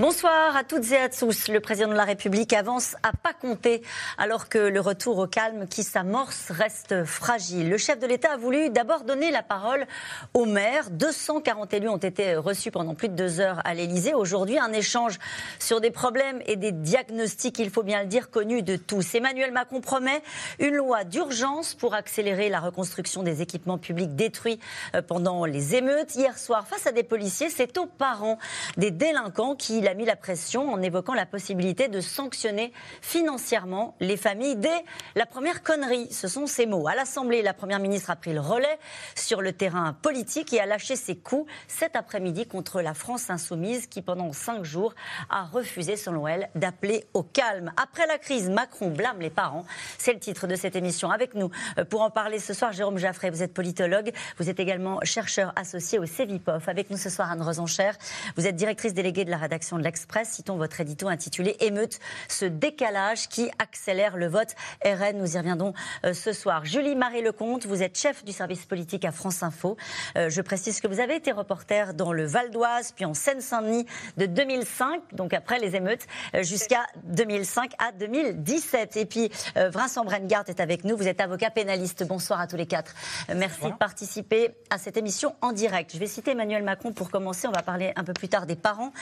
Bonsoir 0.00 0.56
à 0.56 0.64
toutes 0.64 0.92
et 0.92 0.96
à 0.96 1.10
tous. 1.10 1.48
Le 1.48 1.60
président 1.60 1.90
de 1.90 1.94
la 1.94 2.04
République 2.04 2.54
avance 2.54 2.96
à 3.02 3.12
pas 3.12 3.34
compter 3.34 3.82
alors 4.16 4.48
que 4.48 4.56
le 4.56 4.80
retour 4.80 5.18
au 5.18 5.26
calme 5.26 5.68
qui 5.68 5.82
s'amorce 5.82 6.50
reste 6.50 7.04
fragile. 7.04 7.68
Le 7.68 7.76
chef 7.76 7.98
de 7.98 8.06
l'État 8.06 8.32
a 8.32 8.36
voulu 8.38 8.70
d'abord 8.70 9.04
donner 9.04 9.30
la 9.30 9.42
parole 9.42 9.86
aux 10.32 10.46
maires. 10.46 10.88
240 10.88 11.74
élus 11.74 11.90
ont 11.90 11.98
été 11.98 12.34
reçus 12.34 12.70
pendant 12.70 12.94
plus 12.94 13.10
de 13.10 13.14
deux 13.14 13.40
heures 13.40 13.60
à 13.66 13.74
l'Élysée. 13.74 14.14
Aujourd'hui, 14.14 14.58
un 14.58 14.72
échange 14.72 15.18
sur 15.58 15.82
des 15.82 15.90
problèmes 15.90 16.40
et 16.46 16.56
des 16.56 16.72
diagnostics, 16.72 17.58
il 17.58 17.68
faut 17.68 17.82
bien 17.82 18.00
le 18.00 18.08
dire, 18.08 18.30
connus 18.30 18.62
de 18.62 18.76
tous. 18.76 19.14
Emmanuel 19.14 19.52
Macron 19.52 19.82
promet 19.82 20.22
une 20.60 20.76
loi 20.76 21.04
d'urgence 21.04 21.74
pour 21.74 21.92
accélérer 21.92 22.48
la 22.48 22.60
reconstruction 22.60 23.22
des 23.22 23.42
équipements 23.42 23.76
publics 23.76 24.16
détruits 24.16 24.60
euh, 24.94 25.02
pendant 25.02 25.44
les 25.44 25.74
émeutes. 25.74 26.14
Hier 26.14 26.38
soir, 26.38 26.66
face 26.66 26.86
à 26.86 26.92
des 26.92 27.02
policiers, 27.02 27.50
c'est 27.50 27.76
aux 27.76 27.84
parents 27.84 28.38
des 28.78 28.90
délinquants 28.90 29.56
qui 29.56 29.89
a 29.90 29.94
mis 29.94 30.04
la 30.04 30.16
pression 30.16 30.72
en 30.72 30.80
évoquant 30.80 31.14
la 31.14 31.26
possibilité 31.26 31.88
de 31.88 32.00
sanctionner 32.00 32.72
financièrement 33.02 33.96
les 33.98 34.16
familles 34.16 34.56
dès 34.56 34.84
la 35.16 35.26
première 35.26 35.64
connerie. 35.64 36.06
Ce 36.12 36.28
sont 36.28 36.46
ces 36.46 36.64
mots. 36.64 36.86
À 36.86 36.94
l'Assemblée, 36.94 37.42
la 37.42 37.54
Première 37.54 37.80
ministre 37.80 38.10
a 38.10 38.16
pris 38.16 38.32
le 38.32 38.40
relais 38.40 38.78
sur 39.16 39.42
le 39.42 39.52
terrain 39.52 39.92
politique 39.92 40.52
et 40.52 40.60
a 40.60 40.66
lâché 40.66 40.94
ses 40.94 41.16
coups 41.16 41.50
cet 41.66 41.96
après-midi 41.96 42.46
contre 42.46 42.80
la 42.80 42.94
France 42.94 43.30
insoumise 43.30 43.88
qui, 43.88 44.00
pendant 44.00 44.32
cinq 44.32 44.64
jours, 44.64 44.94
a 45.28 45.42
refusé, 45.42 45.96
selon 45.96 46.28
elle, 46.28 46.48
d'appeler 46.54 47.04
au 47.12 47.24
calme. 47.24 47.72
Après 47.76 48.06
la 48.06 48.18
crise, 48.18 48.48
Macron 48.48 48.90
blâme 48.90 49.20
les 49.20 49.30
parents. 49.30 49.66
C'est 49.98 50.12
le 50.12 50.20
titre 50.20 50.46
de 50.46 50.54
cette 50.54 50.76
émission. 50.76 51.10
Avec 51.10 51.34
nous, 51.34 51.50
euh, 51.78 51.84
pour 51.84 52.02
en 52.02 52.10
parler 52.10 52.38
ce 52.38 52.54
soir, 52.54 52.72
Jérôme 52.72 52.98
Jaffray, 52.98 53.30
vous 53.30 53.42
êtes 53.42 53.52
politologue, 53.52 54.12
vous 54.38 54.48
êtes 54.48 54.60
également 54.60 55.00
chercheur 55.02 55.52
associé 55.56 55.98
au 55.98 56.06
CEVIPOF. 56.06 56.68
Avec 56.68 56.90
nous 56.90 56.96
ce 56.96 57.10
soir, 57.10 57.30
Anne 57.32 57.42
Rosencher, 57.42 57.90
vous 58.36 58.46
êtes 58.46 58.56
directrice 58.56 58.94
déléguée 58.94 59.24
de 59.24 59.30
la 59.30 59.38
rédaction 59.38 59.79
de 59.80 59.84
l'Express. 59.84 60.28
Citons 60.28 60.56
votre 60.56 60.80
édito 60.80 61.08
intitulé 61.08 61.56
Émeute, 61.60 61.98
ce 62.28 62.44
décalage 62.44 63.28
qui 63.28 63.50
accélère 63.58 64.16
le 64.16 64.28
vote 64.28 64.54
RN. 64.84 65.18
Nous 65.18 65.34
y 65.34 65.38
reviendrons 65.38 65.74
euh, 66.04 66.14
ce 66.14 66.32
soir. 66.32 66.64
Julie 66.64 66.94
Marie-Lecomte, 66.94 67.66
vous 67.66 67.82
êtes 67.82 67.98
chef 67.98 68.24
du 68.24 68.32
service 68.32 68.66
politique 68.66 69.04
à 69.04 69.12
France 69.12 69.42
Info. 69.42 69.76
Euh, 70.16 70.30
je 70.30 70.40
précise 70.42 70.80
que 70.80 70.86
vous 70.86 71.00
avez 71.00 71.16
été 71.16 71.32
reporter 71.32 71.94
dans 71.94 72.12
le 72.12 72.24
Val 72.24 72.50
d'Oise, 72.50 72.92
puis 72.92 73.04
en 73.04 73.14
Seine-Saint-Denis 73.14 73.86
de 74.16 74.26
2005, 74.26 75.02
donc 75.12 75.34
après 75.34 75.58
les 75.58 75.74
émeutes, 75.74 76.06
euh, 76.34 76.42
jusqu'à 76.42 76.86
2005 77.04 77.72
à 77.78 77.92
2017. 77.92 78.96
Et 78.96 79.06
puis 79.06 79.30
Vincent 79.56 80.04
Brengard 80.04 80.44
est 80.48 80.60
avec 80.60 80.84
nous. 80.84 80.96
Vous 80.96 81.08
êtes 81.08 81.20
avocat 81.20 81.50
pénaliste. 81.50 82.06
Bonsoir 82.06 82.40
à 82.40 82.46
tous 82.46 82.56
les 82.56 82.66
quatre. 82.66 82.94
Merci 83.34 83.66
de 83.66 83.76
participer 83.76 84.54
à 84.70 84.78
cette 84.78 84.96
émission 84.96 85.34
en 85.40 85.52
direct. 85.52 85.92
Je 85.92 85.98
vais 85.98 86.06
citer 86.06 86.32
Emmanuel 86.32 86.62
Macron 86.62 86.92
pour 86.92 87.10
commencer. 87.10 87.48
On 87.48 87.52
va 87.52 87.62
parler 87.62 87.92
un 87.96 88.04
peu 88.04 88.12
plus 88.12 88.28
tard 88.28 88.46
des 88.46 88.56
parents. 88.56 88.92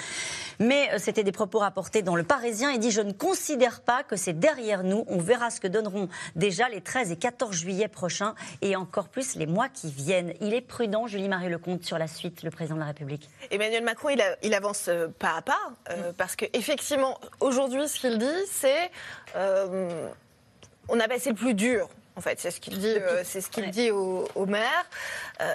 Mais 0.58 0.67
euh, 0.92 0.98
c'était 0.98 1.24
des 1.24 1.32
propos 1.32 1.58
rapportés 1.58 2.02
dans 2.02 2.16
Le 2.16 2.22
Parisien. 2.22 2.70
Il 2.70 2.78
dit 2.78 2.90
Je 2.90 3.00
ne 3.00 3.12
considère 3.12 3.80
pas 3.80 4.02
que 4.02 4.16
c'est 4.16 4.38
derrière 4.38 4.84
nous. 4.84 5.04
On 5.08 5.18
verra 5.18 5.50
ce 5.50 5.60
que 5.60 5.68
donneront 5.68 6.08
déjà 6.36 6.68
les 6.68 6.80
13 6.80 7.12
et 7.12 7.16
14 7.16 7.54
juillet 7.54 7.88
prochains 7.88 8.34
et 8.62 8.76
encore 8.76 9.08
plus 9.08 9.36
les 9.36 9.46
mois 9.46 9.68
qui 9.68 9.90
viennent. 9.90 10.34
Il 10.40 10.54
est 10.54 10.60
prudent, 10.60 11.06
Julie-Marie 11.06 11.48
Lecomte, 11.48 11.84
sur 11.84 11.98
la 11.98 12.08
suite, 12.08 12.42
le 12.42 12.50
président 12.50 12.74
de 12.74 12.80
la 12.80 12.86
République. 12.86 13.28
Emmanuel 13.50 13.84
Macron, 13.84 14.10
il, 14.42 14.54
avance 14.54 14.86
euh, 14.88 15.08
pas 15.18 15.36
à 15.36 15.42
pas 15.42 15.58
euh, 15.90 16.10
mm. 16.10 16.14
parce 16.14 16.36
qu'effectivement, 16.36 17.18
aujourd'hui, 17.40 17.88
ce 17.88 18.00
qu'il 18.00 18.18
dit, 18.18 18.26
c'est 18.50 18.90
on 20.90 21.00
a 21.00 21.06
passé 21.08 21.30
le 21.30 21.36
plus 21.36 21.54
dur 21.54 21.88
en 22.18 22.20
fait, 22.20 22.40
c'est 22.40 22.50
ce 22.50 22.60
qu'il 22.60 22.78
dit, 22.78 22.96
c'est 23.24 23.40
ce 23.40 23.48
qu'il 23.48 23.70
dit 23.70 23.90
au, 23.90 24.46
maire. 24.46 24.84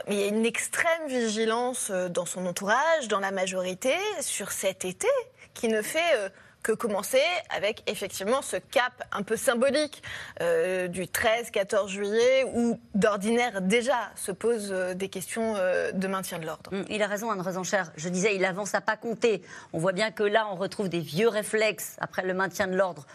mais 0.08 0.16
il 0.16 0.20
y 0.20 0.24
a 0.24 0.28
une 0.28 0.46
extrême 0.46 1.08
vigilance 1.08 1.92
dans 1.92 2.26
son 2.26 2.46
entourage, 2.46 3.10
dans 3.10 3.20
la 3.20 3.32
majorité, 3.32 3.94
sur 4.22 4.52
cet 4.52 4.86
été 4.86 5.08
qui 5.54 5.68
ne 5.68 5.82
fait 5.82 6.00
euh, 6.16 6.30
que 6.62 6.72
commencer 6.72 7.22
avec 7.50 7.84
effectivement 7.88 8.42
ce 8.42 8.56
cap 8.56 9.04
un 9.12 9.22
peu 9.22 9.36
symbolique 9.36 10.02
euh, 10.42 10.88
du 10.88 11.04
13-14 11.04 11.90
juillet 11.90 12.46
où 12.54 12.80
d'ordinaire 12.96 13.62
déjà 13.62 14.12
se 14.16 14.32
posent 14.32 14.72
euh, 14.72 14.94
des 14.94 15.10
questions 15.10 15.56
de 15.94 16.08
maintien 16.08 16.40
de 16.40 16.46
l'ordre. 16.46 16.72
Hum, 16.74 16.86
il 16.90 17.02
a 17.04 17.08
raison, 17.08 17.32
Anne 17.32 17.42
Rosencher. 17.42 17.84
Je 17.98 18.10
disais, 18.10 18.36
il 18.36 18.46
avance 18.46 18.74
à 18.76 18.82
pas 18.82 18.98
compter. 18.98 19.42
On 19.74 19.80
voit 19.80 19.92
bien 19.92 20.12
que 20.12 20.24
là, 20.24 20.48
on 20.52 20.56
retrouve 20.56 20.90
des 20.90 21.02
vieux 21.02 21.28
réflexes 21.28 21.98
après 22.00 22.24
le 22.24 22.34
maintien 22.34 22.68
de 22.68 22.76
l'ordre. 22.76 23.06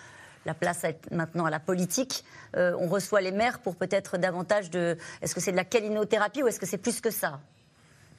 La 0.48 0.54
place 0.54 0.82
est 0.84 0.98
maintenant 1.10 1.44
à 1.44 1.50
la 1.50 1.60
politique. 1.60 2.24
on 2.54 2.88
reçoit 2.88 3.20
les 3.20 3.32
maires 3.32 3.58
pour 3.58 3.76
peut-être 3.76 4.16
davantage 4.16 4.70
de. 4.70 4.96
Est-ce 5.20 5.34
que 5.34 5.42
c'est 5.42 5.52
de 5.52 5.56
la 5.56 5.64
calinothérapie 5.64 6.42
ou 6.42 6.48
est-ce 6.48 6.58
que 6.58 6.64
c'est 6.64 6.78
plus 6.78 7.02
que 7.02 7.10
ça? 7.10 7.38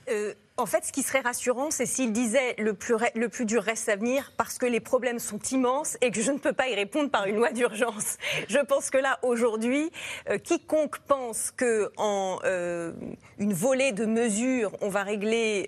Euh, 0.09 0.33
en 0.57 0.65
fait, 0.65 0.83
ce 0.83 0.91
qui 0.91 1.03
serait 1.03 1.21
rassurant, 1.21 1.71
c'est 1.71 1.85
s'il 1.85 2.11
disait 2.11 2.55
le 2.57 2.73
plus, 2.73 2.95
le 3.15 3.29
plus 3.29 3.45
dur 3.45 3.63
reste 3.63 3.87
à 3.87 3.95
venir 3.95 4.33
parce 4.35 4.57
que 4.57 4.65
les 4.65 4.81
problèmes 4.81 5.19
sont 5.19 5.39
immenses 5.51 5.97
et 6.01 6.11
que 6.11 6.21
je 6.21 6.31
ne 6.31 6.37
peux 6.37 6.51
pas 6.51 6.67
y 6.67 6.75
répondre 6.75 7.09
par 7.09 7.27
une 7.27 7.37
loi 7.37 7.51
d'urgence. 7.51 8.17
Je 8.49 8.59
pense 8.59 8.89
que 8.89 8.97
là, 8.97 9.19
aujourd'hui, 9.21 9.89
euh, 10.29 10.37
quiconque 10.37 10.99
pense 11.07 11.51
que 11.51 11.91
en 11.95 12.39
euh, 12.43 12.91
une 13.37 13.53
volée 13.53 13.93
de 13.93 14.05
mesures, 14.05 14.75
on 14.81 14.89
va 14.89 15.03
régler 15.03 15.65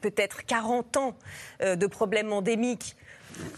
peut-être 0.00 0.44
40 0.44 0.96
ans 0.96 1.16
de 1.60 1.86
problèmes 1.86 2.32
endémiques 2.32 2.96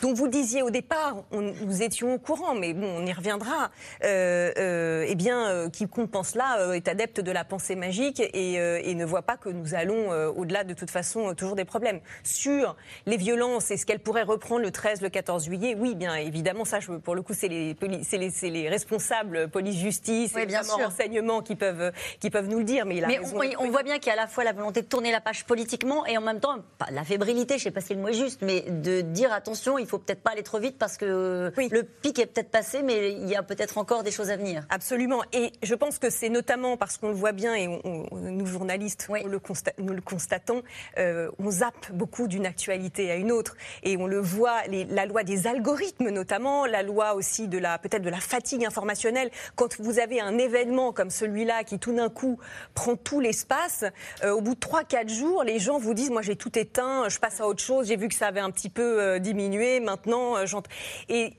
dont 0.02 0.12
vous 0.12 0.28
disiez 0.28 0.62
au 0.62 0.70
départ, 0.70 1.24
nous 1.32 1.82
étions 1.82 2.14
au 2.14 2.18
courant, 2.18 2.54
mais 2.54 2.74
bon, 2.74 2.86
on 2.86 3.06
y 3.06 3.12
reviendra, 3.12 3.70
euh, 4.04 4.52
euh, 4.58 5.04
eh 5.08 5.14
bien, 5.14 5.48
euh, 5.48 5.68
qui 5.68 5.86
pense 5.86 6.34
là 6.34 6.58
euh, 6.60 6.72
est 6.72 6.88
adepte 6.88 7.20
de 7.20 7.32
la 7.32 7.44
pensée 7.44 7.74
magique 7.74 8.20
et, 8.20 8.54
et 8.54 8.94
ne 8.94 9.04
voit 9.04 9.22
pas 9.22 9.36
que 9.36 9.48
nous 9.48 9.74
allons 9.74 10.10
au-delà 10.36 10.64
de 10.64 10.74
toute 10.74 10.90
façon 10.90 11.34
toujours 11.34 11.56
des 11.56 11.64
problèmes. 11.64 12.00
Sur 12.22 12.76
les 13.06 13.16
violences 13.16 13.70
et 13.70 13.76
ce 13.76 13.86
qu'elle 13.86 14.00
pourrait 14.00 14.22
reprendre 14.22 14.62
le 14.62 14.70
13, 14.70 15.00
le 15.00 15.08
14 15.08 15.44
juillet, 15.44 15.76
oui, 15.78 15.94
bien 15.94 16.14
évidemment, 16.16 16.64
ça, 16.64 16.80
je, 16.80 16.92
pour 16.92 17.14
le 17.14 17.22
coup, 17.22 17.34
c'est 17.34 17.48
les, 17.48 17.76
les, 18.12 18.50
les, 18.50 18.68
responsables 18.68 19.48
police-justice 19.48 20.36
et 20.36 20.46
bien 20.46 20.62
renseignements 20.62 21.42
qui 21.42 21.56
peuvent, 21.56 21.92
qui 22.20 22.30
peuvent 22.30 22.48
nous 22.48 22.58
le 22.58 22.64
dire. 22.64 22.86
Mais, 22.86 23.00
mais 23.06 23.56
on, 23.58 23.70
voit 23.70 23.82
bien 23.82 23.98
qu'il 23.98 24.08
y 24.08 24.10
a 24.10 24.20
à 24.20 24.22
la 24.24 24.26
fois 24.26 24.44
la 24.44 24.52
volonté 24.52 24.82
de 24.82 24.86
tourner 24.86 25.12
la 25.12 25.20
page 25.20 25.44
politiquement 25.44 26.06
et 26.06 26.16
en 26.18 26.20
même 26.20 26.40
temps, 26.40 26.56
pas 26.78 26.86
la 26.90 27.04
fébrilité, 27.04 27.54
je 27.54 27.60
ne 27.60 27.64
sais 27.64 27.70
pas 27.70 27.80
si 27.80 27.94
le 27.94 28.00
mot 28.00 28.08
est 28.08 28.14
juste, 28.14 28.40
mais 28.42 28.62
de 28.62 29.00
dire 29.00 29.32
attention 29.32 29.65
il 29.78 29.86
faut 29.86 29.98
peut-être 29.98 30.22
pas 30.22 30.30
aller 30.30 30.42
trop 30.42 30.58
vite 30.58 30.76
parce 30.78 30.96
que 30.96 31.52
le 31.56 31.82
pic 31.82 32.18
est 32.18 32.26
peut-être 32.26 32.50
passé, 32.50 32.82
mais 32.82 33.12
il 33.12 33.28
y 33.28 33.34
a 33.34 33.42
peut-être 33.42 33.78
encore 33.78 34.02
des 34.02 34.10
choses 34.10 34.30
à 34.30 34.36
venir. 34.36 34.64
Absolument. 34.70 35.22
Et 35.32 35.52
je 35.62 35.74
pense 35.74 35.98
que 35.98 36.10
c'est 36.10 36.28
notamment 36.28 36.76
parce 36.76 36.98
qu'on 36.98 37.08
le 37.08 37.14
voit 37.14 37.32
bien, 37.32 37.54
et 37.54 37.66
nous 38.12 38.46
journalistes, 38.46 39.08
le 39.08 39.40
nous 39.78 39.92
le 39.92 40.00
constatons, 40.00 40.62
euh, 40.98 41.30
on 41.38 41.50
zappe 41.50 41.92
beaucoup 41.92 42.28
d'une 42.28 42.46
actualité 42.46 43.10
à 43.10 43.16
une 43.16 43.32
autre. 43.32 43.56
Et 43.82 43.96
on 43.96 44.06
le 44.06 44.20
voit, 44.20 44.62
la 44.68 45.06
loi 45.06 45.24
des 45.24 45.46
algorithmes 45.46 46.10
notamment, 46.10 46.66
la 46.66 46.82
loi 46.82 47.14
aussi 47.14 47.48
de 47.48 47.58
la 47.58 47.78
peut-être 47.78 48.02
de 48.02 48.10
la 48.10 48.20
fatigue 48.20 48.64
informationnelle. 48.64 49.30
Quand 49.54 49.80
vous 49.80 49.98
avez 49.98 50.20
un 50.20 50.38
événement 50.38 50.92
comme 50.92 51.10
celui-là 51.10 51.64
qui 51.64 51.78
tout 51.78 51.94
d'un 51.94 52.08
coup 52.08 52.38
prend 52.74 52.96
tout 52.96 53.20
l'espace, 53.20 53.84
euh, 54.24 54.32
au 54.32 54.40
bout 54.40 54.54
de 54.54 54.60
3-4 54.60 55.08
jours, 55.08 55.44
les 55.44 55.58
gens 55.58 55.78
vous 55.78 55.94
disent, 55.94 56.10
moi 56.10 56.22
j'ai 56.22 56.36
tout 56.36 56.58
éteint, 56.58 57.08
je 57.08 57.18
passe 57.18 57.40
à 57.40 57.46
autre 57.46 57.62
chose, 57.62 57.88
j'ai 57.88 57.96
vu 57.96 58.08
que 58.08 58.14
ça 58.14 58.28
avait 58.28 58.40
un 58.40 58.50
petit 58.50 58.70
peu 58.70 59.00
euh, 59.00 59.18
diminué 59.18 59.55
maintenant 59.80 60.36
euh, 60.36 60.46
j'entends. 60.46 60.70
Et 61.08 61.34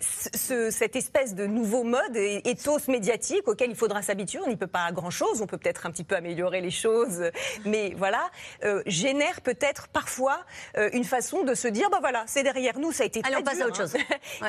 cette 0.00 0.96
espèce 0.96 1.34
de 1.34 1.46
nouveau 1.46 1.84
mode, 1.84 2.16
éthos 2.16 2.88
médiatique 2.88 3.46
auquel 3.46 3.70
il 3.70 3.76
faudra 3.76 4.02
s'habituer, 4.02 4.40
on 4.44 4.48
n'y 4.48 4.56
peut 4.56 4.66
pas 4.66 4.90
grand-chose, 4.92 5.40
on 5.42 5.46
peut 5.46 5.58
peut-être 5.58 5.86
un 5.86 5.90
petit 5.90 6.04
peu 6.04 6.16
améliorer 6.16 6.60
les 6.60 6.70
choses, 6.70 7.30
mais 7.64 7.94
voilà, 7.96 8.30
euh, 8.64 8.82
génère 8.86 9.40
peut-être 9.40 9.88
parfois 9.88 10.44
euh, 10.76 10.90
une 10.92 11.04
façon 11.04 11.44
de 11.44 11.54
se 11.54 11.68
dire, 11.68 11.90
bah 11.90 11.98
voilà, 12.00 12.24
c'est 12.26 12.42
derrière 12.42 12.78
nous, 12.78 12.92
ça 12.92 13.04
a 13.04 13.06
été 13.06 13.20
très 13.22 13.32
Allez, 13.32 13.40
on 13.40 13.44
passe 13.44 13.60
à 13.60 13.66
autre 13.66 13.76
chose. 13.76 13.94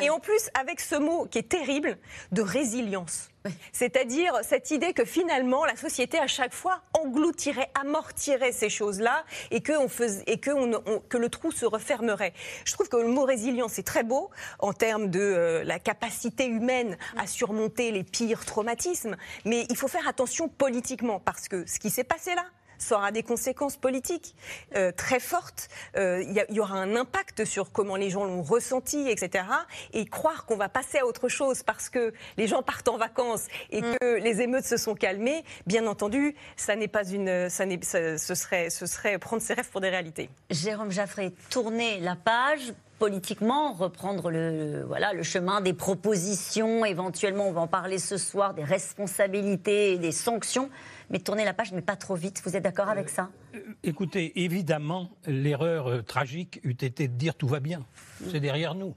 Et 0.01 0.09
en 0.09 0.19
plus, 0.19 0.49
avec 0.59 0.79
ce 0.79 0.95
mot 0.95 1.25
qui 1.25 1.39
est 1.39 1.49
terrible, 1.49 1.97
de 2.31 2.41
résilience. 2.41 3.29
C'est-à-dire 3.71 4.33
cette 4.43 4.71
idée 4.71 4.93
que 4.93 5.05
finalement 5.05 5.65
la 5.65 5.75
société 5.75 6.17
à 6.19 6.27
chaque 6.27 6.53
fois 6.53 6.81
engloutirait, 6.93 7.69
amortirait 7.79 8.51
ces 8.51 8.69
choses-là 8.69 9.25
et 9.51 9.61
que, 9.61 9.73
le 9.73 11.29
trou 11.29 11.51
se 11.51 11.65
refermerait. 11.65 12.33
Je 12.65 12.73
trouve 12.73 12.89
que 12.89 12.97
le 12.97 13.07
mot 13.07 13.25
résilience 13.25 13.79
est 13.79 13.83
très 13.83 14.03
beau 14.03 14.29
en 14.59 14.73
termes 14.73 15.09
de 15.09 15.19
euh, 15.19 15.63
la 15.63 15.79
capacité 15.79 16.45
humaine 16.45 16.97
à 17.17 17.27
surmonter 17.27 17.91
les 17.91 18.03
pires 18.03 18.45
traumatismes, 18.45 19.17
mais 19.45 19.65
il 19.69 19.75
faut 19.75 19.87
faire 19.87 20.07
attention 20.07 20.47
politiquement 20.47 21.19
parce 21.19 21.47
que 21.47 21.65
ce 21.65 21.79
qui 21.79 21.89
s'est 21.89 22.03
passé 22.03 22.35
là, 22.35 22.45
ça 22.77 22.95
aura 22.95 23.11
des 23.11 23.23
conséquences 23.23 23.77
politiques 23.77 24.35
euh, 24.75 24.91
très 24.91 25.19
fortes. 25.19 25.69
Euh, 25.97 26.23
il 26.23 26.55
y, 26.55 26.59
aura 26.59 26.75
un 26.75 26.95
impact 26.95 27.45
sur 27.45 27.71
comment 27.71 27.95
les 27.95 28.09
gens 28.09 28.25
l'ont 28.25 28.43
ressenti, 28.43 29.09
etc. 29.09 29.45
Et 29.93 30.05
croire 30.05 30.45
qu'on 30.45 30.57
va 30.57 30.69
passer 30.69 30.99
à 30.99 31.05
autre 31.05 31.29
chose 31.29 31.63
parce 31.63 31.89
que 31.89 32.13
les 32.37 32.47
gens 32.47 32.61
partent 32.61 32.87
en 32.87 32.97
vacances 32.97 33.47
et 33.71 33.81
mm. 33.81 33.95
que 33.99 34.15
les 34.15 34.41
émeutes 34.41 34.65
se 34.65 34.77
sont 34.77 34.95
calmées, 34.95 35.43
bien 35.67 35.87
entendu, 35.87 36.35
ça 36.55 36.75
n'est 36.75 36.87
pas 36.87 37.05
une, 37.05 37.49
ça, 37.49 37.65
ce 37.83 38.35
serait, 38.35 38.69
ce 38.69 38.85
serait 38.85 39.17
prendre 39.17 39.41
ses 39.41 39.53
rêves 39.53 39.69
pour 39.69 39.81
des 39.81 39.89
réalités. 39.89 40.29
Jérôme 40.49 40.91
Jaffré, 40.91 41.33
tourner 41.49 41.99
la 41.99 42.15
page 42.15 42.73
politiquement, 42.99 43.73
reprendre 43.73 44.31
le, 44.31 44.83
voilà, 44.87 45.11
le 45.11 45.23
chemin 45.23 45.59
des 45.59 45.73
propositions, 45.73 46.85
éventuellement, 46.85 47.47
on 47.47 47.51
va 47.51 47.61
en 47.61 47.67
parler 47.67 47.97
ce 47.97 48.17
soir, 48.17 48.53
des 48.53 48.63
responsabilités 48.63 49.91
et 49.91 49.97
des 49.97 50.13
sanctions, 50.13 50.69
mais 51.13 51.19
tourner 51.19 51.45
la 51.45 51.53
page, 51.53 51.71
mais 51.71 51.83
pas 51.83 51.95
trop 51.95 52.15
vite. 52.15 52.41
Vous 52.43 52.57
êtes 52.57 52.63
d'accord 52.63 52.89
avec 52.89 53.07
ça? 53.07 53.29
Euh, 53.53 53.59
Écoutez, 53.83 54.43
évidemment, 54.43 55.11
l'erreur 55.27 55.87
euh, 55.87 56.01
tragique 56.01 56.59
eût 56.63 56.71
été 56.71 57.07
de 57.07 57.13
dire 57.13 57.35
tout 57.35 57.47
va 57.47 57.59
bien. 57.59 57.85
C'est 58.31 58.39
derrière 58.39 58.73
nous. 58.73 58.95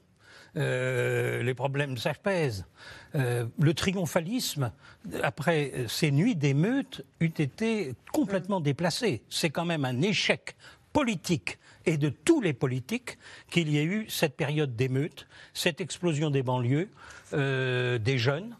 Euh, 0.56 1.42
les 1.42 1.52
problèmes 1.52 1.98
s'apaisent. 1.98 2.64
Euh, 3.14 3.44
le 3.60 3.74
triomphalisme, 3.74 4.72
après 5.22 5.84
ces 5.88 6.10
nuits 6.10 6.34
d'émeutes, 6.34 7.04
eût 7.20 7.26
été 7.26 7.94
complètement 8.12 8.62
déplacé. 8.62 9.22
C'est 9.28 9.50
quand 9.50 9.66
même 9.66 9.84
un 9.84 10.00
échec 10.00 10.56
politique 10.94 11.58
et 11.84 11.98
de 11.98 12.08
tous 12.08 12.40
les 12.40 12.54
politiques 12.54 13.18
qu'il 13.50 13.68
y 13.68 13.76
ait 13.76 13.84
eu 13.84 14.06
cette 14.08 14.34
période 14.34 14.74
d'émeute, 14.74 15.26
cette 15.52 15.82
explosion 15.82 16.30
des 16.30 16.42
banlieues, 16.42 16.88
des 17.32 18.18
jeunes. 18.18 18.56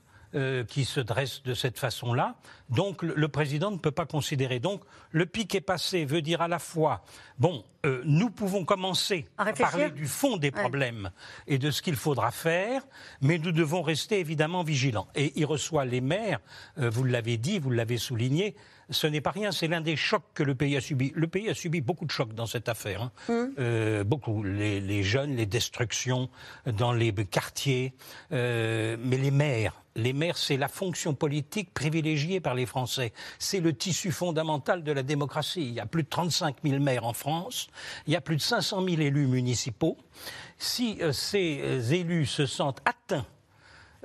Qui 0.69 0.85
se 0.85 1.00
dressent 1.00 1.43
de 1.44 1.55
cette 1.55 1.79
façon-là. 1.79 2.37
Donc 2.68 3.02
le, 3.02 3.28
président 3.28 3.70
ne 3.70 3.78
peut 3.78 3.90
pas 3.90 4.06
considérer. 4.06 4.58
Donc 4.58 4.82
le 5.10 5.26
pic 5.26 5.54
est 5.54 5.60
passé 5.60 6.04
veut 6.04 6.22
dire 6.22 6.42
à 6.42 6.48
la 6.48 6.58
fois, 6.58 7.02
bon, 7.38 7.64
euh, 7.84 8.02
nous 8.04 8.30
pouvons 8.30 8.64
commencer 8.64 9.26
à, 9.38 9.52
parler 9.52 9.90
du 9.90 10.06
fond 10.06 10.36
des 10.36 10.50
problèmes 10.50 11.10
et 11.46 11.58
de 11.58 11.70
ce 11.70 11.82
qu'il 11.82 11.96
faudra 11.96 12.30
faire, 12.30 12.82
mais 13.20 13.38
nous 13.38 13.52
devons 13.52 13.82
rester 13.82 14.18
évidemment 14.18 14.62
vigilants. 14.62 15.08
Et 15.14 15.32
il 15.36 15.44
reçoit 15.44 15.84
les 15.84 16.00
maires, 16.00 16.40
vous 16.76 17.04
l'avez 17.04 17.36
dit, 17.36 17.58
vous 17.58 17.70
l'avez 17.70 17.98
souligné, 17.98 18.56
ce 18.90 19.06
n'est 19.06 19.20
pas 19.20 19.30
rien, 19.30 19.50
c'est 19.50 19.66
l'un 19.66 19.80
des 19.80 19.96
chocs 19.96 20.24
que 20.34 20.42
le 20.42 20.54
pays 20.54 20.76
a 20.76 20.80
subi. 20.80 21.12
Le 21.14 21.26
pays 21.26 21.48
a 21.48 21.54
subi 21.54 21.80
beaucoup 21.80 22.04
de 22.04 22.10
chocs 22.10 22.34
dans 22.34 22.46
cette 22.46 22.69
affaire. 22.69 23.02
Hein. 23.02 23.12
Hum. 23.28 23.52
Euh, 23.58 24.04
beaucoup. 24.04 24.42
Les, 24.44 25.02
jeunes, 25.02 25.34
les 25.34 25.46
destructions 25.46 26.28
dans 26.66 26.92
les 26.92 27.12
quartiers, 27.12 27.94
euh, 28.32 28.96
mais 29.00 29.16
les 29.16 29.30
maires. 29.30 29.82
Les 29.96 30.12
maires, 30.12 30.36
c'est 30.36 30.56
la 30.56 30.69
fonction 30.69 31.14
politique 31.14 31.72
privilégiée 31.72 32.38
par 32.38 32.54
les 32.56 32.67
Français. 32.67 33.12
C'est 33.38 33.61
le 33.61 33.73
tissu 33.73 34.11
fondamental 34.11 34.82
de 34.82 34.93
la 34.93 35.03
démocratie. 35.03 35.69
Il 35.69 35.75
y 35.75 35.81
a 35.81 35.87
plus 35.87 36.03
de 36.03 36.08
35 36.08 36.56
000 36.64 36.82
maires 36.82 37.06
en 37.06 37.12
France. 37.12 37.69
Il 38.06 38.12
y 38.12 38.17
a 38.17 38.20
plus 38.20 38.37
de 38.37 38.43
500 38.43 38.85
000 38.85 39.00
élus 39.00 39.29
municipaux. 39.29 39.97
Si 40.58 40.99
euh, 41.00 41.12
ces 41.12 41.94
élus 41.94 42.26
se 42.26 42.47
sentent 42.47 42.81
atteints 42.85 43.26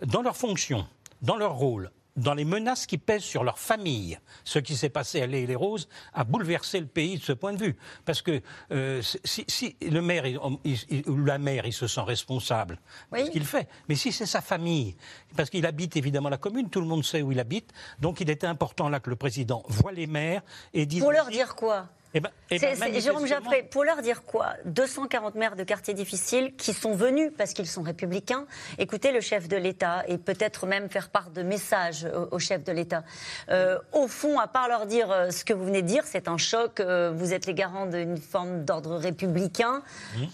dans 0.06 0.22
leur 0.22 0.38
fonction, 0.38 0.86
dans 1.22 1.38
leur 1.38 1.56
rôle, 1.56 1.92
dans 2.16 2.34
les 2.34 2.46
menaces 2.46 2.86
qui 2.86 2.98
pèsent 2.98 3.24
sur 3.24 3.44
leur 3.44 3.60
famille. 3.60 4.20
Ce 4.44 4.60
qui 4.60 4.76
s'est 4.76 4.90
passé 4.90 5.22
à 5.22 5.28
Les 5.28 5.46
les 5.46 5.56
Roses 5.56 5.88
a 6.14 6.24
bouleversé 6.24 6.80
le 6.80 6.86
pays 6.86 7.18
de 7.18 7.24
ce 7.24 7.34
point 7.34 7.54
de 7.54 7.64
vue. 7.64 7.76
Parce 8.06 8.22
que 8.22 8.42
euh, 8.72 9.02
si, 9.24 9.76
le 9.82 10.02
maire 10.02 10.24
ou 11.08 11.18
la 11.18 11.38
mère, 11.38 11.66
il 11.66 11.74
se 11.74 11.88
sent 11.88 12.02
responsable 12.02 12.80
de 13.12 13.26
ce 13.26 13.32
qu'il 13.32 13.46
fait, 13.46 13.68
mais 13.90 13.96
si 13.96 14.12
c'est 14.12 14.26
sa 14.26 14.42
famille, 14.42 14.96
parce 15.36 15.50
qu'il 15.50 15.66
habite 15.66 15.98
évidemment 15.98 16.30
la 16.30 16.38
commune, 16.38 16.70
tout 16.70 16.82
le 16.82 16.88
monde 16.88 17.04
sait 17.04 17.22
où 17.22 17.32
il 17.32 17.40
habite, 17.40 17.72
donc 18.00 18.22
il 18.22 18.30
était 18.30 18.48
important 18.48 18.90
là 18.90 19.00
que 19.00 19.10
le 19.10 19.16
président 19.16 19.64
voit 19.68 19.92
les 19.92 20.08
maires 20.08 20.42
et 20.74 20.86
dise... 20.86 21.02
Pour 21.02 21.12
leur 21.12 21.30
dire 21.30 21.56
quoi? 21.56 21.88
Eh 22.14 22.20
ben, 22.20 22.30
eh 22.50 22.60
ben, 22.60 23.00
Jérôme 23.00 23.26
Jaffré, 23.26 23.64
pour 23.64 23.84
leur 23.86 24.02
dire 24.02 24.24
quoi? 24.24 24.56
240 24.66 25.36
maires 25.36 25.56
de 25.56 25.64
quartiers 25.64 25.94
difficiles 25.94 26.54
qui 26.58 26.74
sont 26.74 26.94
venus 26.94 27.32
parce 27.38 27.54
qu'ils 27.54 27.68
sont 27.68 27.82
républicains 27.82 28.46
écouter 28.78 29.12
le 29.12 29.22
chef 29.22 29.48
de 29.48 29.56
l'État 29.56 30.04
et 30.08 30.18
peut-être 30.18 30.68
même 30.68 30.90
faire 30.90 31.10
part 31.10 31.30
de 31.30 31.42
messages 31.42 32.08
au, 32.32 32.40
chef 32.40 32.64
de 32.64 32.72
l'État. 32.72 33.04
Euh, 33.50 33.80
au 33.94 34.08
fond, 34.08 34.40
à 34.40 34.48
part 34.48 34.68
leur 34.68 34.86
dire 34.86 35.10
euh, 35.12 35.30
ce 35.30 35.46
que 35.46 35.54
vous 35.54 35.66
venez 35.66 35.82
de 35.82 35.88
dire, 35.88 36.04
c'est 36.06 36.28
un 36.28 36.38
choc, 36.38 36.80
euh, 36.80 37.14
vous 37.16 37.34
êtes 37.34 37.46
les 37.46 37.54
garants 37.54 37.86
d'une 37.86 38.18
forme 38.18 38.66
d'ordre 38.66 38.98
républicain. 38.98 39.82
Mmh 40.16 40.26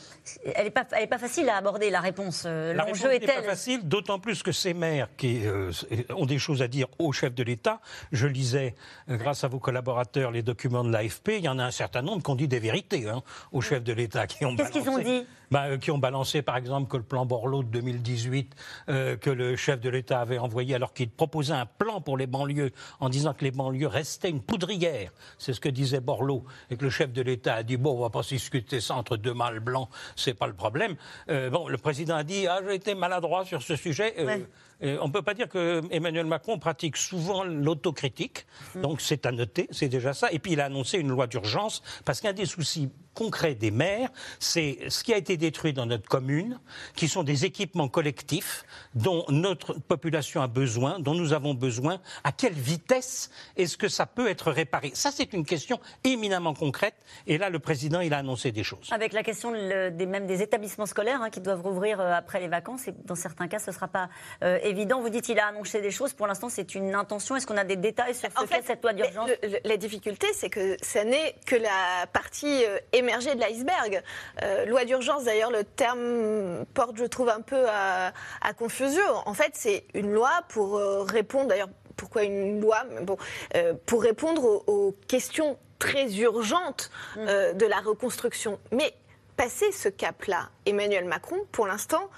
elle 0.56 0.66
n'est 0.66 0.72
pas, 0.72 0.86
pas, 0.86 1.18
facile 1.18 1.50
à 1.50 1.58
aborder, 1.58 1.90
la 1.90 2.00
réponse. 2.00 2.44
Euh, 2.46 2.74
l'enjeu 2.74 3.14
est, 3.14 3.26
pas 3.26 3.42
facile, 3.42 3.88
d'autant 3.88 4.20
plus 4.20 4.44
que 4.44 4.52
ces 4.52 4.74
maires 4.74 5.10
qui 5.18 5.46
euh, 5.46 5.72
ont 6.16 6.26
des 6.26 6.40
choses 6.40 6.62
à 6.62 6.68
dire 6.68 6.88
au 7.00 7.12
chef 7.12 7.34
de 7.34 7.44
l'État, 7.44 7.80
je 8.12 8.28
lisais, 8.28 8.76
euh, 9.10 9.18
grâce 9.18 9.44
à 9.44 9.48
vos 9.48 9.60
collaborateurs, 9.60 10.32
les 10.32 10.44
documents 10.44 10.84
de 10.84 10.92
l'AFP, 10.92 11.30
il 11.38 11.46
y 11.46 11.50
en 11.50 11.60
a 11.60 11.64
un 11.64 11.72
certain 11.72 12.02
nombre 12.02 12.24
qui 12.24 12.30
ont 12.32 12.36
dit 12.36 12.48
des 12.48 12.60
vérités 12.60 13.08
hein, 13.08 13.24
au 13.52 13.62
chef 13.62 13.84
de 13.84 13.94
l'État. 13.94 14.28
Qu'est-ce 14.28 14.72
qu'ils 14.72 14.90
ont 14.90 15.00
dit? 15.00 15.26
Bah, 15.52 15.78
qui 15.78 15.92
ont 15.92 15.98
balancé, 15.98 16.42
par 16.42 16.58
exemple, 16.58 16.90
que 16.90 16.98
le 16.98 17.04
plan 17.04 17.26
Borloo 17.26 17.64
de 17.64 17.70
2018, 17.70 18.56
que 18.88 19.30
le 19.30 19.56
chef 19.56 19.80
de 19.80 19.90
l'État 19.90 20.22
avait 20.22 20.38
envoyé, 20.38 20.76
alors 20.76 20.94
qu'il 20.94 21.10
proposait 21.10 21.54
un 21.54 21.66
plan 21.66 22.02
pour 22.02 22.18
les 22.18 22.28
banlieues, 22.28 22.72
en 23.00 23.10
disant 23.10 23.34
que 23.34 23.44
les 23.44 23.52
banlieues 23.52 23.88
restaient 23.88 24.30
une 24.30 24.42
poudrière. 24.42 25.12
C'est 25.38 25.54
ce 25.54 25.60
que 25.60 25.70
disait 25.70 26.00
Borloo. 26.00 26.44
Et 26.70 26.78
que 26.78 26.84
le 26.84 26.90
chef 26.90 27.12
de 27.12 27.22
l'État 27.22 27.56
a 27.56 27.64
dit, 27.64 27.78
bon, 27.78 27.98
on 27.98 28.02
va 28.02 28.10
pas 28.10 28.22
discuter 28.22 28.82
ça 28.82 28.96
entre 28.96 29.18
deux 29.18 29.34
mâles 29.34 29.60
blancs 29.60 29.90
c'est 30.16 30.34
pas 30.34 30.48
le 30.48 30.54
problème. 30.54 30.96
Euh, 31.30 31.50
bon, 31.50 31.68
le 31.68 31.78
président 31.78 32.16
a 32.16 32.24
dit 32.24 32.48
ah 32.48 32.60
j'ai 32.66 32.76
été 32.76 32.96
maladroit 32.96 33.46
sur 33.46 33.62
ce 33.62 33.76
sujet. 33.76 34.14
Euh, 34.20 34.40
on 34.82 35.08
ne 35.08 35.12
peut 35.12 35.22
pas 35.22 35.34
dire 35.34 35.50
que 35.50 35.82
Emmanuel 35.92 36.26
Macron 36.26 36.60
pratique 36.60 36.98
souvent 36.98 37.44
l'autocritique, 37.44 38.46
hum. 38.76 38.82
donc 38.82 39.02
c'est 39.02 39.26
à 39.26 39.32
noter, 39.32 39.68
c'est 39.72 39.90
déjà 39.90 40.14
ça. 40.14 40.32
Et 40.32 40.40
puis 40.40 40.54
il 40.54 40.62
a 40.62 40.66
annoncé 40.66 40.98
une 40.98 41.10
loi 41.10 41.28
d'urgence 41.28 41.82
parce 42.06 42.22
qu'un 42.22 42.34
des 42.34 42.46
soucis 42.46 42.90
concret 43.18 43.56
des 43.56 43.72
maires, 43.72 44.10
c'est 44.40 44.78
ce 44.90 45.04
qui 45.04 45.12
a 45.12 45.18
été 45.18 45.38
détruit 45.38 45.74
dans 45.74 45.88
notre 45.88 46.08
commune, 46.08 46.60
qui 46.96 47.08
sont 47.08 47.24
des 47.24 47.46
équipements 47.46 47.88
collectifs 47.88 48.64
dont 48.94 49.26
notre 49.30 49.74
population 49.74 50.40
a 50.44 50.48
besoin, 50.48 51.00
dont 51.00 51.16
nous 51.16 51.34
avons 51.34 51.56
besoin. 51.56 52.00
À 52.24 52.32
quelle 52.32 52.54
vitesse 52.54 53.32
est-ce 53.56 53.76
que 53.76 53.88
ça 53.88 54.06
peut 54.06 54.30
être 54.30 54.52
réparé? 54.52 54.92
Ça, 54.94 55.10
c'est 55.12 55.34
une 55.34 55.46
question 55.46 55.80
éminemment 56.04 56.54
concrète. 56.54 56.94
Et 57.26 57.40
là, 57.40 57.50
le 57.50 57.58
président, 57.58 58.02
il 58.02 58.14
a 58.14 58.20
annoncé 58.20 58.52
des 58.52 58.64
choses. 58.64 58.88
Avec 58.92 59.14
la 59.14 59.24
question 59.24 59.52
des, 59.52 60.06
même 60.06 60.28
des 60.28 60.44
établissements 60.44 60.86
scolaires 60.86 61.24
hein, 61.24 61.32
qui 61.32 61.42
doivent 61.42 61.64
rouvrir 61.64 62.00
euh, 62.00 62.14
après 62.14 62.40
les 62.40 62.48
vacances, 62.48 62.88
et 62.88 62.94
dans 63.06 63.16
certains 63.16 63.48
cas, 63.48 63.58
ce 63.58 63.72
ne 63.72 63.76
sera 63.76 63.88
pas 63.88 64.10
euh, 64.44 64.60
évident. 64.70 65.02
Vous 65.02 65.10
dites 65.10 65.26
qu'il 65.26 65.40
a 65.40 65.48
annoncé 65.48 65.82
des 65.82 65.92
choses. 65.92 66.14
Pour 66.14 66.28
l'instant, 66.28 66.50
c'est 66.50 66.76
une 66.76 66.96
intention. 66.96 67.36
Est-ce 67.36 67.48
qu'on 67.48 67.58
a 67.58 67.64
des 67.64 67.76
détails 67.76 68.16
sur 68.16 68.30
ce 68.30 68.46
qu'est 68.46 68.66
cette 68.66 68.84
loi 68.84 68.94
d'urgence 68.94 69.30
La 69.64 69.78
difficulté, 69.78 70.28
c'est 70.34 70.50
que 70.50 70.78
ça 70.82 71.04
n'est 71.04 71.36
que 71.46 71.56
la 71.56 72.08
partie 72.12 72.66
euh, 72.66 72.80
émerger 72.94 73.36
de 73.36 73.40
l'iceberg. 73.40 74.02
Euh, 74.44 74.66
loi 74.66 74.86
d'urgence, 74.86 75.24
d'ailleurs, 75.24 75.52
le 75.52 75.64
terme 75.64 76.66
porte, 76.74 76.98
je 76.98 77.06
trouve, 77.06 77.30
un 77.30 77.42
peu 77.42 77.68
à, 77.70 78.12
confusion. 78.58 79.04
En 79.26 79.34
fait, 79.34 79.52
c'est 79.54 79.86
une 79.94 80.14
loi 80.14 80.32
pour 80.50 80.78
euh, 80.78 81.04
répondre, 81.04 81.48
d'ailleurs, 81.48 81.70
pourquoi 81.96 82.24
une 82.24 82.62
loi 82.62 82.84
bon, 83.02 83.18
Pour 83.86 84.04
répondre 84.04 84.64
aux, 84.68 84.96
questions 85.08 85.58
très 85.80 86.12
urgentes 86.18 86.92
mm. 87.16 87.54
de 87.54 87.66
la 87.66 87.78
reconstruction. 87.78 88.60
Mais 88.72 88.94
passer 89.36 89.72
ce 89.72 89.90
cap-là, 89.90 90.50
Emmanuel 90.66 91.06
Macron, 91.06 91.38
pour 91.52 91.68
l'instant, 91.68 92.10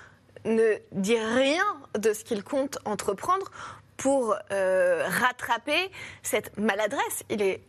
ne 0.46 0.76
dit 0.92 1.18
rien 1.18 1.66
de 1.98 2.14
ce 2.14 2.24
qu'il 2.24 2.44
compte 2.44 2.78
entreprendre 2.86 3.52
pour 3.98 4.36
rattraper 4.50 5.92
cette 6.24 6.58
maladresse. 6.58 7.24
Il 7.30 7.42
est 7.42 7.62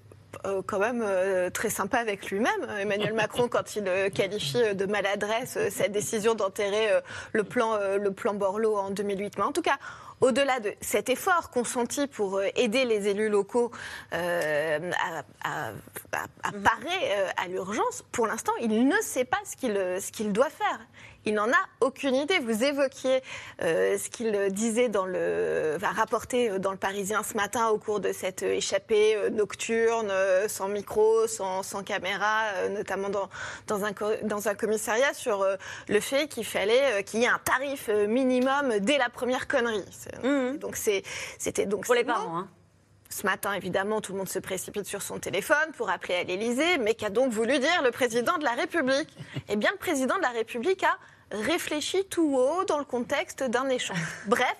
euh, 0.46 0.62
quand 0.64 0.78
même 0.78 1.02
euh, 1.04 1.50
très 1.50 1.70
sympa 1.70 1.98
avec 1.98 2.30
lui-même, 2.30 2.66
Emmanuel 2.78 3.14
Macron, 3.14 3.48
quand 3.50 3.76
il 3.76 3.86
euh, 3.88 4.10
qualifie 4.10 4.74
de 4.74 4.86
maladresse 4.86 5.58
cette 5.70 5.92
décision 5.92 6.34
d'enterrer 6.34 6.88
le 7.32 7.44
plan, 7.44 7.78
le 7.98 8.10
plan 8.12 8.34
Borloo 8.34 8.76
en 8.76 8.90
2008. 8.90 9.38
Mais 9.38 9.44
en 9.44 9.52
tout 9.52 9.62
cas, 9.62 9.78
au-delà 10.20 10.60
de 10.60 10.72
cet 10.80 11.08
effort 11.08 11.50
consenti 11.50 12.06
pour 12.06 12.40
aider 12.42 12.84
les 12.84 13.08
élus 13.08 13.28
locaux 13.28 13.70
à, 14.12 14.80
parer 16.42 17.12
à 17.36 17.48
l'urgence, 17.48 18.04
pour 18.12 18.26
l'instant, 18.26 18.52
il 18.60 18.86
ne 18.86 18.96
sait 19.02 19.24
pas 19.24 19.38
ce 19.44 19.56
qu'il 19.56 19.74
ce 19.74 20.12
qu'il 20.12 20.32
doit 20.32 20.50
faire 20.50 20.78
il 21.24 21.34
n'en 21.34 21.48
a 21.48 21.60
aucune 21.80 22.14
idée. 22.14 22.38
Vous 22.38 22.64
évoquiez 22.64 23.22
euh, 23.62 23.98
ce 23.98 24.08
qu'il 24.08 24.32
disait 24.50 24.88
dans 24.88 25.06
le, 25.06 25.76
va 25.78 25.88
rapporter 25.88 26.58
dans 26.58 26.72
le 26.72 26.76
Parisien 26.76 27.22
ce 27.22 27.36
matin 27.36 27.68
au 27.68 27.78
cours 27.78 28.00
de 28.00 28.12
cette 28.12 28.42
échappée 28.42 29.16
euh, 29.16 29.30
nocturne, 29.30 30.08
euh, 30.10 30.48
sans 30.48 30.68
micro, 30.68 31.26
sans, 31.26 31.62
caméra, 31.84 32.68
notamment 32.70 33.08
dans, 33.08 33.28
dans, 33.66 33.84
un, 33.84 33.92
dans 34.22 34.48
un 34.48 34.54
commissariat, 34.54 35.14
sur 35.14 35.46
le 35.88 36.00
fait 36.00 36.28
qu'il 36.28 36.44
fallait 36.44 37.02
qu'il 37.04 37.20
y 37.20 37.24
ait 37.24 37.28
un 37.28 37.40
tarif 37.42 37.88
minimum 37.88 38.78
dès 38.80 38.98
la 38.98 39.08
première 39.08 39.48
connerie. 39.48 39.84
Mmh. 40.22 40.58
Donc 40.58 40.76
c'était 40.76 41.66
donc 41.66 41.86
pour 41.86 41.94
les 41.94 42.04
parents. 42.04 42.38
Hein. 42.38 42.48
Ce 43.10 43.26
matin, 43.26 43.52
évidemment, 43.54 44.00
tout 44.00 44.12
le 44.12 44.18
monde 44.18 44.28
se 44.28 44.38
précipite 44.38 44.86
sur 44.86 45.02
son 45.02 45.18
téléphone 45.18 45.72
pour 45.76 45.90
appeler 45.90 46.14
à 46.14 46.22
l'Élysée, 46.22 46.78
mais 46.78 46.94
qu'a 46.94 47.10
donc 47.10 47.32
voulu 47.32 47.58
dire 47.58 47.82
le 47.82 47.90
président 47.90 48.38
de 48.38 48.44
la 48.44 48.52
République? 48.52 49.08
Eh 49.48 49.56
bien, 49.56 49.70
le 49.72 49.78
président 49.78 50.16
de 50.16 50.22
la 50.22 50.28
République 50.28 50.84
a 50.84 50.96
réfléchi 51.32 52.04
tout 52.04 52.36
haut 52.36 52.64
dans 52.64 52.78
le 52.78 52.84
contexte 52.84 53.42
d'un 53.42 53.68
échange. 53.68 53.98
Bref, 54.26 54.56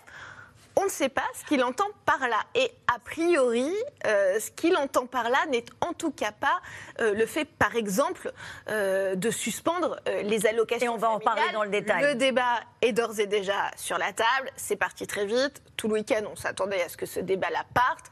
on 0.76 0.84
ne 0.84 0.88
sait 0.88 1.08
pas 1.08 1.24
ce 1.38 1.44
qu'il 1.44 1.62
entend 1.62 1.86
par 2.06 2.28
là. 2.28 2.40
Et 2.54 2.72
a 2.92 2.98
priori, 2.98 3.72
euh, 4.06 4.40
ce 4.40 4.50
qu'il 4.50 4.76
entend 4.76 5.06
par 5.06 5.30
là 5.30 5.38
n'est 5.50 5.64
en 5.80 5.92
tout 5.92 6.10
cas 6.10 6.32
pas 6.32 6.60
euh, 7.00 7.14
le 7.14 7.26
fait, 7.26 7.44
par 7.44 7.76
exemple, 7.76 8.32
euh, 8.68 9.14
de 9.14 9.30
suspendre 9.30 10.00
les 10.24 10.46
allocations. 10.46 10.86
Et 10.86 10.88
on 10.88 10.96
va 10.96 11.10
en 11.10 11.20
parler 11.20 11.42
dans 11.52 11.64
le 11.64 11.70
détail. 11.70 12.02
Le 12.02 12.14
débat 12.14 12.60
est 12.82 12.92
d'ores 12.92 13.20
et 13.20 13.26
déjà 13.26 13.70
sur 13.76 13.98
la 13.98 14.12
table. 14.12 14.50
C'est 14.56 14.76
parti 14.76 15.06
très 15.06 15.26
vite. 15.26 15.62
Tout 15.76 15.88
le 15.88 15.94
week-end, 15.94 16.22
on 16.30 16.36
s'attendait 16.36 16.82
à 16.82 16.88
ce 16.88 16.96
que 16.96 17.06
ce 17.06 17.20
débat-là 17.20 17.64
parte. 17.74 18.06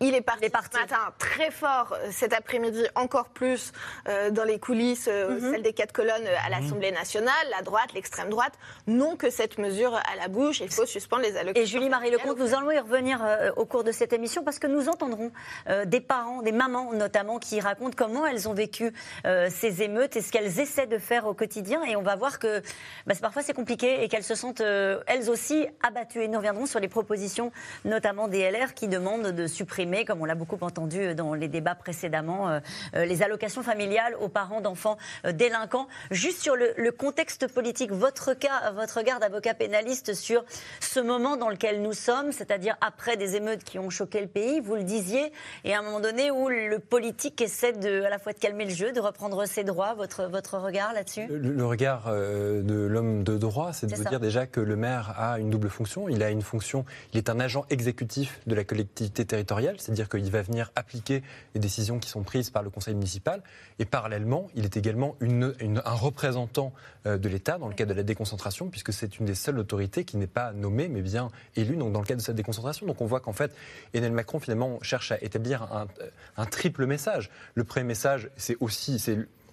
Il 0.00 0.14
est 0.14 0.20
parti, 0.20 0.46
ce 0.72 0.78
matin 0.78 1.12
très 1.18 1.50
fort, 1.50 1.92
euh, 1.92 2.08
cet 2.12 2.32
après-midi 2.32 2.84
encore 2.94 3.30
plus 3.30 3.72
euh, 4.08 4.30
dans 4.30 4.44
les 4.44 4.60
coulisses, 4.60 5.08
euh, 5.10 5.40
mhm. 5.40 5.52
celle 5.52 5.62
des 5.62 5.72
quatre 5.72 5.92
colonnes 5.92 6.26
à 6.44 6.48
mhm. 6.48 6.62
l'Assemblée 6.62 6.92
nationale. 6.92 7.34
La 7.50 7.62
droite, 7.62 7.92
l'extrême 7.94 8.28
droite 8.28 8.52
n'ont 8.86 9.16
que 9.16 9.28
cette 9.28 9.58
mesure 9.58 9.96
à 9.96 10.16
la 10.16 10.28
bouche. 10.28 10.60
Il 10.60 10.70
faut 10.70 10.86
suspendre 10.86 11.22
les 11.22 11.36
allocations. 11.36 11.62
Et 11.62 11.66
Julie-Marie 11.66 12.12
Lecomte, 12.12 12.38
nous 12.38 12.54
allons 12.54 12.70
y 12.70 12.78
revenir 12.78 13.20
au 13.56 13.64
cours 13.64 13.82
de 13.82 13.90
cette 13.90 14.12
émission 14.12 14.44
parce 14.44 14.60
que 14.60 14.68
nous 14.68 14.88
entendrons 14.88 15.32
des 15.86 16.00
parents, 16.00 16.42
des 16.42 16.52
mamans 16.52 16.92
notamment, 16.92 17.38
qui 17.38 17.60
racontent 17.60 17.94
comment 17.96 18.26
elles 18.26 18.48
ont 18.48 18.54
vécu 18.54 18.92
ces 19.24 19.82
émeutes 19.82 20.16
et 20.16 20.20
ce 20.20 20.30
qu'elles 20.30 20.60
essaient 20.60 20.86
de 20.86 20.98
faire 20.98 21.26
au 21.26 21.34
quotidien. 21.34 21.82
Et 21.84 21.96
on 21.96 22.02
va 22.02 22.16
voir 22.16 22.38
que 22.38 22.62
bah, 23.06 23.14
parfois 23.20 23.42
c'est 23.42 23.54
compliqué 23.54 24.02
et 24.02 24.08
qu'elles 24.08 24.24
se 24.24 24.34
sentent 24.34 24.60
elles 24.60 25.30
aussi 25.30 25.66
abattues. 25.82 26.22
Et 26.22 26.28
nous 26.28 26.38
reviendrons 26.38 26.66
sur 26.66 26.80
les 26.80 26.88
propositions, 26.88 27.52
notamment 27.84 28.28
des 28.28 28.50
LR, 28.50 28.74
qui 28.74 28.88
demandent 28.88 29.32
de 29.32 29.46
supprimer 29.46 29.87
comme 30.04 30.20
on 30.20 30.24
l'a 30.24 30.34
beaucoup 30.34 30.58
entendu 30.60 31.14
dans 31.14 31.34
les 31.34 31.48
débats 31.48 31.74
précédemment, 31.74 32.48
euh, 32.48 32.60
euh, 32.94 33.04
les 33.04 33.22
allocations 33.22 33.62
familiales 33.62 34.14
aux 34.20 34.28
parents 34.28 34.60
d'enfants 34.60 34.98
euh, 35.24 35.32
délinquants. 35.32 35.88
Juste 36.10 36.40
sur 36.40 36.56
le, 36.56 36.90
contexte 36.90 37.46
politique, 37.52 37.92
votre 37.92 38.34
cas, 38.34 38.72
votre 38.72 38.98
regard 38.98 39.20
d'avocat 39.20 39.54
pénaliste 39.54 40.14
sur 40.14 40.44
ce 40.80 41.00
moment 41.00 41.36
dans 41.36 41.48
lequel 41.48 41.80
nous 41.82 41.92
sommes, 41.92 42.32
c'est-à-dire 42.32 42.76
après 42.80 43.16
des 43.16 43.36
émeutes 43.36 43.62
qui 43.62 43.78
ont 43.78 43.90
choqué 43.90 44.20
le 44.20 44.26
pays, 44.26 44.60
vous 44.60 44.74
le 44.74 44.82
disiez, 44.82 45.32
et 45.64 45.74
à 45.74 45.78
un 45.78 45.82
moment 45.82 46.00
donné 46.00 46.30
où 46.30 46.48
le 46.48 46.78
politique 46.78 47.40
essaie 47.40 47.72
de, 47.72 48.02
à 48.02 48.10
la 48.10 48.18
fois 48.18 48.32
de 48.32 48.38
calmer 48.38 48.64
le 48.64 48.74
jeu, 48.74 48.92
de 48.92 49.00
reprendre 49.00 49.44
ses 49.46 49.64
droits. 49.64 49.94
Votre, 49.94 50.24
votre 50.24 50.58
regard 50.58 50.92
là-dessus? 50.92 51.26
Le, 51.28 51.64
regard 51.64 52.10
de 52.10 52.86
l'homme 52.90 53.22
de 53.22 53.36
droit, 53.36 53.72
c'est 53.72 53.86
de 53.86 53.94
vous 53.94 54.04
dire 54.04 54.20
déjà 54.20 54.46
que 54.46 54.60
le 54.60 54.76
maire 54.76 55.14
a 55.16 55.38
une 55.38 55.50
double 55.50 55.68
fonction. 55.68 56.08
Il 56.08 56.22
a 56.22 56.30
une 56.30 56.42
fonction, 56.42 56.84
il 57.12 57.18
est 57.18 57.30
un 57.30 57.38
agent 57.38 57.64
exécutif 57.70 58.40
de 58.46 58.54
la 58.54 58.64
collectivité 58.64 59.24
territoriale, 59.24 59.76
c'est-à-dire 59.80 60.08
qu'il 60.08 60.30
va 60.30 60.42
venir 60.42 60.70
appliquer 60.76 61.22
les 61.54 61.60
décisions 61.60 61.98
qui 61.98 62.08
sont 62.08 62.22
prises 62.22 62.50
par 62.50 62.62
le 62.62 62.70
conseil 62.70 62.94
municipal, 62.94 63.42
et 63.78 63.84
parallèlement, 63.84 64.48
il 64.54 64.64
est 64.64 64.76
également 64.76 65.16
un 65.20 65.94
représentant 65.94 66.72
euh, 67.06 67.18
de 67.18 67.28
l'État 67.28 67.58
dans 67.58 67.68
le 67.68 67.74
cadre 67.74 67.92
de 67.92 67.96
la 67.96 68.02
déconcentration, 68.02 68.68
puisque 68.68 68.92
c'est 68.92 69.18
une 69.18 69.26
des 69.26 69.34
seules 69.34 69.58
autorités 69.58 70.04
qui 70.04 70.16
n'est 70.16 70.26
pas 70.26 70.52
nommée, 70.52 70.88
mais 70.88 71.02
bien 71.02 71.30
élue 71.56 71.76
donc 71.76 71.92
dans 71.92 72.00
le 72.00 72.06
cadre 72.06 72.20
de 72.20 72.24
cette 72.24 72.36
déconcentration. 72.36 72.86
Donc 72.86 73.00
on 73.00 73.06
voit 73.06 73.20
qu'en 73.20 73.32
fait, 73.32 73.54
Emmanuel 73.94 74.12
Macron 74.12 74.38
finalement 74.38 74.78
cherche 74.82 75.12
à 75.12 75.22
établir 75.22 75.68
un, 76.36 76.46
triple 76.46 76.86
message. 76.86 77.30
Le 77.54 77.64
premier 77.64 77.84
message, 77.84 78.30
c'est 78.36 78.56
aussi, 78.60 79.02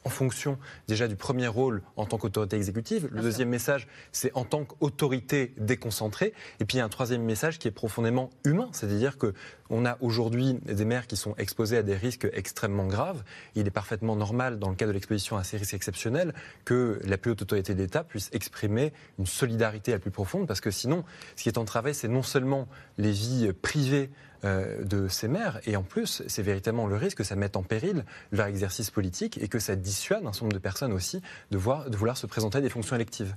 en 0.06 0.10
fonction 0.10 0.58
déjà 0.88 1.08
du 1.08 1.16
premier 1.16 1.48
rôle 1.48 1.82
en 1.98 2.06
tant 2.06 2.18
qu'autorité 2.18 2.56
exécutive. 2.56 3.10
Le 3.12 3.22
deuxième 3.22 3.50
message, 3.50 3.88
c'est 4.12 4.32
en 4.36 4.46
tant 4.46 4.64
qu'autorité 4.64 5.54
déconcentrée. 5.58 6.34
Et 6.60 6.66
puis 6.66 6.78
il 6.78 6.78
y 6.78 6.82
a 6.82 6.86
un 6.86 6.90
troisième 6.90 7.24
message 7.24 7.58
qui 7.58 7.68
est 7.68 7.72
profondément 7.72 8.30
humain, 8.46 8.70
c'est-à-dire 8.72 9.18
que 9.18 9.34
on 9.72 9.84
a 9.84 9.98
aujourd'hui 10.02 10.60
des 10.64 10.86
maires 10.86 11.08
qui 11.08 11.18
sont 11.18 11.36
exposés 11.38 11.78
à 11.78 11.84
des 11.84 11.96
risques 11.96 12.28
extrêmement 12.34 12.86
graves. 12.86 13.24
Il 13.56 13.66
est 13.66 13.72
parfaitement 13.72 14.16
normal, 14.16 14.60
dans 14.60 14.70
le 14.70 14.76
cas 14.76 14.86
de 14.86 14.92
l'exposition 14.92 15.38
à 15.38 15.44
ces 15.44 15.58
risques 15.58 15.74
exceptionnels, 15.74 16.36
que 16.66 17.00
la 17.04 17.18
plus 17.18 17.32
haute 17.32 17.42
autorité 17.42 17.74
d'État 17.74 18.04
puisse 18.04 18.30
exprimer 18.32 18.94
une 19.18 19.26
solidarité 19.26 19.92
la 19.92 20.00
plus 20.00 20.12
profonde, 20.12 20.48
parce 20.48 20.62
que 20.62 20.70
sinon, 20.70 21.04
ce 21.36 21.42
qui 21.42 21.50
est 21.50 21.58
entravé, 21.58 21.94
c'est 21.94 22.08
non 22.08 22.22
seulement 22.22 22.68
les 23.00 23.12
vies 23.12 23.52
privées 23.54 24.12
euh, 24.46 24.84
de 24.84 25.08
ces 25.08 25.28
maires. 25.28 25.60
Et 25.66 25.76
en 25.76 25.84
plus, 25.84 26.24
c'est 26.28 26.44
véritablement 26.44 26.88
le 26.88 26.96
risque 26.96 27.18
que 27.18 27.24
ça 27.24 27.36
mette 27.36 27.56
en 27.58 27.64
péril 27.64 28.06
leur 28.32 28.48
exercice 28.48 28.92
politique 28.92 29.40
et 29.42 29.48
que 29.48 29.60
ça 29.60 29.76
dissuade 29.76 30.26
un 30.26 30.34
certain 30.34 30.46
nombre 30.46 30.54
de 30.54 30.60
personnes 30.60 30.94
aussi 30.94 31.22
de, 31.52 31.58
vouloir 31.58 32.18
se 32.18 32.28
présenter 32.28 32.60
à 32.60 32.62
des 32.62 32.70
fonctions 32.70 32.96
électives. 32.96 33.36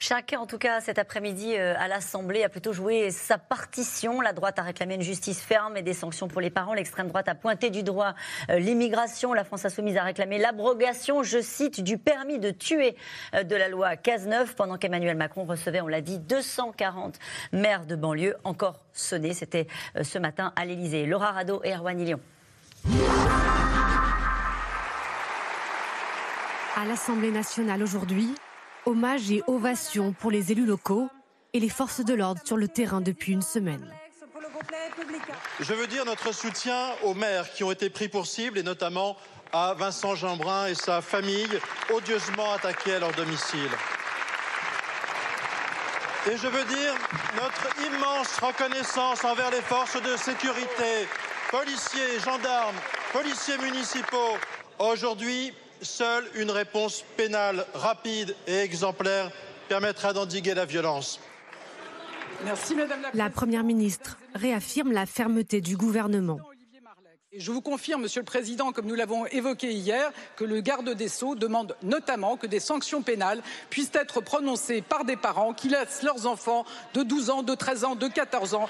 Chacun, 0.00 0.38
en 0.38 0.46
tout 0.46 0.58
cas, 0.58 0.80
cet 0.80 1.00
après-midi 1.00 1.56
euh, 1.56 1.74
à 1.76 1.88
l'Assemblée, 1.88 2.44
a 2.44 2.48
plutôt 2.48 2.72
joué 2.72 3.10
sa 3.10 3.36
partition. 3.36 4.20
La 4.20 4.32
droite 4.32 4.56
a 4.60 4.62
réclamé 4.62 4.94
une 4.94 5.02
justice 5.02 5.40
ferme 5.40 5.76
et 5.76 5.82
des 5.82 5.92
sanctions 5.92 6.28
pour 6.28 6.40
les 6.40 6.50
parents. 6.50 6.72
L'extrême 6.72 7.08
droite 7.08 7.28
a 7.28 7.34
pointé 7.34 7.70
du 7.70 7.82
droit 7.82 8.14
euh, 8.48 8.60
l'immigration. 8.60 9.34
La 9.34 9.42
France 9.42 9.64
insoumise 9.64 9.96
a 9.96 10.04
réclamé 10.04 10.38
l'abrogation, 10.38 11.24
je 11.24 11.40
cite, 11.40 11.80
du 11.82 11.98
permis 11.98 12.38
de 12.38 12.52
tuer 12.52 12.94
euh, 13.34 13.42
de 13.42 13.56
la 13.56 13.68
loi 13.68 13.96
Cazeneuve, 13.96 14.54
pendant 14.54 14.78
qu'Emmanuel 14.78 15.16
Macron 15.16 15.42
recevait, 15.42 15.80
on 15.80 15.88
l'a 15.88 16.00
dit, 16.00 16.20
240 16.20 17.18
maires 17.52 17.84
de 17.84 17.96
banlieue 17.96 18.36
encore 18.44 18.84
sonnés. 18.92 19.34
C'était 19.34 19.66
ce 20.00 20.18
matin 20.18 20.52
à 20.54 20.64
l'Élysée. 20.64 21.06
Laura 21.06 21.32
Rado 21.32 21.60
et 21.64 21.72
Erwan 21.72 21.98
Lyon. 21.98 22.20
À 26.76 26.84
l'Assemblée 26.84 27.32
nationale 27.32 27.82
aujourd'hui, 27.82 28.32
Hommage 28.88 29.30
et 29.30 29.42
ovation 29.46 30.14
pour 30.14 30.30
les 30.30 30.50
élus 30.50 30.64
locaux 30.64 31.10
et 31.52 31.60
les 31.60 31.68
forces 31.68 32.02
de 32.02 32.14
l'ordre 32.14 32.40
sur 32.42 32.56
le 32.56 32.68
terrain 32.68 33.02
depuis 33.02 33.32
une 33.32 33.42
semaine. 33.42 33.86
Je 35.60 35.74
veux 35.74 35.86
dire 35.86 36.06
notre 36.06 36.32
soutien 36.32 36.92
aux 37.02 37.12
maires 37.12 37.52
qui 37.52 37.64
ont 37.64 37.70
été 37.70 37.90
pris 37.90 38.08
pour 38.08 38.26
cible 38.26 38.56
et 38.56 38.62
notamment 38.62 39.18
à 39.52 39.74
Vincent 39.74 40.14
Jeanbrun 40.14 40.68
et 40.68 40.74
sa 40.74 41.02
famille 41.02 41.60
odieusement 41.94 42.50
attaqués 42.54 42.94
à 42.94 43.00
leur 43.00 43.12
domicile. 43.12 43.68
Et 46.32 46.38
je 46.38 46.46
veux 46.46 46.64
dire 46.64 46.94
notre 47.36 47.68
immense 47.92 48.38
reconnaissance 48.38 49.22
envers 49.22 49.50
les 49.50 49.60
forces 49.60 50.00
de 50.00 50.16
sécurité, 50.16 51.06
policiers, 51.50 52.20
gendarmes, 52.24 52.76
policiers 53.12 53.58
municipaux. 53.58 54.38
Aujourd'hui, 54.78 55.52
seule 55.82 56.24
une 56.34 56.50
réponse 56.50 57.04
pénale 57.16 57.66
rapide 57.74 58.34
et 58.46 58.58
exemplaire 58.58 59.30
permettra 59.68 60.12
d'endiguer 60.12 60.54
la 60.54 60.64
violence. 60.64 61.20
Merci, 62.44 62.74
Madame 62.74 63.02
la, 63.02 63.10
la 63.12 63.30
Première 63.30 63.64
ministre 63.64 64.18
réaffirme 64.34 64.92
la 64.92 65.06
fermeté 65.06 65.60
du 65.60 65.76
gouvernement. 65.76 66.40
Je 67.36 67.52
vous 67.52 67.60
confirme, 67.60 68.02
Monsieur 68.02 68.22
le 68.22 68.24
Président, 68.24 68.72
comme 68.72 68.86
nous 68.86 68.94
l'avons 68.94 69.26
évoqué 69.26 69.70
hier, 69.70 70.12
que 70.36 70.44
le 70.44 70.60
garde 70.60 70.88
des 70.94 71.08
Sceaux 71.08 71.34
demande 71.34 71.76
notamment 71.82 72.38
que 72.38 72.46
des 72.46 72.58
sanctions 72.58 73.02
pénales 73.02 73.42
puissent 73.68 73.90
être 73.92 74.22
prononcées 74.22 74.80
par 74.80 75.04
des 75.04 75.16
parents 75.16 75.52
qui 75.52 75.68
laissent 75.68 76.02
leurs 76.02 76.26
enfants 76.26 76.64
de 76.94 77.02
12 77.02 77.28
ans, 77.28 77.42
de 77.42 77.54
13 77.54 77.84
ans, 77.84 77.94
de 77.96 78.08
14 78.08 78.54
ans 78.54 78.66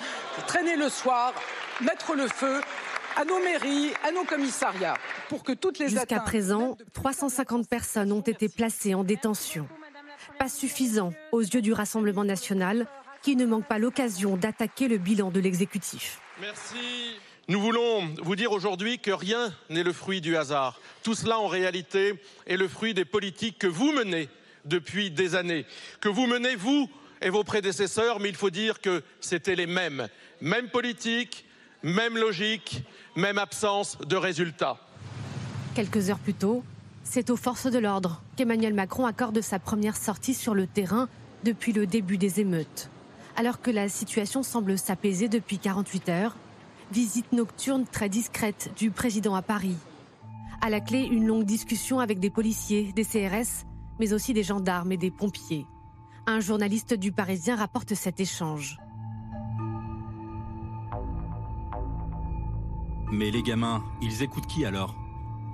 traîner 0.49 0.77
le 0.77 0.88
soir, 0.88 1.33
mettre 1.81 2.15
le 2.15 2.27
feu 2.27 2.61
à 3.17 3.25
nos 3.25 3.38
mairies, 3.41 3.93
à 4.05 4.12
nos 4.12 4.25
commissariats, 4.25 4.97
pour 5.29 5.45
que 5.45 5.53
toutes 5.53 5.79
les 5.79 5.88
Jusqu'à 5.88 6.21
présent, 6.21 6.77
350 6.95 7.69
personnes 7.69 8.12
ont 8.12 8.21
été 8.21 8.49
placées 8.49 8.95
en 8.95 9.05
détention. 9.05 9.69
Pas 10.38 10.49
suffisant 10.49 11.12
aux 11.33 11.41
yeux 11.41 11.62
du 11.62 11.73
Rassemblement 11.73 12.25
national, 12.25 12.87
qui 13.23 13.37
ne 13.37 13.47
manque 13.47 13.67
pas 13.67 13.79
l'occasion 13.79 14.37
d'attaquer 14.37 14.88
le 14.88 14.99
bilan 14.99 15.31
de 15.31 15.41
l'exécutif. 15.41 16.21
Merci. 16.41 17.19
Nous 17.49 17.61
voulons 17.61 18.07
vous 18.23 18.37
dire 18.37 18.53
aujourd'hui 18.53 18.99
que 18.99 19.11
rien 19.11 19.53
n'est 19.71 19.83
le 19.83 19.93
fruit 19.93 20.21
du 20.21 20.37
hasard. 20.37 20.81
Tout 21.03 21.15
cela, 21.15 21.38
en 21.38 21.47
réalité, 21.47 22.15
est 22.47 22.57
le 22.57 22.69
fruit 22.69 22.95
des 22.95 23.07
politiques 23.07 23.59
que 23.59 23.67
vous 23.67 23.91
menez 23.93 24.29
depuis 24.67 25.11
des 25.11 25.35
années, 25.35 25.65
que 26.00 26.09
vous 26.09 26.27
menez, 26.27 26.57
vous 26.57 26.91
et 27.23 27.31
vos 27.31 27.45
prédécesseurs, 27.45 28.21
mais 28.21 28.29
il 28.29 28.37
faut 28.37 28.50
dire 28.50 28.81
que 28.81 29.03
c'était 29.21 29.57
les 29.57 29.67
mêmes. 29.67 30.09
Mêmes 30.41 30.69
politiques, 30.69 31.45
même 31.83 32.17
logique, 32.17 32.85
même 33.17 33.39
absence 33.39 33.99
de 33.99 34.17
résultats. 34.17 34.79
Quelques 35.75 36.11
heures 36.11 36.19
plus 36.19 36.35
tôt, 36.35 36.65
c'est 37.05 37.31
aux 37.31 37.37
forces 37.37 37.71
de 37.71 37.79
l'ordre 37.79 38.23
qu'Emmanuel 38.37 38.75
Macron 38.75 39.07
accorde 39.07 39.41
sa 39.41 39.59
première 39.59 39.97
sortie 39.97 40.35
sur 40.35 40.55
le 40.55 40.67
terrain 40.67 41.09
depuis 41.45 41.73
le 41.73 41.87
début 41.87 42.19
des 42.19 42.41
émeutes. 42.41 42.91
Alors 43.37 43.61
que 43.61 43.71
la 43.71 43.89
situation 43.89 44.43
semble 44.43 44.77
s'apaiser 44.77 45.29
depuis 45.29 45.59
48 45.59 46.09
heures, 46.09 46.37
visite 46.91 47.33
nocturne 47.33 47.85
très 47.87 48.09
discrète 48.09 48.73
du 48.77 48.91
président 48.91 49.35
à 49.35 49.43
Paris. 49.43 49.77
À 50.61 50.71
la 50.71 50.81
clé, 50.81 51.03
une 51.03 51.27
longue 51.27 51.45
discussion 51.45 52.01
avec 52.01 52.19
des 52.19 52.31
policiers, 52.31 52.93
des 52.93 53.05
CRS, 53.05 53.65
mais 54.01 54.13
aussi 54.13 54.33
des 54.33 54.43
gendarmes 54.43 54.93
et 54.93 54.97
des 54.97 55.11
pompiers. 55.11 55.67
Un 56.27 56.41
journaliste 56.41 56.95
du 56.95 57.13
Parisien 57.13 57.57
rapporte 57.57 57.95
cet 57.95 58.21
échange. 58.21 58.79
Mais 63.11 63.31
les 63.31 63.43
gamins, 63.43 63.83
ils 64.03 64.23
écoutent 64.23 64.47
qui 64.47 64.67
alors? 64.67 64.95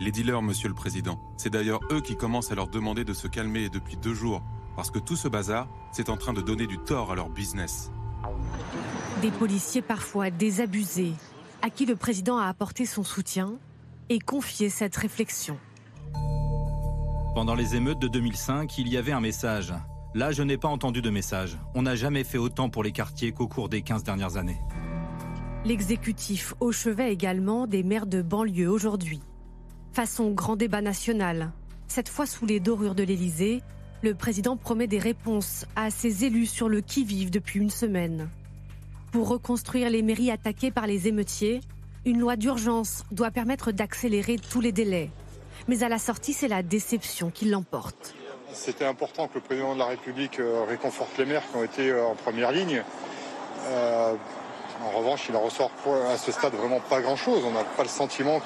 Les 0.00 0.11
dealers, 0.11 0.42
monsieur 0.42 0.68
le 0.68 0.75
président. 0.75 1.20
C'est 1.37 1.50
d'ailleurs 1.50 1.80
eux 1.92 2.00
qui 2.00 2.16
commencent 2.16 2.50
à 2.50 2.56
leur 2.56 2.66
demander 2.66 3.04
de 3.04 3.12
se 3.12 3.28
calmer 3.28 3.68
depuis 3.68 3.96
deux 3.96 4.14
jours, 4.14 4.42
parce 4.75 4.90
que 4.90 4.99
tout 4.99 5.14
ce 5.14 5.28
bazar, 5.28 5.68
c'est 5.92 6.08
en 6.08 6.16
train 6.16 6.32
de 6.32 6.40
donner 6.40 6.66
du 6.66 6.78
tort 6.78 7.12
à 7.12 7.14
leur 7.14 7.28
business. 7.28 7.92
Des 9.23 9.30
policiers 9.30 9.82
parfois 9.82 10.30
désabusés, 10.30 11.12
à 11.62 11.70
qui 11.70 11.87
le 11.87 11.94
président 11.94 12.38
a 12.38 12.46
apporté 12.46 12.87
son 12.87 13.04
soutien 13.04 13.52
et 14.08 14.18
confié 14.18 14.68
cette 14.68 14.96
réflexion. 14.96 15.56
Pendant 17.37 17.54
les 17.54 17.76
émeutes 17.76 18.00
de 18.00 18.08
2005, 18.08 18.78
il 18.78 18.88
y 18.88 18.96
avait 18.96 19.12
un 19.12 19.20
message. 19.20 19.73
Là, 20.14 20.32
je 20.32 20.42
n'ai 20.42 20.56
pas 20.56 20.68
entendu 20.68 21.02
de 21.02 21.11
message. 21.11 21.56
On 21.75 21.82
n'a 21.82 21.94
jamais 21.94 22.25
fait 22.25 22.38
autant 22.38 22.68
pour 22.68 22.82
les 22.82 22.92
quartiers 22.92 23.32
qu'au 23.32 23.46
cours 23.46 23.68
des 23.68 23.82
15 23.82 24.02
dernières 24.02 24.37
années. 24.37 24.61
L'exécutif 25.66 26.52
au 26.61 26.73
chevet 26.73 27.11
également 27.11 27.66
des 27.66 27.83
maires 27.83 28.06
de 28.06 28.21
banlieue 28.21 28.68
aujourd'hui. 28.68 29.23
Façon 29.94 30.30
grand 30.30 30.56
débat 30.56 30.83
national, 30.83 31.52
cette 31.88 32.11
fois 32.11 32.26
sous 32.26 32.44
les 32.44 32.61
dorures 32.61 32.94
de 32.94 33.02
l'Élysée, 33.02 33.62
le 34.02 34.14
président 34.14 34.59
promet 34.59 34.88
des 34.88 34.99
réponses 34.99 35.64
à 35.75 35.88
ses 35.88 36.26
élus 36.26 36.49
sur 36.49 36.68
le 36.68 36.83
qui-vive 36.83 37.30
depuis 37.30 37.61
une 37.61 37.71
semaine. 37.71 38.28
Pour 39.11 39.28
reconstruire 39.28 39.88
les 39.88 40.02
mairies 40.02 40.30
attaquées 40.30 40.71
par 40.71 40.87
les 40.87 41.09
émeutiers, 41.09 41.61
une 42.04 42.18
loi 42.18 42.37
d'urgence 42.37 43.04
doit 43.11 43.30
permettre 43.30 43.73
d'accélérer 43.73 44.37
tous 44.37 44.61
les 44.61 44.73
délais. 44.73 45.11
Mais 45.66 45.83
à 45.83 45.88
la 45.88 45.99
sortie, 45.99 46.35
c'est 46.35 46.49
la 46.49 46.62
déception 46.62 47.30
qui 47.30 47.47
l'emporte. 47.47 48.14
C'était 48.52 48.85
important 48.85 49.28
que 49.28 49.37
le 49.37 49.40
président 49.40 49.73
de 49.73 49.78
la 49.78 49.87
République 49.87 50.40
euh, 50.40 50.64
réconforte 50.68 51.16
les 51.16 51.25
maires 51.25 51.42
qui 51.50 51.56
ont 51.56 51.64
été 51.64 51.90
euh, 51.90 52.04
en 52.04 52.14
première 52.14 52.52
ligne. 52.52 52.83
Euh, 53.68 54.14
en 54.84 54.98
revanche, 54.98 55.26
il 55.28 55.36
en 55.36 55.40
ressort 55.40 55.70
à 56.10 56.16
ce 56.16 56.32
stade 56.32 56.54
vraiment 56.54 56.80
pas 56.80 57.00
grand-chose. 57.00 57.42
On 57.46 57.52
n'a 57.52 57.64
pas 57.64 57.82
le 57.82 57.88
sentiment 57.88 58.40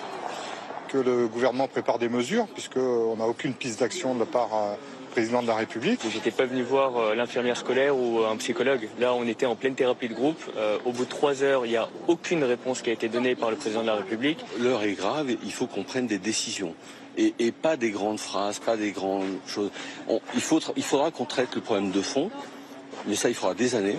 que 0.89 0.99
le 0.99 1.29
gouvernement 1.29 1.69
prépare 1.69 1.99
des 1.99 2.09
mesures, 2.09 2.47
puisqu'on 2.47 3.17
n'a 3.17 3.27
aucune 3.27 3.53
piste 3.53 3.81
d'action 3.81 4.15
de 4.15 4.21
la 4.21 4.27
part 4.27 4.49
du 4.49 5.07
président 5.11 5.43
de 5.43 5.47
la 5.47 5.55
République. 5.55 6.01
J'étais 6.11 6.31
pas 6.31 6.47
venu 6.47 6.63
voir 6.63 7.15
l'infirmière 7.15 7.57
scolaire 7.57 7.97
ou 7.97 8.21
un 8.25 8.37
psychologue. 8.37 8.89
Là, 8.99 9.13
on 9.13 9.27
était 9.27 9.47
en 9.47 9.55
pleine 9.55 9.75
thérapie 9.75 10.09
de 10.09 10.15
groupe. 10.15 10.41
Au 10.87 10.93
bout 10.93 11.05
de 11.05 11.11
trois 11.11 11.43
heures, 11.43 11.67
il 11.67 11.71
n'y 11.71 11.77
a 11.77 11.89
aucune 12.07 12.43
réponse 12.43 12.81
qui 12.81 12.89
a 12.89 12.93
été 12.95 13.09
donnée 13.09 13.35
par 13.35 13.51
le 13.51 13.57
président 13.57 13.83
de 13.83 13.87
la 13.87 13.97
République. 13.97 14.39
L'heure 14.59 14.83
est 14.83 14.95
grave, 14.95 15.31
il 15.31 15.53
faut 15.53 15.67
qu'on 15.67 15.83
prenne 15.83 16.07
des 16.07 16.19
décisions 16.19 16.75
et, 17.19 17.53
pas 17.53 17.77
des 17.77 17.91
grandes 17.91 18.21
phrases, 18.21 18.59
pas 18.59 18.77
des 18.77 18.93
grandes 18.93 19.39
choses. 19.47 19.71
il, 20.35 20.41
faudra 20.41 21.11
qu'on 21.11 21.25
traite 21.25 21.55
le 21.55 21.61
problème 21.61 21.91
de 21.91 22.01
fond, 22.01 22.31
mais 23.07 23.17
ça, 23.17 23.29
il 23.29 23.35
faudra 23.35 23.55
des 23.55 23.75
années, 23.75 23.99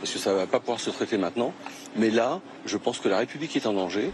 parce 0.00 0.12
que 0.12 0.18
ça 0.18 0.32
ne 0.32 0.36
va 0.36 0.46
pas 0.46 0.60
pouvoir 0.60 0.80
se 0.80 0.90
traiter 0.90 1.18
maintenant. 1.18 1.52
Mais 1.96 2.10
là, 2.10 2.40
je 2.66 2.76
pense 2.76 2.98
que 2.98 3.08
la 3.08 3.18
République 3.18 3.56
est 3.56 3.66
en 3.66 3.72
danger. 3.72 4.12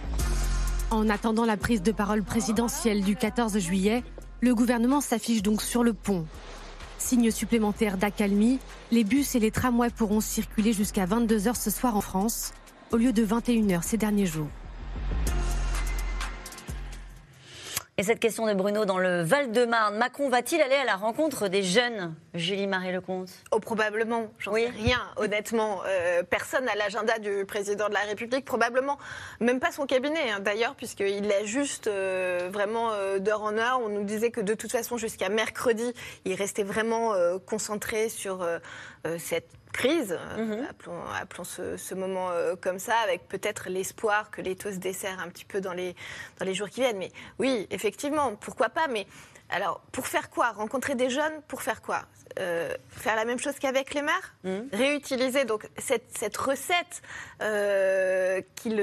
En 0.90 1.08
attendant 1.08 1.44
la 1.44 1.56
prise 1.56 1.82
de 1.82 1.92
parole 1.92 2.22
présidentielle 2.22 3.02
du 3.02 3.16
14 3.16 3.58
juillet, 3.58 4.02
le 4.40 4.54
gouvernement 4.54 5.00
s'affiche 5.00 5.42
donc 5.42 5.62
sur 5.62 5.82
le 5.82 5.92
pont. 5.92 6.26
Signe 6.98 7.30
supplémentaire 7.30 7.96
d'accalmie, 7.96 8.58
les 8.90 9.04
bus 9.04 9.34
et 9.34 9.40
les 9.40 9.50
tramways 9.50 9.90
pourront 9.90 10.20
circuler 10.20 10.72
jusqu'à 10.72 11.06
22h 11.06 11.60
ce 11.60 11.70
soir 11.70 11.96
en 11.96 12.00
France, 12.00 12.52
au 12.92 12.96
lieu 12.96 13.12
de 13.12 13.24
21h 13.24 13.82
ces 13.82 13.96
derniers 13.96 14.26
jours. 14.26 14.48
Et 17.98 18.04
cette 18.04 18.20
question 18.20 18.46
de 18.46 18.54
Bruno 18.54 18.86
dans 18.86 18.96
le 18.96 19.20
Val-de-Marne, 19.20 19.98
Macron 19.98 20.30
va-t-il 20.30 20.62
aller 20.62 20.76
à 20.76 20.84
la 20.84 20.96
rencontre 20.96 21.48
des 21.48 21.62
jeunes 21.62 22.14
Julie 22.32 22.66
Marie-Lecomte 22.66 23.28
Oh, 23.50 23.60
probablement, 23.60 24.32
j'en 24.38 24.54
sais 24.54 24.70
rien, 24.70 24.98
honnêtement. 25.16 25.82
Euh, 25.86 26.22
personne 26.22 26.66
à 26.70 26.74
l'agenda 26.74 27.18
du 27.18 27.44
président 27.44 27.90
de 27.90 27.92
la 27.92 28.00
République, 28.00 28.46
probablement 28.46 28.96
même 29.40 29.60
pas 29.60 29.72
son 29.72 29.84
cabinet 29.84 30.30
hein, 30.30 30.40
d'ailleurs, 30.40 30.74
puisqu'il 30.74 31.30
est 31.30 31.44
juste 31.44 31.86
euh, 31.86 32.48
vraiment 32.50 32.92
euh, 32.92 33.18
d'heure 33.18 33.42
en 33.42 33.58
heure. 33.58 33.80
On 33.84 33.90
nous 33.90 34.04
disait 34.04 34.30
que 34.30 34.40
de 34.40 34.54
toute 34.54 34.72
façon, 34.72 34.96
jusqu'à 34.96 35.28
mercredi, 35.28 35.92
il 36.24 36.34
restait 36.34 36.62
vraiment 36.62 37.12
concentré 37.44 38.08
sur 38.08 38.46
cette 39.18 39.48
crise, 39.72 40.18
mhm. 40.36 40.66
appelons, 41.20 41.44
ce, 41.44 41.94
moment 41.94 42.30
euh, 42.30 42.54
comme 42.60 42.78
ça, 42.78 42.96
avec 42.98 43.26
peut-être 43.28 43.68
l'espoir 43.68 44.30
que 44.30 44.40
les 44.40 44.54
taux 44.56 44.70
se 44.70 44.76
desserrent 44.76 45.20
un 45.20 45.28
petit 45.28 45.44
peu 45.44 45.60
dans 45.60 45.72
les, 45.72 45.96
dans 46.38 46.44
les 46.44 46.54
jours 46.54 46.68
qui 46.68 46.80
viennent. 46.80 46.98
Mais 46.98 47.10
oui, 47.38 47.66
effectivement, 47.70 48.34
pourquoi 48.36 48.68
pas 48.68 48.86
Mais 48.88 49.06
alors, 49.48 49.80
pour 49.92 50.06
faire 50.06 50.30
quoi? 50.30 50.50
Rencontrer 50.52 50.94
des 50.94 51.10
jeunes, 51.10 51.42
pour 51.48 51.62
faire 51.62 51.82
quoi? 51.82 52.02
Euh, 52.38 52.74
Faire 52.88 53.16
la 53.16 53.26
même 53.26 53.38
chose 53.38 53.58
qu'avec 53.58 53.92
les 53.92 54.00
maires 54.00 54.34
mhm. 54.44 54.68
Réutiliser 54.72 55.44
donc 55.44 55.68
cette, 55.76 56.16
cette 56.16 56.36
recette 56.36 57.02
euh, 57.42 58.40
qu'il 58.54 58.80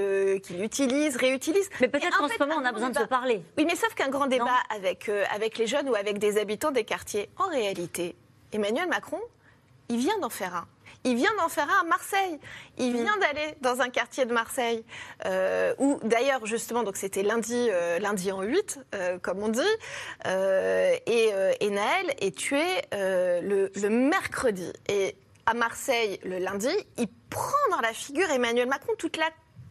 utilise, 0.61 1.15
réutilise. 1.15 1.69
Mais 1.81 1.87
peut-être 1.87 2.17
qu'en 2.17 2.27
ce 2.27 2.37
moment, 2.39 2.55
on 2.61 2.65
a 2.65 2.71
besoin 2.71 2.89
de 2.89 2.97
se 2.97 3.03
parler. 3.03 3.41
Oui, 3.57 3.65
mais 3.65 3.75
sauf 3.75 3.93
qu'un 3.95 4.09
grand 4.09 4.27
débat 4.27 4.59
avec, 4.69 5.09
avec 5.33 5.57
les 5.57 5.65
jeunes 5.67 5.89
ou 5.89 5.95
avec 5.95 6.19
des 6.19 6.37
habitants 6.37 6.71
des 6.71 6.83
quartiers, 6.83 7.29
en 7.37 7.47
réalité, 7.47 8.15
Emmanuel 8.51 8.87
Macron, 8.87 9.19
il 9.89 9.97
vient 9.97 10.17
d'en 10.19 10.29
faire 10.29 10.55
un. 10.55 10.67
Il 11.05 11.15
vient 11.15 11.33
d'en 11.37 11.47
faire 11.47 11.67
un 11.69 11.85
à 11.85 11.87
Marseille. 11.87 12.39
Il 12.77 12.93
vient 12.93 13.15
mm. 13.15 13.19
d'aller 13.19 13.55
dans 13.61 13.81
un 13.81 13.89
quartier 13.89 14.25
de 14.25 14.33
Marseille 14.33 14.83
euh, 15.25 15.73
où, 15.77 15.99
d'ailleurs, 16.03 16.45
justement, 16.45 16.83
donc 16.83 16.97
c'était 16.97 17.23
lundi, 17.23 17.67
euh, 17.71 17.99
lundi 17.99 18.31
en 18.31 18.41
8, 18.41 18.79
euh, 18.95 19.17
comme 19.19 19.41
on 19.41 19.49
dit, 19.49 19.61
et, 20.25 21.31
et, 21.59 21.69
Naël 21.69 22.13
est 22.19 22.35
tué 22.35 22.63
le, 22.91 23.71
le 23.73 23.89
mercredi. 23.89 24.71
Et 24.87 25.15
à 25.45 25.53
Marseille, 25.53 26.19
le 26.23 26.37
lundi, 26.37 26.69
il 26.97 27.07
prend 27.29 27.69
dans 27.71 27.81
la 27.81 27.93
figure 27.93 28.29
Emmanuel 28.29 28.67
Macron 28.67 28.93
toute 28.97 29.17
la 29.17 29.29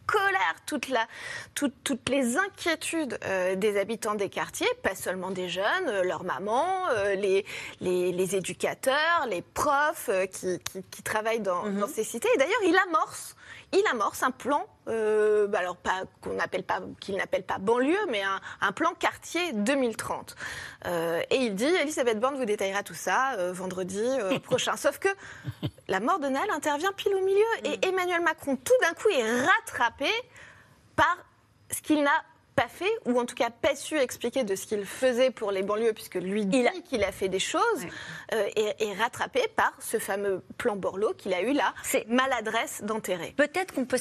colère, 0.09 0.55
toute 0.65 0.89
la, 0.89 1.07
toutes 1.53 2.09
les 2.09 2.37
inquiétudes 2.37 3.19
euh, 3.25 3.55
des 3.55 3.77
habitants 3.79 4.15
des 4.15 4.29
quartiers, 4.29 4.67
pas 4.83 4.95
seulement 4.95 5.31
des 5.31 5.49
jeunes, 5.49 5.87
euh, 5.87 6.03
leurs 6.03 6.23
mamans, 6.23 6.87
euh, 6.91 7.15
les, 7.15 7.45
les, 7.81 8.35
éducateurs, 8.35 9.27
les 9.29 9.41
profs 9.41 10.09
qui, 10.31 10.59
qui, 10.91 11.03
travaillent 11.03 11.39
dans, 11.39 11.63
mhm. 11.63 11.79
dans, 11.79 11.87
ces 11.87 12.03
cités. 12.03 12.29
Et 12.35 12.37
d'ailleurs, 12.37 12.63
il 12.65 12.77
amorce 12.87 13.35
il 13.71 13.83
amorce 13.91 14.23
un 14.23 14.31
plan, 14.31 14.65
euh, 14.87 15.47
bah 15.47 15.59
alors 15.59 15.75
pas 15.75 16.03
qu'on 16.21 16.33
n'appelle 16.33 16.63
pas, 16.63 16.81
qu'il 16.99 17.15
n'appelle 17.15 17.43
pas 17.43 17.59
banlieue, 17.59 18.05
mais 18.09 18.21
un, 18.61 18.71
plan 18.71 18.93
quartier 18.93 19.53
2030. 19.53 20.35
Euh, 20.85 21.21
et 21.29 21.35
il 21.35 21.55
dit, 21.55 21.65
Elisabeth 21.65 22.19
Borne 22.19 22.35
vous 22.35 22.45
détaillera 22.45 22.81
tout 22.81 22.95
ça 22.95 23.33
euh, 23.33 23.51
vendredi 23.53 24.03
prochain. 24.43 24.75
Sauf 24.75 24.97
que 24.97 25.09
la 25.87 25.99
mort 25.99 26.19
de 26.19 26.27
Naël 26.27 26.49
intervient 26.51 26.91
pile 26.93 27.13
au 27.13 27.23
milieu 27.23 27.45
et 27.63 27.77
mm. 27.77 27.89
Emmanuel 27.89 28.21
Macron 28.21 28.55
tout 28.55 28.73
d'un 28.81 28.93
coup 28.93 29.09
est 29.09 29.45
rattrapé 29.45 30.09
par 30.95 31.17
ce 31.71 31.81
qu'il 31.81 32.01
n'a 32.01 32.23
pas 32.59 32.67
fait, 32.67 32.91
ou 33.05 33.17
en 33.17 33.25
tout 33.25 33.35
cas 33.35 33.51
pas 33.51 33.73
su 33.73 33.97
expliquer 33.97 34.43
de 34.43 34.53
ce 34.53 34.67
qu'il 34.67 34.83
faisait 34.83 35.31
pour 35.31 35.51
les 35.51 35.63
banlieues, 35.63 35.93
puisque 35.93 36.15
lui 36.15 36.45
dit 36.45 36.65
qu'il 36.89 37.05
a 37.05 37.11
fait 37.13 37.29
des 37.29 37.39
choses, 37.39 37.85
euh, 38.33 38.49
et, 38.57 38.93
rattrapé 38.99 39.47
par 39.55 39.71
ce 39.79 39.97
fameux 39.97 40.43
plan 40.57 40.75
Borloo 40.75 41.13
qu'il 41.13 41.33
a 41.33 41.41
eu 41.41 41.53
là, 41.53 41.73
c'est 41.83 42.05
maladresse 42.09 42.83
d'enterrer. 42.83 43.33
Peut-être 43.37 43.73
qu'on 43.73 43.85
peut, 43.85 43.97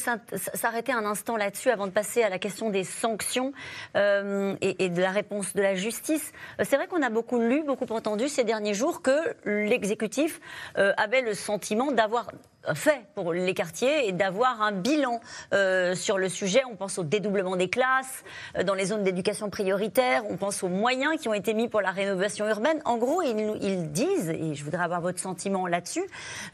s'arrêter 0.54 0.90
un 0.92 1.04
instant 1.04 1.36
là-dessus 1.36 1.70
avant 1.70 1.86
de 1.86 1.92
passer 1.92 2.24
à 2.24 2.28
la 2.28 2.40
question 2.40 2.70
des 2.70 2.82
sanctions 2.82 3.52
euh, 3.94 4.56
et, 4.60 4.88
de 4.88 5.00
la 5.00 5.12
réponse 5.12 5.54
de 5.54 5.62
la 5.62 5.76
justice. 5.76 6.32
Euh, 6.58 6.64
c'est 6.68 6.74
vrai 6.74 6.88
qu'on 6.88 7.02
a 7.02 7.10
beaucoup 7.10 7.38
lu, 7.38 7.62
beaucoup 7.62 7.86
entendu 7.90 8.28
ces 8.28 8.42
derniers 8.42 8.74
jours 8.74 9.02
que 9.02 9.36
l'exécutif 9.44 10.40
avait 10.74 11.22
le 11.22 11.34
sentiment 11.34 11.92
d'avoir 11.92 12.26
fait 12.74 13.02
pour 13.14 13.32
les 13.32 13.54
quartiers 13.54 14.08
et 14.08 14.12
d'avoir 14.12 14.62
un 14.62 14.72
bilan 14.72 15.20
euh, 15.52 15.94
sur 15.94 16.18
le 16.18 16.28
sujet. 16.28 16.62
On 16.70 16.76
pense 16.76 16.98
au 16.98 17.04
dédoublement 17.04 17.56
des 17.56 17.68
classes 17.68 18.24
euh, 18.56 18.62
dans 18.62 18.74
les 18.74 18.86
zones 18.86 19.02
d'éducation 19.02 19.50
prioritaire, 19.50 20.22
on 20.28 20.36
pense 20.36 20.62
aux 20.62 20.68
moyens 20.68 21.20
qui 21.20 21.28
ont 21.28 21.34
été 21.34 21.54
mis 21.54 21.68
pour 21.68 21.80
la 21.80 21.90
rénovation 21.90 22.48
urbaine. 22.48 22.80
En 22.84 22.96
gros, 22.96 23.22
ils, 23.22 23.92
disent, 23.92 24.30
et 24.30 24.54
je 24.54 24.64
voudrais 24.64 24.84
avoir 24.84 25.00
votre 25.00 25.18
sentiment 25.18 25.66
là-dessus, 25.66 26.04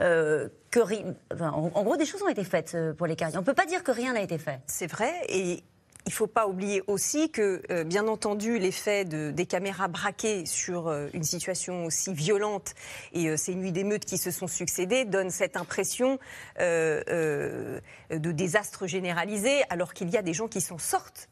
euh, 0.00 0.48
que, 0.70 0.80
en, 1.40 1.82
gros, 1.82 1.96
des 1.96 2.04
choses 2.04 2.22
ont 2.22 2.28
été 2.28 2.44
faites 2.44 2.76
pour 2.96 3.06
les 3.06 3.16
quartiers. 3.16 3.38
On 3.38 3.42
ne 3.42 3.46
peut 3.46 3.54
pas 3.54 3.66
dire 3.66 3.84
que 3.84 3.92
rien 3.92 4.14
n'a 4.14 4.22
été 4.22 4.38
fait. 4.38 4.60
C'est 4.66 4.90
vrai, 4.90 5.12
et 5.28 5.62
il 6.06 6.10
ne 6.10 6.14
faut 6.14 6.26
pas 6.26 6.46
oublier 6.46 6.82
aussi 6.86 7.30
que, 7.30 7.62
euh, 7.70 7.82
bien 7.82 8.06
entendu, 8.08 8.58
l'effet 8.58 9.06
de, 9.06 9.30
des 9.30 9.46
caméras 9.46 9.88
braquées 9.88 10.44
sur 10.44 10.88
euh, 10.88 11.08
une 11.14 11.24
situation 11.24 11.86
aussi 11.86 12.12
violente 12.12 12.74
et 13.14 13.28
euh, 13.28 13.36
ces 13.38 13.54
nuits 13.54 13.72
d'émeutes 13.72 14.04
qui 14.04 14.18
se 14.18 14.30
sont 14.30 14.46
succédées 14.46 15.06
donnent 15.06 15.30
cette 15.30 15.56
impression 15.56 16.18
de 16.58 17.80
désastre 18.10 18.86
généralisé, 18.86 19.62
alors 19.70 19.94
qu'il 19.94 20.10
y 20.10 20.16
a 20.16 20.22
des 20.22 20.34
gens 20.34 20.48
qui 20.48 20.60
s'en 20.60 20.78
sortent, 20.78 21.28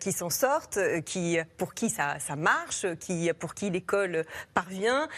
qui 0.00 0.12
s'en 0.12 0.30
sortent, 0.30 0.78
qui, 1.04 1.38
pour 1.56 1.74
qui 1.74 1.90
ça, 1.90 2.18
ça 2.18 2.36
marche, 2.36 2.86
qui, 2.98 3.30
pour 3.38 3.54
qui 3.54 3.70
l'école 3.70 4.24
parvient 4.54 5.08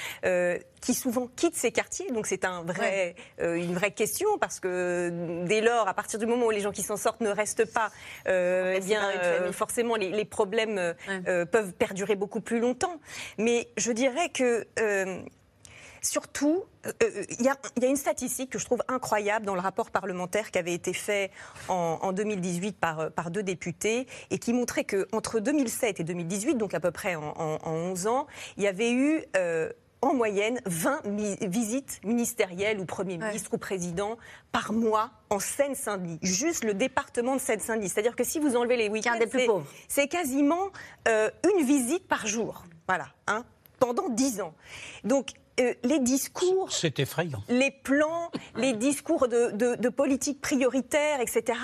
qui 0.83 0.95
souvent 0.95 1.29
quittent 1.35 1.57
ces 1.57 1.73
quartiers. 1.73 2.11
Donc 2.11 2.27
c'est 2.27 2.45
un 2.45 2.63
vrai, 2.63 3.15
euh, 3.41 3.55
une 3.55 3.73
vraie 3.73 3.93
question 3.93 4.37
parce 4.39 4.61
que 4.61 5.11
dès 5.47 5.63
lors, 5.63 5.89
à 5.89 5.95
partir 5.95 6.19
du 6.19 6.27
moment 6.27 6.47
où 6.47 6.51
les 6.51 6.61
gens 6.61 6.73
qui 6.73 6.83
s'en 6.83 6.97
sortent 6.97 7.21
ne 7.21 7.31
restent 7.31 7.73
pas, 7.73 7.91
euh, 8.27 8.62
eh 8.75 8.81
bien 8.81 9.03
euh, 9.11 9.53
forcément 9.53 9.97
les, 9.97 10.25
problèmes 10.25 10.95
peuvent 11.51 11.73
perdurer 11.73 12.17
beaucoup 12.17 12.41
plus 12.41 12.61
longtemps. 12.61 13.01
Mais 13.39 13.69
je 13.77 13.93
dirais 13.93 14.29
que 14.31 14.67
Surtout, 16.05 16.65
il 17.01 17.47
y, 17.47 17.49
a 17.49 17.87
une 17.87 17.95
statistique 17.95 18.51
que 18.51 18.59
je 18.59 18.65
trouve 18.65 18.83
incroyable 18.89 19.47
dans 19.47 19.55
le 19.55 19.61
rapport 19.61 19.93
parlementaire 19.93 20.51
qui 20.51 20.59
avait 20.59 20.75
été 20.75 20.93
fait 20.93 21.31
en, 21.69 22.13
2018 22.13 22.77
par, 22.77 23.13
par, 23.13 23.31
deux 23.31 23.45
députés 23.45 24.09
et 24.31 24.39
qui 24.39 24.53
montrait 24.53 24.83
qu'entre 24.83 25.39
2007 25.39 26.01
et 26.01 26.03
2018, 26.03 26.57
donc 26.57 26.75
à 26.75 26.81
peu 26.81 26.91
près 26.91 27.15
en, 27.15 27.35
en 27.37 27.71
11 27.71 28.09
ans, 28.09 28.27
il 28.57 28.65
y 28.65 28.67
avait 28.67 28.91
eu 28.91 29.23
en 30.03 30.15
moyenne 30.15 30.61
20 30.67 31.03
visites 31.43 32.01
ministérielles 32.05 32.81
ou 32.81 32.85
Premier 32.85 33.17
ministre 33.17 33.55
ou 33.55 33.59
président 33.59 34.19
par 34.51 34.73
mois 34.73 35.11
en 35.31 35.39
Seine-Saint-Denis. 35.39 36.19
Juste 36.23 36.65
le 36.65 36.75
département 36.75 37.37
de 37.37 37.41
Seine-Saint-Denis. 37.41 37.89
C'est-à-dire 37.89 38.17
que 38.17 38.25
si 38.25 38.41
vous 38.41 38.57
enlevez 38.57 38.77
les 38.77 38.89
week-ends, 38.89 39.19
c'est 39.89 40.09
quasiment 40.09 40.71
euh, 41.09 41.31
une 41.57 41.65
visite 41.65 42.07
par 42.09 42.27
jour. 42.27 42.65
Voilà. 42.89 43.07
Hein 43.29 43.45
pendant 43.79 44.09
dix 44.09 44.41
ans. 44.41 44.55
Donc 45.03 45.31
euh, 45.59 45.75
les 45.83 45.99
discours. 45.99 46.71
C'est 46.71 47.01
effrayant. 47.01 47.43
Les 47.49 47.73
plans, 47.73 48.31
les 48.57 48.75
discours 48.75 49.27
de, 49.27 49.51
de, 49.51 49.75
de 49.75 49.89
politique 49.89 50.41
prioritaire, 50.41 51.21
etc 51.21 51.59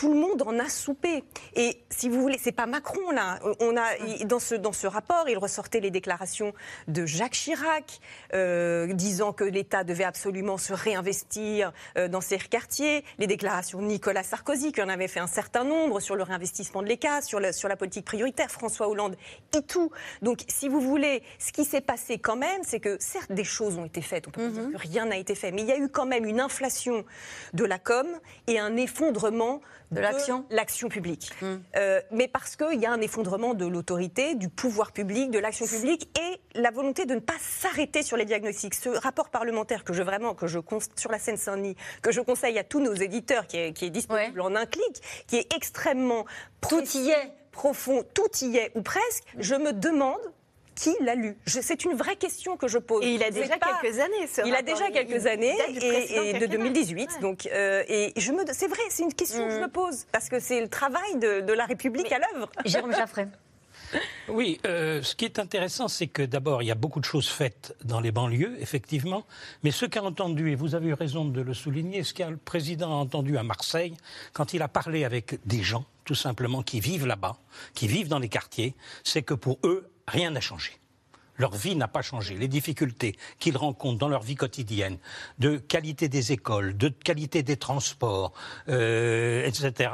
tout 0.00 0.14
le 0.14 0.18
monde 0.18 0.40
en 0.46 0.58
a 0.58 0.70
soupé. 0.70 1.24
Et 1.56 1.78
si 1.90 2.08
vous 2.08 2.22
voulez, 2.22 2.38
c'est 2.42 2.52
pas 2.52 2.64
Macron 2.64 3.10
là. 3.10 3.38
On 3.60 3.76
a 3.76 4.24
dans 4.24 4.38
ce 4.38 4.54
dans 4.54 4.72
ce 4.72 4.86
rapport, 4.86 5.28
il 5.28 5.36
ressortait 5.36 5.80
les 5.80 5.90
déclarations 5.90 6.54
de 6.88 7.04
Jacques 7.04 7.34
Chirac 7.34 8.00
euh, 8.32 8.94
disant 8.94 9.34
que 9.34 9.44
l'État 9.44 9.84
devait 9.84 10.04
absolument 10.04 10.56
se 10.56 10.72
réinvestir 10.72 11.74
euh, 11.98 12.08
dans 12.08 12.22
ces 12.22 12.38
quartiers. 12.38 13.04
Les 13.18 13.26
déclarations 13.26 13.82
de 13.82 13.88
Nicolas 13.88 14.22
Sarkozy 14.22 14.72
qui 14.72 14.80
en 14.80 14.88
avait 14.88 15.06
fait 15.06 15.20
un 15.20 15.26
certain 15.26 15.64
nombre 15.64 16.00
sur 16.00 16.16
le 16.16 16.22
réinvestissement 16.22 16.80
de 16.80 16.86
l'État, 16.86 17.20
sur 17.20 17.38
sur 17.52 17.68
la 17.68 17.76
politique 17.76 18.06
prioritaire. 18.06 18.50
François 18.50 18.88
Hollande 18.88 19.16
et 19.54 19.60
tout. 19.60 19.90
Donc, 20.22 20.44
si 20.48 20.70
vous 20.70 20.80
voulez, 20.80 21.22
ce 21.38 21.52
qui 21.52 21.66
s'est 21.66 21.82
passé 21.82 22.16
quand 22.16 22.36
même, 22.36 22.62
c'est 22.62 22.80
que 22.80 22.96
certes 23.00 23.32
des 23.32 23.44
choses 23.44 23.76
ont 23.76 23.84
été 23.84 24.00
faites. 24.00 24.26
On 24.28 24.30
peut 24.30 24.40
pas 24.40 24.48
dire 24.48 24.62
mhm. 24.62 24.72
que 24.72 24.78
rien 24.78 25.04
n'a 25.04 25.18
été 25.18 25.34
fait, 25.34 25.52
mais 25.52 25.60
il 25.60 25.68
y 25.68 25.72
a 25.72 25.78
eu 25.78 25.90
quand 25.90 26.06
même 26.06 26.24
une 26.24 26.40
inflation 26.40 27.04
de 27.52 27.64
la 27.66 27.78
com 27.78 28.06
et 28.46 28.58
un 28.58 28.78
effondrement 28.78 29.60
de 29.90 30.00
l'action 30.00 30.44
L'action 30.50 30.88
publique. 30.88 31.30
Hmm. 31.40 31.56
Euh, 31.76 32.00
mais 32.10 32.28
parce 32.28 32.56
qu'il 32.56 32.80
y 32.80 32.86
a 32.86 32.92
un 32.92 33.00
effondrement 33.00 33.54
de 33.54 33.66
l'autorité, 33.66 34.34
du 34.34 34.48
pouvoir 34.48 34.92
public, 34.92 35.30
de 35.30 35.38
l'action 35.38 35.66
publique 35.66 36.08
et 36.18 36.40
la 36.58 36.70
volonté 36.70 37.06
de 37.06 37.14
ne 37.14 37.20
pas 37.20 37.34
s'arrêter 37.40 38.02
sur 38.02 38.16
les 38.16 38.24
diagnostics. 38.24 38.74
Ce 38.74 38.88
rapport 38.88 39.30
parlementaire 39.30 39.84
que 39.84 39.92
je 39.92 40.02
vraiment, 40.02 40.34
que 40.34 40.46
je 40.46 40.58
sur 40.96 41.10
la 41.10 41.18
Seine-Saint-Denis, 41.18 41.76
que 42.02 42.12
je 42.12 42.20
conseille 42.20 42.58
à 42.58 42.64
tous 42.64 42.80
nos 42.80 42.94
éditeurs, 42.94 43.46
qui 43.46 43.56
est, 43.56 43.72
qui 43.72 43.86
est 43.86 43.90
disponible 43.90 44.40
en 44.40 44.54
un 44.54 44.66
clic, 44.66 45.24
qui 45.26 45.36
est 45.36 45.52
extrêmement 45.54 46.24
tout 46.60 46.84
y 46.96 47.10
est 47.10 47.32
profond, 47.52 48.04
tout 48.14 48.30
y 48.42 48.56
est 48.56 48.72
ou 48.74 48.82
presque. 48.82 49.24
Je 49.38 49.54
me 49.54 49.72
demande 49.72 50.20
qui 50.74 50.94
l'a 51.00 51.14
lu? 51.14 51.36
C'est 51.46 51.84
une 51.84 51.94
vraie 51.94 52.16
question 52.16 52.56
que 52.56 52.68
je 52.68 52.78
pose. 52.78 53.04
Et 53.04 53.14
il 53.14 53.22
a 53.22 53.30
déjà 53.30 53.58
quelques 53.58 53.98
années, 53.98 54.26
ce 54.26 54.42
Il 54.46 54.54
a 54.54 54.62
déjà 54.62 54.90
quelques 54.90 55.26
années, 55.26 55.56
et, 55.68 56.38
de 56.38 56.46
2018. 56.46 57.18
Donc, 57.20 57.46
euh, 57.46 57.82
et 57.88 58.12
je 58.16 58.32
me, 58.32 58.44
c'est 58.52 58.68
vrai, 58.68 58.80
c'est 58.88 59.02
une 59.02 59.14
question 59.14 59.46
que 59.46 59.52
je 59.52 59.58
mm. 59.58 59.62
me 59.62 59.68
pose, 59.68 60.06
parce 60.12 60.28
que 60.28 60.40
c'est 60.40 60.60
le 60.60 60.68
travail 60.68 61.16
de, 61.16 61.52
la 61.52 61.66
République 61.66 62.10
à 62.12 62.18
l'œuvre. 62.18 62.50
Jérôme 62.64 62.92
Jaffray. 62.92 63.26
Oui, 64.28 64.60
euh, 64.66 65.02
ce 65.02 65.16
qui 65.16 65.24
est 65.24 65.40
intéressant, 65.40 65.88
c'est 65.88 66.06
que 66.06 66.22
d'abord, 66.22 66.62
il 66.62 66.66
y 66.66 66.70
a 66.70 66.76
beaucoup 66.76 67.00
de 67.00 67.04
choses 67.04 67.28
faites 67.28 67.74
dans 67.84 68.00
les 68.00 68.12
banlieues, 68.12 68.56
effectivement, 68.60 69.26
mais 69.64 69.72
ce 69.72 69.84
qu'a 69.84 70.02
entendu, 70.02 70.52
et 70.52 70.54
vous 70.54 70.76
avez 70.76 70.88
eu 70.88 70.94
raison 70.94 71.24
de 71.24 71.40
le 71.40 71.54
souligner, 71.54 72.04
ce 72.04 72.14
qu'a 72.14 72.30
le 72.30 72.36
président 72.36 72.92
a 72.92 72.96
entendu 72.96 73.36
à 73.36 73.42
Marseille, 73.42 73.96
quand 74.32 74.52
il 74.54 74.62
a 74.62 74.68
parlé 74.68 75.04
avec 75.04 75.40
des 75.44 75.62
gens, 75.62 75.84
tout 76.04 76.14
simplement, 76.14 76.62
qui 76.62 76.78
vivent 76.78 77.06
là-bas, 77.06 77.36
qui 77.74 77.88
vivent 77.88 78.08
dans 78.08 78.20
les 78.20 78.28
quartiers, 78.28 78.74
c'est 79.02 79.22
que 79.22 79.34
pour 79.34 79.58
eux, 79.64 79.89
rien 80.10 80.30
n'a 80.30 80.40
changé. 80.40 80.79
Leur 81.40 81.52
vie 81.52 81.74
n'a 81.74 81.88
pas 81.88 82.02
changé. 82.02 82.34
Les 82.34 82.48
difficultés 82.48 83.16
qu'ils 83.38 83.56
rencontrent 83.56 83.98
dans 83.98 84.08
leur 84.08 84.22
vie 84.22 84.34
quotidienne, 84.34 84.98
de 85.38 85.56
qualité 85.56 86.08
des 86.08 86.32
écoles, 86.32 86.76
de 86.76 86.88
qualité 86.90 87.42
des 87.42 87.56
transports, 87.56 88.34
euh, 88.68 89.46
etc., 89.46 89.90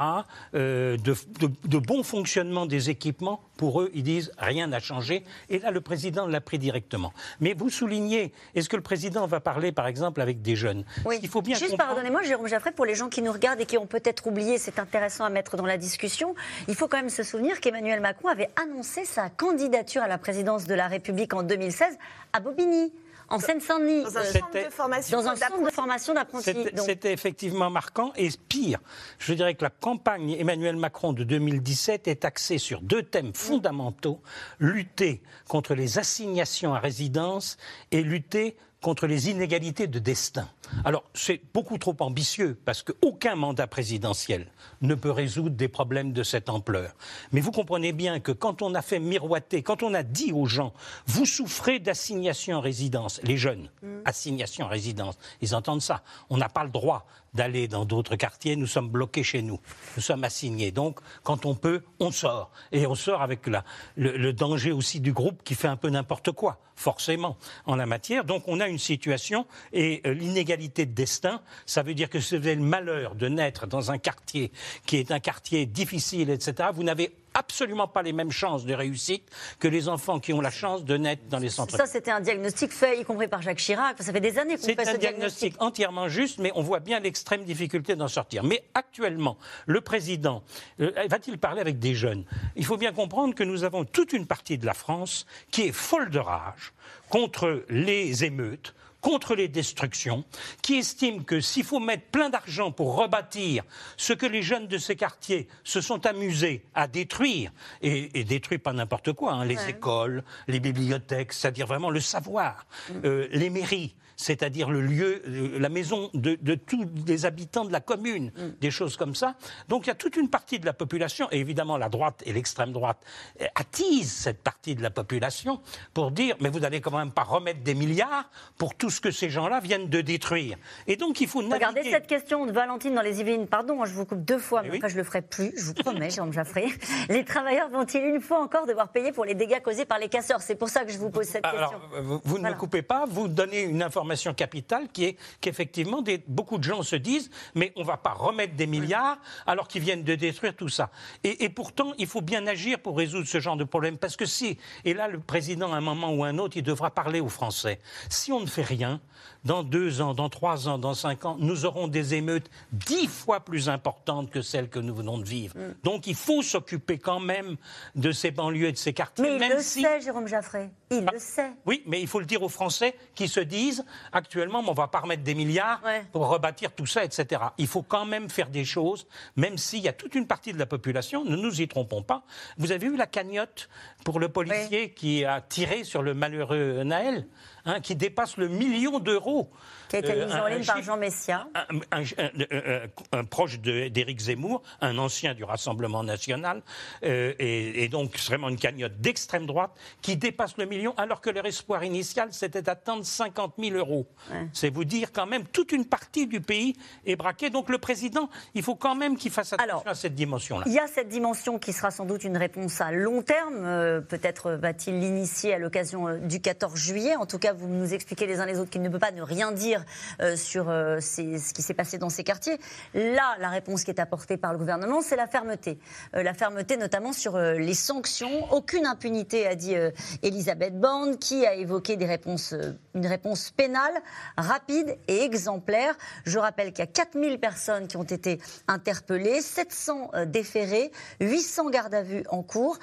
euh, 0.55 0.97
de, 0.97 1.15
de, 1.39 1.77
bon 1.77 2.03
fonctionnement 2.03 2.65
des 2.65 2.89
équipements, 2.89 3.41
pour 3.55 3.81
eux, 3.81 3.91
ils 3.93 4.03
disent 4.03 4.31
rien 4.37 4.67
n'a 4.67 4.79
changé. 4.79 5.23
Et 5.49 5.59
là, 5.59 5.71
le 5.71 5.79
président 5.79 6.27
l'a 6.27 6.41
pris 6.41 6.59
directement. 6.59 7.13
Mais 7.39 7.53
vous 7.53 7.69
soulignez, 7.69 8.33
est-ce 8.53 8.67
que 8.67 8.75
le 8.75 8.83
président 8.83 9.25
va 9.25 9.39
parler, 9.39 9.71
par 9.71 9.87
exemple, 9.87 10.19
avec 10.19 10.41
des 10.41 10.57
jeunes? 10.57 10.83
Oui. 11.05 11.19
Il 11.23 11.29
faut 11.29 11.41
bien 11.41 11.57
Juste 11.57 11.77
pardonnez-moi, 11.77 12.23
Jérôme 12.23 12.47
Jaffray, 12.47 12.73
pour 12.73 12.85
les 12.85 12.95
gens 12.95 13.07
qui 13.07 13.21
nous 13.21 13.31
regardent 13.31 13.61
et 13.61 13.65
qui 13.65 13.77
ont 13.77 13.87
peut-être 13.87 14.27
oublié, 14.27 14.57
c'est 14.57 14.79
intéressant 14.79 15.23
à 15.23 15.29
mettre 15.29 15.55
dans 15.55 15.65
la 15.65 15.77
discussion. 15.77 16.35
Il 16.67 16.75
faut 16.75 16.89
quand 16.89 16.97
même 16.97 17.09
se 17.09 17.23
souvenir 17.23 17.61
qu'Emmanuel 17.61 18.01
Macron 18.01 18.27
avait 18.27 18.49
annoncé 18.61 19.05
sa 19.05 19.29
candidature 19.29 20.01
à 20.01 20.09
la 20.09 20.17
présidence 20.17 20.65
de 20.65 20.73
la 20.73 20.87
République 20.87 21.33
en 21.33 21.36
2016 21.43 21.97
à 22.33 22.39
Bobigny 22.39 22.91
en 23.29 23.39
Seine-Saint-Denis. 23.39 24.03
Dans 24.03 24.17
un 24.17 24.23
centre 24.23 24.53
de 24.53 24.69
formation 24.69 25.21
Dans 25.21 25.27
un 25.27 25.35
centre 25.35 25.63
de 25.63 25.69
formation 25.69 26.13
d'apprentis. 26.13 26.55
C'était 26.75 27.13
effectivement 27.13 27.69
marquant. 27.69 28.13
Et 28.15 28.29
pire, 28.49 28.79
je 29.19 29.33
dirais 29.33 29.55
que 29.55 29.63
la 29.63 29.69
campagne 29.69 30.31
Emmanuel 30.31 30.75
Macron 30.75 31.13
de 31.13 31.23
2017 31.23 32.07
est 32.07 32.25
axée 32.25 32.57
sur 32.57 32.81
deux 32.81 33.03
thèmes 33.03 33.33
fondamentaux. 33.33 34.21
Lutter 34.59 35.21
contre 35.47 35.75
les 35.75 35.99
assignations 35.99 36.73
à 36.73 36.79
résidence 36.79 37.57
et 37.91 38.01
lutter 38.01 38.55
contre 38.81 39.07
les 39.07 39.29
inégalités 39.29 39.87
de 39.87 39.99
destin. 39.99 40.47
Alors, 40.85 41.03
c'est 41.13 41.41
beaucoup 41.53 41.77
trop 41.77 41.95
ambitieux 41.99 42.57
parce 42.65 42.83
qu'aucun 42.83 43.35
mandat 43.35 43.67
présidentiel 43.67 44.47
ne 44.81 44.93
peut 44.93 45.11
résoudre 45.11 45.55
des 45.55 45.67
problèmes 45.67 46.13
de 46.13 46.23
cette 46.23 46.49
ampleur. 46.49 46.93
Mais 47.31 47.41
vous 47.41 47.51
comprenez 47.51 47.91
bien 47.91 48.19
que 48.19 48.31
quand 48.31 48.61
on 48.61 48.75
a 48.75 48.81
fait 48.81 48.99
miroiter, 48.99 49.63
quand 49.63 49.81
on 49.81 49.93
a 49.93 50.03
dit 50.03 50.31
aux 50.31 50.45
gens, 50.45 50.73
vous 51.07 51.25
souffrez 51.25 51.79
d'assignation 51.79 52.57
en 52.57 52.61
résidence, 52.61 53.19
les 53.23 53.37
jeunes, 53.37 53.69
mm. 53.81 53.87
assignation 54.05 54.65
en 54.65 54.69
résidence, 54.69 55.17
ils 55.41 55.55
entendent 55.55 55.81
ça. 55.81 56.03
On 56.29 56.37
n'a 56.37 56.49
pas 56.49 56.63
le 56.63 56.69
droit 56.69 57.07
d'aller 57.37 57.67
dans 57.67 57.85
d'autres 57.85 58.17
quartiers, 58.17 58.55
nous 58.55 58.67
sommes 58.67 58.89
bloqués 58.89 59.23
chez 59.23 59.41
nous, 59.41 59.59
nous 59.95 60.01
sommes 60.01 60.23
assignés. 60.23 60.71
Donc, 60.71 60.99
quand 61.23 61.45
on 61.45 61.55
peut, 61.55 61.83
on 61.99 62.11
sort. 62.11 62.51
Et 62.71 62.87
on 62.87 62.95
sort 62.95 63.21
avec 63.21 63.45
la, 63.47 63.63
le, 63.95 64.33
danger 64.33 64.71
aussi 64.71 64.99
du 64.99 65.13
groupe 65.13 65.43
qui 65.43 65.55
fait 65.55 65.67
un 65.67 65.77
peu 65.77 65.89
n'importe 65.89 66.31
quoi, 66.31 66.59
forcément, 66.75 67.37
en 67.65 67.75
la 67.75 67.85
matière. 67.85 68.25
Donc, 68.25 68.43
on 68.47 68.59
a 68.59 68.67
une 68.67 68.79
situation 68.79 69.45
et 69.71 70.01
euh, 70.05 70.13
l'inégalité 70.13 70.85
de 70.85 70.93
destin, 70.93 71.41
ça 71.65 71.83
veut 71.83 71.93
dire 71.93 72.09
que 72.09 72.19
si 72.19 72.35
vous 72.35 72.47
avez 72.47 72.55
le 72.55 72.61
malheur 72.61 73.15
de 73.15 73.27
naître 73.27 73.67
dans 73.67 73.91
un 73.91 73.99
quartier 73.99 74.51
qui 74.85 74.97
est 74.97 75.11
un 75.11 75.19
quartier 75.19 75.67
difficile, 75.67 76.31
etc., 76.31 76.69
vous 76.73 76.83
n'avez 76.83 77.13
absolument 77.37 77.87
pas 77.87 78.01
les 78.01 78.13
mêmes 78.13 78.31
chances 78.31 78.65
de 78.65 78.73
réussite 78.73 79.29
que 79.59 79.67
les 79.67 79.87
enfants 79.87 80.19
qui 80.19 80.33
ont 80.33 80.41
la 80.41 80.49
chance 80.49 80.83
de 80.83 80.97
naître 80.97 81.23
dans 81.29 81.39
les 81.39 81.49
centres. 81.49 81.77
Ça, 81.77 81.85
c'était 81.85 82.11
un 82.11 82.19
diagnostic 82.19 82.71
fait, 82.71 82.99
y 82.99 83.05
compris 83.05 83.27
par 83.27 83.41
Jacques 83.41 83.59
Chirac. 83.59 83.97
Ça 84.01 84.11
fait 84.11 84.19
des 84.19 84.39
années 84.39 84.57
qu'on 84.57 84.63
fait 84.63 84.71
ce 84.71 84.75
diagnostic. 84.75 85.01
C'est 85.01 85.07
un 85.07 85.11
diagnostic 85.11 85.61
entièrement 85.61 86.09
juste, 86.09 86.39
mais 86.39 86.51
on 86.55 86.61
voit 86.61 86.79
bien 86.79 86.99
l'extrême 86.99 87.43
difficulté 87.43 87.95
d'en 87.95 88.07
sortir. 88.07 88.43
Mais 88.43 88.63
actuellement, 88.73 89.37
le 89.65 89.81
président 89.81 90.43
euh, 90.79 90.91
va-t-il 91.09 91.37
parler 91.37 91.61
avec 91.61 91.79
des 91.79 91.93
jeunes? 91.93 92.25
Il 92.55 92.65
faut 92.65 92.77
bien 92.77 92.91
comprendre 92.91 93.35
que 93.35 93.43
nous 93.43 93.63
avons 93.63 93.85
toute 93.85 94.13
une 94.13 94.25
partie 94.25 94.57
de 94.57 94.65
la 94.65 94.73
France 94.73 95.25
qui 95.51 95.63
est 95.63 95.71
folle 95.71 96.09
de 96.09 96.19
rage 96.19 96.73
contre 97.09 97.63
les 97.69 98.23
émeutes, 98.23 98.73
contre 99.07 99.35
les 99.35 99.47
destructions, 99.47 100.25
qui 100.61 100.75
estime 100.79 101.23
que 101.23 101.39
s'il 101.39 101.63
faut 101.63 101.79
mettre 101.79 102.07
plein 102.07 102.29
d'argent 102.29 102.73
pour 102.73 102.97
rebâtir 102.97 103.63
ce 103.95 104.11
que 104.11 104.25
les 104.25 104.41
jeunes 104.41 104.67
de 104.67 104.77
ces 104.77 104.97
quartiers 104.97 105.47
se 105.63 105.79
sont 105.79 106.05
amusés 106.05 106.65
à 106.75 106.89
détruire, 106.89 107.53
et, 107.81 108.25
détruire 108.25 108.59
pas 108.59 108.73
n'importe 108.73 109.13
quoi, 109.13 109.31
hein, 109.31 109.45
les 109.45 109.69
écoles, 109.69 110.25
les 110.49 110.59
bibliothèques, 110.59 111.31
c'est-à-dire 111.31 111.67
vraiment 111.67 111.89
le 111.89 112.01
savoir, 112.01 112.65
mm. 112.89 112.93
euh, 113.05 113.27
les 113.31 113.49
mairies, 113.49 113.95
c'est-à-dire 114.17 114.69
le 114.69 114.81
lieu, 114.81 115.21
euh, 115.27 115.59
la 115.59 115.69
maison 115.69 116.09
de, 116.13 116.35
tous 116.55 116.85
les 117.05 117.25
habitants 117.25 117.63
de 117.63 117.71
la 117.71 117.79
commune, 117.79 118.31
mm. 118.35 118.59
des 118.59 118.71
choses 118.71 118.97
comme 118.97 119.15
ça. 119.15 119.35
Donc 119.69 119.85
il 119.85 119.87
y 119.87 119.91
a 119.91 119.95
toute 119.95 120.17
une 120.17 120.29
partie 120.29 120.59
de 120.59 120.65
la 120.65 120.73
population, 120.73 121.27
et 121.31 121.39
évidemment 121.39 121.77
la 121.77 121.87
droite 121.87 122.23
et 122.25 122.33
l'extrême 122.33 122.71
droite 122.71 122.97
euh, 123.41 123.45
attisent 123.55 124.11
cette 124.11 124.41
partie 124.41 124.75
de 124.75 124.81
la 124.81 124.89
population 124.89 125.61
pour 125.93 126.11
dire 126.11 126.35
mais 126.41 126.49
vous 126.49 126.59
n'allez 126.59 126.81
quand 126.81 126.97
même 126.97 127.11
pas 127.11 127.23
remettre 127.23 127.61
des 127.61 127.75
milliards 127.75 128.29
pour 128.57 128.75
tout 128.75 128.89
ce 128.89 128.99
que 128.99 129.11
ces 129.11 129.29
gens-là 129.29 129.59
viennent 129.59 129.87
de 129.87 130.01
détruire. 130.01 130.57
Et 130.87 130.95
donc 130.95 131.21
il 131.21 131.27
faut 131.27 131.43
naviguer. 131.43 131.65
Regardez 131.67 131.91
cette 131.91 132.07
question 132.07 132.47
de 132.47 132.51
Valentine 132.51 132.95
dans 132.95 133.01
les 133.01 133.19
Yvelines. 133.19 133.47
Pardon, 133.47 133.85
je 133.85 133.93
vous 133.93 134.05
coupe 134.05 134.25
deux 134.25 134.39
fois, 134.39 134.63
mais, 134.63 134.77
après 134.77 134.89
je 134.89 134.97
le 134.97 135.03
ferai 135.03 135.21
plus, 135.21 135.53
je 135.55 135.65
vous 135.65 135.73
promets, 135.75 136.09
Jean 136.09 136.31
Jaffré. 136.31 136.67
Les 137.09 137.23
travailleurs 137.23 137.69
vont-ils 137.69 138.03
une 138.03 138.21
fois 138.21 138.41
encore 138.41 138.65
devoir 138.65 138.89
payer 138.89 139.11
pour 139.11 139.25
les 139.25 139.35
dégâts 139.35 139.61
causés 139.61 139.85
par 139.85 139.99
les 139.99 140.09
casseurs? 140.09 140.41
C'est 140.41 140.55
pour 140.55 140.69
ça 140.69 140.83
que 140.83 140.91
je 140.91 140.97
vous 140.97 141.11
pose 141.11 141.27
cette 141.27 141.43
question. 141.43 141.59
Alors, 141.59 142.21
vous, 142.23 142.39
ne 142.39 142.49
me 142.49 142.55
coupez 142.55 142.81
pas, 142.81 143.05
vous 143.07 143.27
donnez 143.27 143.61
une 143.61 143.83
information 143.83 144.06
information 144.07 144.33
capitale 144.33 144.87
qui 144.93 145.03
est 145.03 145.17
qu'effectivement, 145.41 146.01
beaucoup 146.27 146.57
de 146.57 146.63
gens 146.63 146.81
se 146.81 146.95
disent 146.95 147.29
mais 147.55 147.73
on 147.75 147.81
ne 147.81 147.85
va 147.85 147.97
pas 147.97 148.13
remettre 148.13 148.55
des 148.55 148.67
milliards 148.67 149.17
alors 149.45 149.67
qu'ils 149.67 149.81
viennent 149.81 150.03
de 150.03 150.15
détruire 150.15 150.55
tout 150.55 150.69
ça. 150.69 150.89
Et, 151.23 151.49
pourtant, 151.49 151.93
il 151.97 152.07
faut 152.07 152.21
bien 152.21 152.47
agir 152.47 152.79
pour 152.79 152.97
résoudre 152.97 153.27
ce 153.27 153.39
genre 153.39 153.57
de 153.57 153.65
problème. 153.65 153.97
Parce 153.97 154.15
que 154.15 154.25
si, 154.25 154.57
et 154.85 154.93
là, 154.93 155.07
le 155.09 155.19
président, 155.19 155.73
à 155.73 155.77
un 155.77 155.81
moment 155.81 156.13
ou 156.13 156.23
un 156.23 156.37
autre, 156.37 156.55
il 156.55 156.63
devra 156.63 156.89
parler 156.89 157.19
aux 157.19 157.29
Français. 157.29 157.79
Si 158.09 158.31
on 158.31 158.39
ne 158.39 158.45
fait 158.45 158.63
rien, 158.63 159.01
dans 159.43 159.63
deux 159.63 160.01
ans, 160.01 160.13
dans 160.13 160.29
trois 160.29 160.67
ans, 160.67 160.77
dans 160.77 160.93
cinq 160.93 161.25
ans, 161.25 161.37
nous 161.39 161.65
aurons 161.65 161.87
des 161.87 162.13
émeutes 162.13 162.49
dix 162.71 163.07
fois 163.07 163.39
plus 163.39 163.69
importantes 163.69 164.29
que 164.29 164.41
celles 164.41 164.69
que 164.69 164.79
nous 164.79 164.95
venons 164.95 165.17
de 165.17 165.23
vivre. 165.23 165.55
Mm. 165.57 165.73
Donc 165.83 166.07
il 166.07 166.15
faut 166.15 166.41
s'occuper 166.41 166.97
quand 166.97 167.19
même 167.19 167.55
de 167.95 168.11
ces 168.11 168.31
banlieues 168.31 168.67
et 168.67 168.71
de 168.71 168.77
ces 168.77 168.93
quartiers. 168.93 169.37
Mais 169.37 169.47
il 169.47 169.53
le 169.53 169.61
sait, 169.61 170.01
Jérôme 170.01 170.27
Jaffray. 170.27 170.69
Il 170.91 171.03
ah, 171.07 171.11
le 171.13 171.19
sait. 171.19 171.51
Oui, 171.65 171.83
mais 171.85 172.01
il 172.01 172.07
faut 172.07 172.19
le 172.19 172.25
dire 172.25 172.43
aux 172.43 172.49
Français 172.49 172.95
qui 173.15 173.27
se 173.27 173.39
disent 173.39 173.85
actuellement, 174.11 174.59
on 174.59 174.71
ne 174.71 174.75
va 174.75 174.87
pas 174.87 174.99
remettre 174.99 175.23
des 175.23 175.35
milliards 175.35 175.81
pour 176.11 176.27
rebâtir 176.27 176.71
tout 176.71 176.85
ça, 176.85 177.03
etc. 177.03 177.41
Il 177.57 177.67
faut 177.67 177.83
quand 177.83 178.05
même 178.05 178.29
faire 178.29 178.49
des 178.49 178.65
choses, 178.65 179.07
même 179.35 179.57
s'il 179.57 179.79
y 179.79 179.87
a 179.87 179.93
toute 179.93 180.15
une 180.15 180.27
partie 180.27 180.53
de 180.53 180.59
la 180.59 180.65
population, 180.65 181.23
ne 181.23 181.35
nous 181.35 181.61
y 181.61 181.67
trompons 181.67 182.01
pas. 182.01 182.23
Vous 182.57 182.71
avez 182.71 182.89
vu 182.89 182.97
la 182.97 183.07
cagnotte 183.07 183.69
pour 184.03 184.19
le 184.19 184.29
policier 184.29 184.91
qui 184.91 185.25
a 185.25 185.41
tiré 185.41 185.83
sur 185.83 186.01
le 186.01 186.13
malheureux 186.13 186.83
Naël, 186.83 187.27
hein, 187.67 187.79
qui 187.81 187.95
dépasse 187.95 188.37
le 188.37 188.47
million 188.47 188.97
d'euros. 188.99 189.49
Qui 189.89 189.95
a 189.97 189.99
été 189.99 190.11
Euh, 190.11 190.25
mise 190.25 190.35
un- 190.35 190.41
en 190.43 190.47
ligne 190.47 190.65
par 190.65 190.81
Jean 190.81 190.97
Messia. 190.97 191.47
un, 191.55 191.77
un- 191.99 192.01
un- 192.01 192.83
un- 193.13 193.19
un 193.19 193.23
proche 193.23 193.59
d'Éric 193.59 194.19
Zemmour, 194.19 194.61
un 194.81 194.97
ancien 194.97 195.33
du 195.33 195.43
Rassemblement 195.45 196.03
national, 196.03 196.61
euh, 197.03 197.33
et, 197.39 197.83
et 197.83 197.87
donc 197.87 198.17
vraiment 198.19 198.49
une 198.49 198.57
cagnotte 198.57 198.97
d'extrême 198.99 199.45
droite 199.45 199.71
qui 200.01 200.17
dépasse 200.17 200.57
le 200.57 200.65
million, 200.65 200.93
alors 200.97 201.21
que 201.21 201.29
leur 201.29 201.45
espoir 201.45 201.83
initial, 201.85 202.29
c'était 202.33 202.61
d'atteindre 202.61 203.05
50 203.05 203.53
000 203.59 203.77
euros. 203.77 204.07
C'est 204.51 204.69
vous 204.73 204.83
dire 204.83 205.11
quand 205.13 205.25
même, 205.27 205.45
toute 205.45 205.71
une 205.71 205.85
partie 205.85 206.27
du 206.27 206.41
pays 206.41 206.75
est 207.05 207.15
braquée. 207.15 207.49
Donc 207.49 207.69
le 207.69 207.77
président, 207.77 208.29
il 208.55 208.63
faut 208.63 208.75
quand 208.75 208.95
même 208.95 209.15
qu'il 209.17 209.31
fasse 209.31 209.53
attention 209.53 209.83
à 209.85 209.95
cette 209.95 210.15
dimension-là. 210.15 210.65
Il 210.67 210.73
y 210.73 210.79
a 210.79 210.87
cette 210.87 211.07
dimension 211.09 211.59
qui 211.59 211.71
sera 211.73 211.91
sans 211.91 212.05
doute 212.05 212.23
une 212.23 212.35
réponse 212.37 212.81
à 212.81 212.91
long 212.91 213.21
terme. 213.21 213.63
Euh, 213.65 214.01
Peut-être 214.01 214.51
va-t-il 214.51 214.99
l'initier 214.99 215.53
à 215.53 215.59
l'occasion 215.59 216.07
euh, 216.07 216.17
du 216.17 216.39
14 216.41 216.75
juillet. 216.75 217.15
En 217.15 217.25
tout 217.25 217.39
cas, 217.39 217.53
vous 217.57 217.67
nous 217.67 217.93
expliquez 217.93 218.27
les 218.27 218.39
uns 218.39 218.45
les 218.45 218.59
autres 218.59 218.69
qu'il 218.69 218.81
ne 218.81 218.89
peut 218.89 218.99
pas 218.99 219.11
ne 219.11 219.21
rien 219.21 219.51
dire 219.51 219.83
euh, 220.21 220.35
sur 220.35 220.69
euh, 220.69 220.99
ce 220.99 221.53
qui 221.53 221.61
s'est 221.61 221.73
passé 221.73 221.97
dans 221.97 222.09
ces 222.09 222.23
quartiers. 222.23 222.59
Là, 222.93 223.35
la 223.39 223.49
réponse 223.49 223.83
qui 223.83 223.91
est 223.91 223.99
apportée 223.99 224.37
par 224.37 224.53
le 224.53 224.59
gouvernement, 224.59 225.01
c'est 225.01 225.15
la 225.15 225.27
fermeté. 225.27 225.79
Euh, 226.15 226.23
la 226.23 226.33
fermeté 226.33 226.77
notamment 226.77 227.13
sur 227.13 227.37
les 227.37 227.73
sanctions. 227.73 228.51
Aucune 228.51 228.85
impunité, 228.85 229.47
a 229.47 229.55
dit 229.55 229.75
Elisabeth 230.23 230.79
Borne, 230.79 231.17
qui 231.17 231.45
a 231.45 231.55
évoqué 231.55 231.93
une 231.93 233.07
réponse 233.07 233.51
pénale 233.51 233.93
rapide 234.37 234.97
et 235.07 235.23
exemplaire. 235.23 235.95
Je 236.25 236.37
rappelle 236.39 236.71
qu'il 236.71 236.79
y 236.79 236.87
a 236.87 236.91
4000 236.91 237.39
personnes 237.39 237.87
qui 237.87 237.97
ont 237.97 238.03
été 238.03 238.39
interpellées, 238.67 239.41
700 239.41 240.11
euh, 240.13 240.25
déférés, 240.25 240.91
800 241.21 241.69
gardes 241.69 241.93
à 241.93 242.03
vue 242.03 242.23
en 242.29 242.43
cours, 242.43 242.77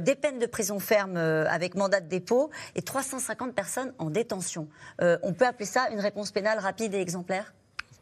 des 0.00 0.14
peines 0.14 0.38
de 0.38 0.46
prison 0.46 0.78
ferme 0.78 1.16
avec 1.16 1.74
mandat 1.74 2.00
de 2.00 2.08
dépôt 2.08 2.50
et 2.74 2.82
350 2.82 3.54
personnes 3.54 3.92
en 3.98 4.10
détention. 4.12 4.68
Euh, 5.00 5.18
on 5.22 5.32
peut 5.32 5.46
appeler 5.46 5.66
ça 5.66 5.88
une 5.90 6.00
réponse 6.00 6.30
pénale 6.30 6.58
rapide 6.58 6.94
et 6.94 7.00
exemplaire? 7.00 7.52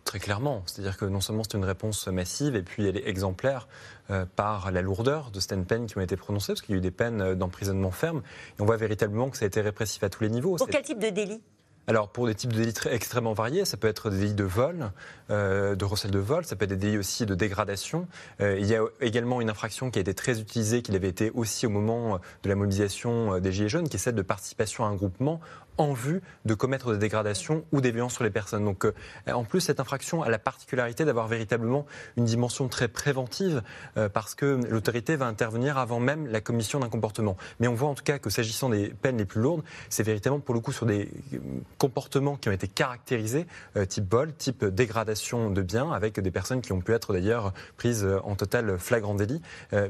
Très 0.05 0.19
clairement. 0.19 0.63
C'est-à-dire 0.67 0.97
que 0.97 1.05
non 1.05 1.21
seulement 1.21 1.43
c'est 1.45 1.57
une 1.57 1.65
réponse 1.65 2.09
massive, 2.09 2.57
et 2.57 2.63
puis 2.63 2.89
elle 2.89 2.97
est 2.97 3.09
exemplaire 3.09 3.69
euh, 4.11 4.25
par 4.35 4.73
la 4.73 4.83
lourdeur 4.83 5.31
de 5.31 5.39
certaines 5.41 5.67
peines 5.67 5.87
qui 5.87 5.99
ont 5.99 6.01
été 6.01 6.17
prononcées, 6.17 6.53
parce 6.53 6.63
qu'il 6.63 6.75
y 6.75 6.77
a 6.77 6.79
eu 6.79 6.83
des 6.83 6.91
peines 6.91 7.35
d'emprisonnement 7.35 7.91
ferme. 7.91 8.23
Et 8.59 8.63
on 8.63 8.65
voit 8.65 8.79
véritablement 8.79 9.31
que 9.31 9.37
ça 9.37 9.45
a 9.45 9.49
été 9.49 9.61
répressif 9.61 10.03
à 10.03 10.09
tous 10.09 10.23
les 10.25 10.31
niveaux. 10.31 10.57
Pour 10.57 10.69
quel 10.69 10.83
type 10.83 10.99
de 10.99 11.11
délit? 11.11 11.41
Alors, 11.87 12.09
pour 12.09 12.27
des 12.27 12.35
types 12.35 12.53
de 12.53 12.59
délits 12.59 12.73
très- 12.73 12.95
extrêmement 12.95 13.33
variés, 13.33 13.65
ça 13.65 13.77
peut 13.77 13.89
être 13.89 14.11
des 14.11 14.19
délits 14.19 14.35
de 14.35 14.45
vol, 14.45 14.93
euh, 15.31 15.75
de 15.75 15.85
recel 15.85 16.11
de 16.13 16.19
vol, 16.21 16.45
ça 16.45 16.55
peut 16.55 16.65
être 16.65 16.71
des 16.71 16.77
délits 16.77 16.99
aussi 16.99 17.27
de 17.27 17.35
dégradation. 17.35 18.07
Euh, 18.41 18.59
il 18.61 18.67
y 18.67 18.77
a 18.77 18.85
également 19.01 19.41
une 19.41 19.51
infraction 19.51 19.91
qui 19.91 19.99
a 19.99 20.03
été 20.03 20.15
très 20.15 20.41
utilisée, 20.41 20.83
qui 20.83 20.95
avait 20.95 21.09
été 21.09 21.31
aussi 21.31 21.67
au 21.67 21.71
moment 21.71 22.21
de 22.43 22.49
la 22.49 22.55
mobilisation 22.55 23.41
des 23.41 23.51
Gilets 23.51 23.69
jaunes, 23.69 23.89
qui 23.89 23.97
est 23.97 24.01
celle 24.01 24.15
de 24.15 24.23
participation 24.23 24.85
à 24.85 24.89
un 24.89 24.95
groupement 24.95 25.41
en 25.81 25.95
vue 25.95 26.21
de 26.45 26.53
commettre 26.53 26.93
des 26.93 26.99
dégradations 26.99 27.65
ou 27.73 27.81
des 27.81 27.91
violences 27.91 28.15
sur 28.15 28.25
les 28.25 28.31
personnes. 28.31 28.65
Donc, 28.65 28.85
euh, 28.85 28.93
en 29.27 29.45
plus, 29.45 29.61
cette 29.61 29.81
infraction 29.81 30.23
a 30.23 30.29
la 30.29 30.39
particularité 30.39 31.07
d'avoir 31.07 31.27
véritablement 31.27 31.87
une 32.19 32.27
dimension 32.27 32.69
très 32.69 32.87
préventive, 32.87 33.63
euh, 33.97 34.11
parce 34.11 34.35
que 34.35 34.61
l'autorité 34.69 35.17
va 35.17 35.27
intervenir 35.27 35.79
avant 35.79 35.99
même 35.99 36.27
la 36.27 36.43
commission 36.43 36.81
d'un 36.81 36.91
comportement. 36.91 37.37
Mais 37.61 37.67
on 37.69 37.75
voit 37.75 37.89
en 37.89 37.95
tout 37.95 38.05
cas 38.05 38.19
que 38.19 38.29
s'agissant 38.29 38.69
des 38.69 38.89
peines 38.89 39.17
les 39.17 39.25
plus 39.25 39.41
lourdes, 39.41 39.63
c'est 39.89 40.03
véritablement 40.03 40.41
pour 40.41 40.55
le 40.55 40.61
coup 40.61 40.73
sur 40.73 40.85
des 40.85 41.09
euh, 41.33 41.39
comportements 41.79 42.37
qui 42.37 42.51
ont 42.51 42.53
été 42.53 42.69
caractérisés, 42.69 43.47
type 43.89 44.11
vol, 44.11 44.35
type 44.35 44.65
dégradation 44.65 45.51
de 45.51 45.63
biens, 45.63 45.93
avec 45.93 46.21
des 46.21 46.31
personnes 46.31 46.61
qui 46.61 46.73
ont 46.73 46.81
pu 46.81 46.93
être 46.93 47.13
d'ailleurs 47.15 47.53
prises 47.77 48.07
en 48.25 48.35
total 48.35 48.79
flagrant 48.79 49.15
délit. 49.15 49.41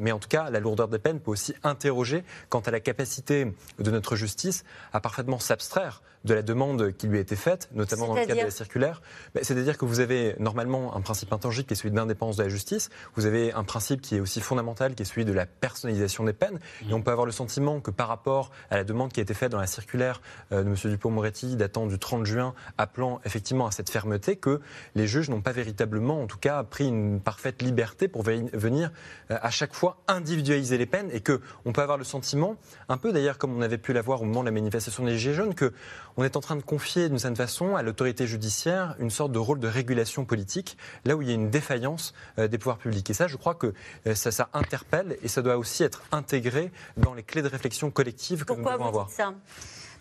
Mais 0.01 0.13
en 0.13 0.19
tout 0.19 0.29
cas, 0.29 0.51
la 0.51 0.61
lourdeur 0.61 0.89
des 0.89 0.99
peines 0.99 1.21
peut 1.21 1.31
aussi 1.31 1.55
interroger 1.63 2.25
quant 2.49 2.61
à 2.61 2.71
la 2.71 2.81
capacité 2.81 3.53
de 3.79 3.91
notre 3.91 4.17
justice 4.17 4.65
à 4.93 5.01
parfaitement 5.01 5.39
s'abstraire 5.39 5.80
contraire 5.81 6.10
de 6.25 6.35
la 6.35 6.43
demande 6.43 6.93
qui 6.93 7.07
lui 7.07 7.19
a 7.19 7.21
été 7.21 7.35
faite, 7.37 7.69
notamment 7.73 8.09
dans 8.09 8.15
le 8.15 8.21
cadre 8.27 8.41
de 8.41 8.45
la 8.47 8.51
circulaire. 8.51 9.01
C'est-à-dire 9.41 9.79
que 9.79 9.85
vous 9.87 10.01
avez 10.01 10.37
normalement 10.39 10.95
un 10.95 11.01
principe 11.01 11.33
intangible 11.33 11.67
qui 11.67 11.73
est 11.73 11.77
celui 11.77 11.91
de 11.91 11.97
l'indépendance 11.97 12.37
de 12.37 12.43
la 12.43 12.49
justice. 12.49 12.91
Vous 13.17 13.27
avez 13.27 13.53
un 13.53 13.65
principe 13.65 14.01
qui 14.03 14.17
est 14.17 14.21
aussi 14.21 14.41
fondamental, 14.41 14.95
qui 14.95 15.03
est 15.03 15.07
celui 15.07 15.25
de 15.25 15.33
la 15.33 15.47
personnalisation 15.47 16.25
des 16.25 16.33
peines. 16.35 16.59
Et 16.89 16.93
on 16.93 17.01
peut 17.03 17.11
avoir 17.11 17.25
le 17.27 17.33
sentiment 17.33 17.81
que 17.81 17.91
par 17.91 18.09
rapport 18.09 18.51
à 18.71 18.77
la 18.77 18.85
demande 18.85 19.13
qui 19.13 19.21
a 19.21 19.23
été 19.23 19.33
faite 19.35 19.51
dans 19.53 19.61
la 19.61 19.67
circulaire 19.67 20.21
euh, 20.53 20.63
de 20.63 20.69
M. 20.69 20.75
Dupont-Moretti 20.85 21.57
datant 21.57 21.87
du 21.87 21.99
30 21.99 22.27
juin, 22.27 22.55
appelant 22.77 23.21
effectivement 23.25 23.67
à 23.67 23.71
cette 23.71 23.89
fermeté, 23.91 24.37
que 24.37 24.61
les 24.95 25.07
juges 25.07 25.31
n'ont 25.31 25.41
pas 25.41 25.53
véritablement, 25.53 26.21
en 26.23 26.27
tout 26.27 26.39
cas, 26.39 26.63
pris 26.65 26.89
une 26.89 27.21
parfaite 27.21 27.63
liberté 27.63 28.09
pour 28.09 28.23
ve- 28.25 28.51
venir 28.53 28.91
euh, 29.31 29.39
à 29.41 29.51
chaque 29.51 29.75
fois 29.75 30.03
individualiser 30.07 30.77
les 30.79 30.87
peines 30.87 31.09
et 31.13 31.21
que 31.21 31.41
on 31.65 31.73
peut 31.73 31.81
avoir 31.83 31.97
le 31.99 32.05
sentiment, 32.05 32.57
un 32.89 32.99
peu 32.99 33.13
d'ailleurs 33.13 33.39
comme 33.39 33.57
on 33.57 33.63
avait 33.63 33.79
pu 33.79 33.93
l'avoir 33.93 34.23
au 34.23 34.25
moment 34.27 34.41
de 34.41 34.47
la 34.47 34.53
manifestation 34.53 35.05
des 35.05 35.17
Gilets 35.17 35.35
jaunes, 35.35 35.55
que 35.55 35.73
on 36.21 36.25
est 36.25 36.37
en 36.37 36.41
train 36.41 36.57
de 36.57 36.63
confier 36.63 37.09
d'une 37.09 37.19
certaine 37.19 37.35
façon 37.35 37.77
à 37.77 37.83
l'autorité 37.83 38.27
judiciaire 38.27 38.95
une 38.99 39.09
sorte 39.09 39.33
de 39.33 39.39
rôle 39.39 39.59
de 39.59 39.69
régulation 39.69 40.27
politique, 40.27 40.77
là 41.07 41.17
où 41.17 41.23
il 41.23 41.29
y 41.29 41.31
a 41.31 41.35
une 41.35 41.49
défaillance 41.49 42.13
euh, 42.39 42.47
des 42.47 42.59
pouvoirs 42.59 42.77
publics. 42.77 43.09
Et 43.09 43.15
ça, 43.15 43.27
je 43.27 43.39
crois 43.39 43.55
que 43.55 43.73
euh, 44.07 44.15
ça, 44.15 44.31
ça 44.31 44.51
interpelle 44.53 45.17
et 45.23 45.29
ça 45.29 45.41
doit 45.41 45.57
aussi 45.57 45.83
être 45.83 46.03
intégré 46.13 46.73
dans 46.99 47.15
les 47.15 47.23
clés 47.23 47.41
de 47.41 47.49
réflexion 47.49 47.91
collective 47.91 48.41
que 48.41 48.53
Pourquoi 48.53 48.73
nous 48.73 48.79
devons 48.79 48.89
avoir. 48.89 49.07
dites 49.07 49.17
ça? 49.17 49.33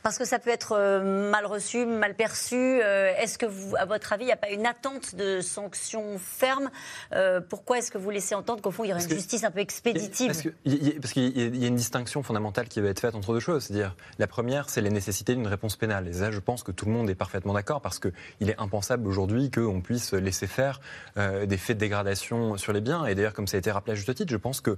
Parce 0.04 0.18
que 0.18 0.26
ça 0.26 0.40
peut 0.40 0.50
être 0.50 0.74
euh, 0.78 1.30
mal 1.32 1.46
reçu, 1.46 1.86
mal 1.86 2.16
perçu. 2.16 2.56
Euh, 2.56 3.12
Est-ce 3.18 3.38
que, 3.38 3.46
vous, 3.46 3.76
à 3.78 3.86
votre 3.86 4.14
avis, 4.14 4.24
il 4.24 4.28
n'y 4.28 4.32
a 4.34 4.38
pas 4.38 4.50
une 4.50 4.66
attente 4.66 5.16
de 5.16 5.42
sanctions 5.42 6.18
fermes 6.20 6.70
Euh, 7.14 7.42
Pourquoi 7.42 7.78
est-ce 7.80 7.92
que 7.92 7.98
vous 7.98 8.10
laissez 8.10 8.36
entendre 8.36 8.62
qu'au 8.62 8.72
fond, 8.72 8.84
il 8.84 8.90
y 8.90 8.94
aurait 8.94 9.04
une 9.04 9.10
justice 9.10 9.44
un 9.44 9.52
peu 9.52 9.60
expéditive 9.60 10.28
Parce 10.28 10.42
qu'il 10.42 10.54
y, 10.66 11.42
a- 11.42 11.46
il 11.46 11.58
y 11.58 11.66
a 11.66 11.68
une 11.68 11.76
distinction 11.76 12.24
fondamentale 12.24 12.68
qui 12.68 12.82
va 12.82 12.90
être 12.90 13.00
faite 13.00 13.16
entre 13.16 13.34
deux 13.34 13.40
choses. 13.40 13.64
C'est-à-dire, 13.66 13.96
la 14.20 14.28
première, 14.28 14.70
c'est 14.70 14.82
la 14.82 14.90
nécessité 14.90 15.36
d'une 15.36 15.48
réponse 15.48 15.76
pénale. 15.76 16.08
Et 16.08 16.14
ça, 16.14 16.32
je 16.32 16.40
pense 16.40 16.64
que 16.64 16.72
tout 16.72 16.86
le 16.86 16.92
monde 16.92 17.10
est 17.10 17.16
parfaitement 17.16 17.54
d'accord 17.54 17.82
parce 17.82 18.00
qu'il 18.00 18.50
est 18.50 18.60
impensable 18.60 19.08
aujourd'hui 19.08 19.52
qu'on 19.52 19.82
puisse 19.82 20.14
laisser 20.14 20.48
faire 20.48 20.80
des 21.18 21.58
faits 21.58 21.78
de 21.78 21.82
dégradation 21.82 22.58
sur 22.58 22.74
les 22.74 22.82
biens. 22.82 23.06
Et 23.06 23.16
d'ailleurs, 23.16 23.34
comme 23.34 23.48
ça 23.48 23.58
a 23.58 23.60
été 23.60 23.72
rappelé 23.72 23.94
à 23.94 23.96
juste 23.96 24.14
titre, 24.16 24.32
je 24.32 24.38
pense 24.38 24.62
qu'il 24.62 24.76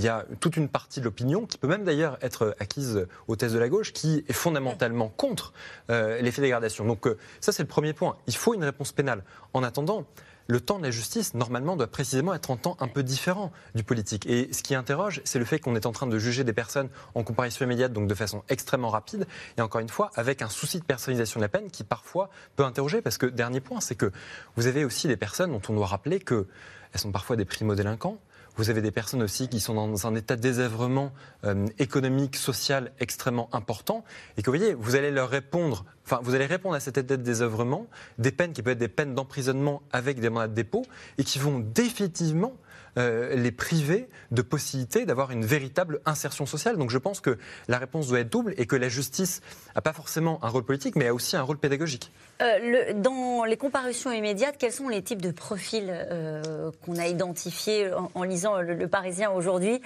y 0.00 0.08
a 0.08 0.24
toute 0.40 0.56
une 0.56 0.68
partie 0.68 1.00
de 1.00 1.04
l'opinion 1.04 1.46
qui 1.46 1.58
peut 1.58 1.68
même 1.68 1.84
d'ailleurs 1.84 2.18
être 2.22 2.54
acquise 2.60 3.06
aux 3.26 3.36
thèses 3.36 3.52
de 3.52 3.58
la 3.58 3.68
gauche 3.68 3.92
qui 3.92 4.24
est 4.28 4.32
fondamentalement 4.38 5.08
contre 5.08 5.52
euh, 5.90 6.22
de 6.22 6.40
dégradation. 6.40 6.84
Donc, 6.84 7.06
euh, 7.06 7.18
ça, 7.40 7.52
c'est 7.52 7.62
le 7.62 7.68
premier 7.68 7.92
point. 7.92 8.16
Il 8.26 8.36
faut 8.36 8.54
une 8.54 8.64
réponse 8.64 8.92
pénale. 8.92 9.24
En 9.52 9.62
attendant, 9.62 10.06
le 10.46 10.60
temps 10.60 10.78
de 10.78 10.84
la 10.84 10.90
justice, 10.90 11.34
normalement, 11.34 11.76
doit 11.76 11.88
précisément 11.88 12.32
être 12.32 12.50
un 12.50 12.56
temps 12.56 12.76
un 12.80 12.88
peu 12.88 13.02
différent 13.02 13.52
du 13.74 13.84
politique. 13.84 14.26
Et 14.26 14.50
ce 14.52 14.62
qui 14.62 14.74
interroge, 14.74 15.20
c'est 15.24 15.38
le 15.38 15.44
fait 15.44 15.58
qu'on 15.58 15.76
est 15.76 15.84
en 15.84 15.92
train 15.92 16.06
de 16.06 16.18
juger 16.18 16.42
des 16.42 16.54
personnes 16.54 16.88
en 17.14 17.22
comparaison 17.22 17.66
immédiate, 17.66 17.92
donc 17.92 18.08
de 18.08 18.14
façon 18.14 18.42
extrêmement 18.48 18.88
rapide, 18.88 19.26
et 19.58 19.60
encore 19.60 19.82
une 19.82 19.90
fois, 19.90 20.10
avec 20.14 20.40
un 20.40 20.48
souci 20.48 20.78
de 20.78 20.84
personnalisation 20.84 21.40
de 21.40 21.44
la 21.44 21.50
peine 21.50 21.70
qui 21.70 21.84
parfois 21.84 22.30
peut 22.56 22.64
interroger, 22.64 23.02
parce 23.02 23.18
que, 23.18 23.26
dernier 23.26 23.60
point, 23.60 23.80
c'est 23.80 23.94
que 23.94 24.10
vous 24.56 24.66
avez 24.66 24.86
aussi 24.86 25.06
des 25.06 25.18
personnes 25.18 25.52
dont 25.52 25.62
on 25.68 25.74
doit 25.74 25.86
rappeler 25.86 26.18
qu'elles 26.18 26.46
sont 26.94 27.12
parfois 27.12 27.36
des 27.36 27.44
primo-délinquants, 27.44 28.18
vous 28.58 28.70
avez 28.70 28.82
des 28.82 28.90
personnes 28.90 29.22
aussi 29.22 29.48
qui 29.48 29.60
sont 29.60 29.74
dans 29.74 30.06
un 30.06 30.14
état 30.16 30.34
de 30.34 30.40
désœuvrement 30.40 31.12
euh, 31.44 31.66
économique, 31.78 32.36
social 32.36 32.90
extrêmement 32.98 33.48
important, 33.54 34.04
et 34.36 34.42
que 34.42 34.50
vous 34.50 34.56
voyez, 34.56 34.74
vous 34.74 34.96
allez 34.96 35.12
leur 35.12 35.30
répondre, 35.30 35.84
enfin, 36.04 36.18
vous 36.22 36.34
allez 36.34 36.44
répondre 36.44 36.74
à 36.74 36.80
cet 36.80 36.98
état 36.98 37.16
de 37.16 37.22
désœuvrement, 37.22 37.86
des 38.18 38.32
peines 38.32 38.52
qui 38.52 38.62
peuvent 38.62 38.72
être 38.72 38.78
des 38.78 38.88
peines 38.88 39.14
d'emprisonnement 39.14 39.80
avec 39.92 40.18
des 40.18 40.28
mandats 40.28 40.48
de 40.48 40.54
dépôt, 40.54 40.84
et 41.18 41.24
qui 41.24 41.38
vont 41.38 41.60
définitivement 41.60 42.52
euh, 42.98 43.36
les 43.36 43.52
priver 43.52 44.08
de 44.32 44.42
possibilité 44.42 45.06
d'avoir 45.06 45.30
une 45.30 45.44
véritable 45.44 46.00
insertion 46.04 46.44
sociale. 46.44 46.78
Donc 46.78 46.90
je 46.90 46.98
pense 46.98 47.20
que 47.20 47.38
la 47.68 47.78
réponse 47.78 48.08
doit 48.08 48.20
être 48.20 48.30
double 48.30 48.54
et 48.56 48.66
que 48.66 48.74
la 48.74 48.88
justice 48.88 49.40
n'a 49.76 49.82
pas 49.82 49.92
forcément 49.92 50.44
un 50.44 50.48
rôle 50.48 50.64
politique, 50.64 50.96
mais 50.96 51.06
a 51.06 51.14
aussi 51.14 51.36
un 51.36 51.42
rôle 51.42 51.58
pédagogique. 51.58 52.10
Euh, 52.40 52.58
le- 52.92 52.94
dans 52.94 53.42
les 53.44 53.56
comparutions 53.56 54.12
immédiates, 54.12 54.54
quels 54.58 54.70
sont 54.72 54.88
les 54.88 55.02
types 55.02 55.20
de 55.20 55.32
profils 55.32 55.88
euh, 55.90 56.70
qu'on 56.84 56.96
a 56.96 57.08
identifiés 57.08 57.92
en, 57.92 58.12
en 58.14 58.22
lisant 58.22 58.60
le, 58.60 58.74
le 58.74 58.86
Parisien 58.86 59.30
aujourd'hui? 59.32 59.82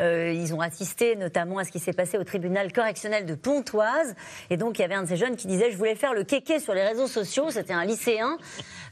Euh, 0.00 0.30
Ils 0.32 0.54
ont 0.54 0.60
assisté 0.60 1.16
notamment 1.16 1.58
à 1.58 1.64
ce 1.64 1.72
qui 1.72 1.80
s'est 1.80 1.92
passé 1.92 2.16
au 2.16 2.22
tribunal 2.22 2.72
correctionnel 2.72 3.26
de 3.26 3.34
Pontoise. 3.34 4.14
Et 4.50 4.56
donc, 4.56 4.78
il 4.78 4.82
y 4.82 4.84
avait 4.84 4.94
un 4.94 5.02
de 5.02 5.08
ces 5.08 5.16
jeunes 5.16 5.34
qui 5.34 5.48
disait 5.48 5.72
Je 5.72 5.76
voulais 5.76 5.96
faire 5.96 6.14
le 6.14 6.22
kéké 6.22 6.60
sur 6.60 6.74
les 6.74 6.84
réseaux 6.84 7.08
sociaux. 7.08 7.50
C'était 7.50 7.72
un 7.72 7.84
lycéen. 7.84 8.36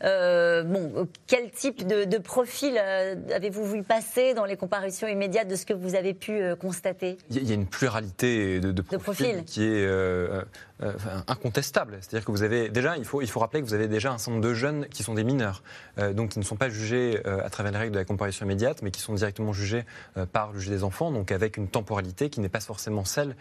Bon, 0.02 1.06
quel 1.28 1.50
type 1.52 1.86
de, 1.86 2.04
de 2.04 2.18
profil 2.18 2.76
avez-vous 2.78 3.64
vu 3.64 3.82
passer 3.84 4.34
dans 4.34 4.44
les 4.44 4.56
comparutions 4.56 5.06
immédiates 5.06 5.48
de 5.48 5.54
ce 5.56 5.64
que 5.66 5.72
vous 5.72 5.94
avez 5.94 6.14
pu 6.14 6.42
constater? 6.60 7.16
Il 7.30 7.48
y 7.48 7.52
a- 7.52 7.54
une 7.54 7.66
pluralité 7.66 8.58
de, 8.58 8.72
de 8.72 8.82
profils 8.82 8.98
profils. 8.98 9.44
qui 9.44 9.62
est 9.64 9.86
euh, 10.82 10.92
incontestable. 11.28 11.98
C'est-à-dire 12.00 12.24
que 12.24 12.32
vous 12.32 12.42
avez 12.42 12.68
déjà, 12.68 12.96
il 12.96 13.04
faut, 13.04 13.22
il 13.22 13.28
faut 13.28 13.38
rappeler 13.38 13.60
que 13.60 13.66
vous 13.66 13.74
avez 13.74 13.86
déjà 13.86 14.12
un 14.12 14.18
certain 14.18 14.32
nombre 14.32 14.48
de 14.48 14.54
jeunes 14.54 14.86
qui 14.88 15.04
sont 15.04 15.14
des 15.14 15.22
mineurs, 15.22 15.62
euh, 15.98 16.12
donc 16.12 16.30
qui 16.30 16.40
ne 16.40 16.44
sont 16.44 16.56
pas 16.56 16.68
jugés 16.68 17.20
euh, 17.26 17.44
à 17.44 17.48
travers 17.48 17.70
les 17.70 17.78
règles 17.78 17.92
de 17.92 17.98
la 17.98 18.04
comparution 18.04 18.44
immédiate, 18.44 18.82
mais 18.82 18.90
qui 18.90 19.00
sont 19.00 19.14
directement 19.14 19.52
jugés 19.52 19.84
par 20.32 20.52
le 20.52 20.58
juge 20.58 20.70
des 20.70 20.82
enfants, 20.82 21.12
donc 21.12 21.30
avec 21.30 21.56
une 21.56 21.68
temporalité 21.68 22.28
qui 22.28 22.40
n'est 22.40 22.48
pas 22.48 22.60
forcément 22.60 23.04
celle 23.04 23.36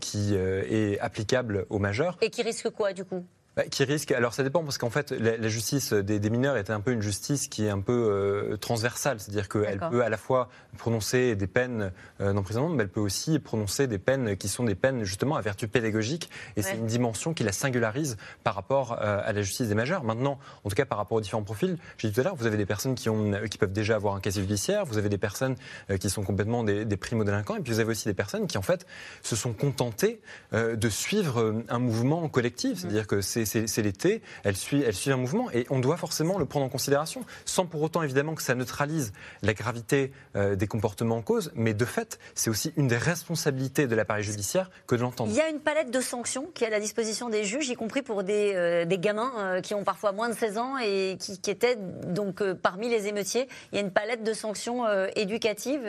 qui 0.00 0.34
est 0.34 0.98
applicable 1.00 1.66
aux 1.70 1.78
majeurs. 1.78 2.18
Et 2.20 2.30
qui 2.30 2.42
risque 2.42 2.70
quoi, 2.70 2.92
du 2.92 3.04
coup? 3.04 3.24
Bah, 3.56 3.62
Qui 3.70 3.84
risque. 3.84 4.12
Alors 4.12 4.34
ça 4.34 4.42
dépend 4.42 4.62
parce 4.62 4.76
qu'en 4.76 4.90
fait, 4.90 5.12
la, 5.12 5.48
justice 5.48 5.94
des, 5.94 6.28
mineurs 6.28 6.58
est 6.58 6.68
un 6.68 6.80
peu 6.80 6.92
une 6.92 7.00
justice 7.00 7.48
qui 7.48 7.64
est 7.64 7.70
un 7.70 7.80
peu 7.80 7.92
euh, 7.92 8.56
transversale, 8.58 9.18
c'est-à-dire 9.18 9.48
qu'elle 9.48 9.80
peut 9.90 10.04
à 10.04 10.10
la 10.10 10.18
fois 10.18 10.50
prononcer 10.76 11.36
des 11.36 11.46
peines 11.46 11.90
euh, 12.20 12.34
d'emprisonnement, 12.34 12.68
mais 12.68 12.82
elle 12.82 12.90
peut 12.90 13.00
aussi 13.00 13.38
prononcer 13.38 13.86
des 13.86 13.96
peines 13.96 14.36
qui 14.36 14.48
sont 14.48 14.64
des 14.64 14.74
peines 14.74 15.04
justement 15.04 15.36
à 15.36 15.40
vertu 15.40 15.68
pédagogique, 15.68 16.28
et 16.56 16.62
c'est 16.62 16.74
une 16.74 16.86
dimension 16.86 17.32
qui 17.32 17.44
la 17.44 17.52
singularise 17.52 18.18
par 18.44 18.54
rapport 18.54 18.98
euh, 19.00 19.20
à 19.24 19.32
la 19.32 19.40
justice 19.40 19.68
des 19.68 19.74
majeurs. 19.74 20.04
Maintenant, 20.04 20.38
en 20.64 20.68
tout 20.68 20.76
cas 20.76 20.84
par 20.84 20.98
rapport 20.98 21.16
aux 21.16 21.22
différents 21.22 21.42
profils, 21.42 21.78
j'ai 21.96 22.08
dit 22.08 22.14
tout 22.14 22.20
à 22.20 22.24
l'heure, 22.24 22.36
vous 22.36 22.46
avez 22.46 22.58
des 22.58 22.66
personnes 22.66 22.94
qui, 22.94 23.08
ont, 23.08 23.32
qui 23.50 23.56
peuvent 23.56 23.72
déjà 23.72 23.96
avoir 23.96 24.16
un 24.16 24.20
casier 24.20 24.42
judiciaire, 24.42 24.84
vous 24.84 24.98
avez 24.98 25.08
des 25.08 25.16
personnes 25.16 25.54
qui 25.98 26.10
sont 26.10 26.24
complètement 26.24 26.62
des, 26.62 26.84
des 26.84 26.96
primo-délinquants, 26.98 27.56
et 27.56 27.60
puis 27.60 27.72
vous 27.72 27.80
avez 27.80 27.92
aussi 27.92 28.06
des 28.06 28.14
personnes 28.14 28.46
qui 28.46 28.58
en 28.58 28.62
fait 28.62 28.86
se 29.22 29.34
sont 29.34 29.54
contentées 29.54 30.20
de 30.52 30.88
suivre 30.90 31.62
un 31.70 31.78
mouvement 31.78 32.28
collectif, 32.28 32.80
c'est-à-dire 32.80 33.06
que 33.06 33.22
c'est 33.22 33.45
c'est 33.46 33.82
l'été, 33.82 34.22
elle 34.44 34.56
suit, 34.56 34.84
un 35.06 35.16
mouvement 35.16 35.50
et 35.52 35.66
on 35.70 35.78
doit 35.78 35.96
forcément 35.96 36.38
le 36.38 36.46
prendre 36.46 36.66
en 36.66 36.68
considération, 36.68 37.24
sans 37.44 37.66
pour 37.66 37.82
autant 37.82 38.02
évidemment 38.02 38.34
que 38.34 38.42
ça 38.42 38.54
neutralise 38.54 39.12
la 39.42 39.54
gravité 39.54 40.12
euh, 40.34 40.56
des 40.56 40.66
comportements 40.66 41.16
en 41.16 41.22
cause, 41.22 41.52
mais 41.54 41.74
de 41.74 41.84
fait, 41.84 42.18
c'est 42.34 42.50
aussi 42.50 42.72
une 42.76 42.88
des 42.88 42.96
responsabilités 42.96 43.86
de 43.86 43.94
l'appareil 43.94 44.24
judiciaire 44.24 44.70
que 44.86 44.96
de 44.96 45.02
l'entendre. 45.02 45.30
Il 45.32 45.36
y 45.36 45.40
a 45.40 45.48
une 45.48 45.60
palette 45.60 45.90
de 45.90 46.00
sanctions 46.00 46.50
qui 46.54 46.64
est 46.64 46.66
à 46.66 46.70
la 46.70 46.80
disposition 46.80 47.28
des 47.28 47.44
juges, 47.44 47.68
y 47.68 47.74
compris 47.74 48.02
pour 48.02 48.24
des, 48.24 48.52
euh, 48.54 48.84
gamins 48.96 49.32
euh, 49.36 49.60
qui 49.60 49.74
ont 49.74 49.84
parfois 49.84 50.12
moins 50.12 50.28
de 50.28 50.34
16 50.34 50.58
ans 50.58 50.78
et 50.78 51.16
qui, 51.20 51.38
qui 51.38 51.50
étaient 51.50 51.76
donc 51.76 52.42
parmi 52.54 52.88
les 52.88 53.06
émeutiers. 53.06 53.46
Il 53.72 53.76
y 53.76 53.78
a 53.78 53.82
une 53.82 53.92
palette 53.92 54.24
de 54.24 54.32
sanctions 54.32 54.86
éducatives 55.14 55.86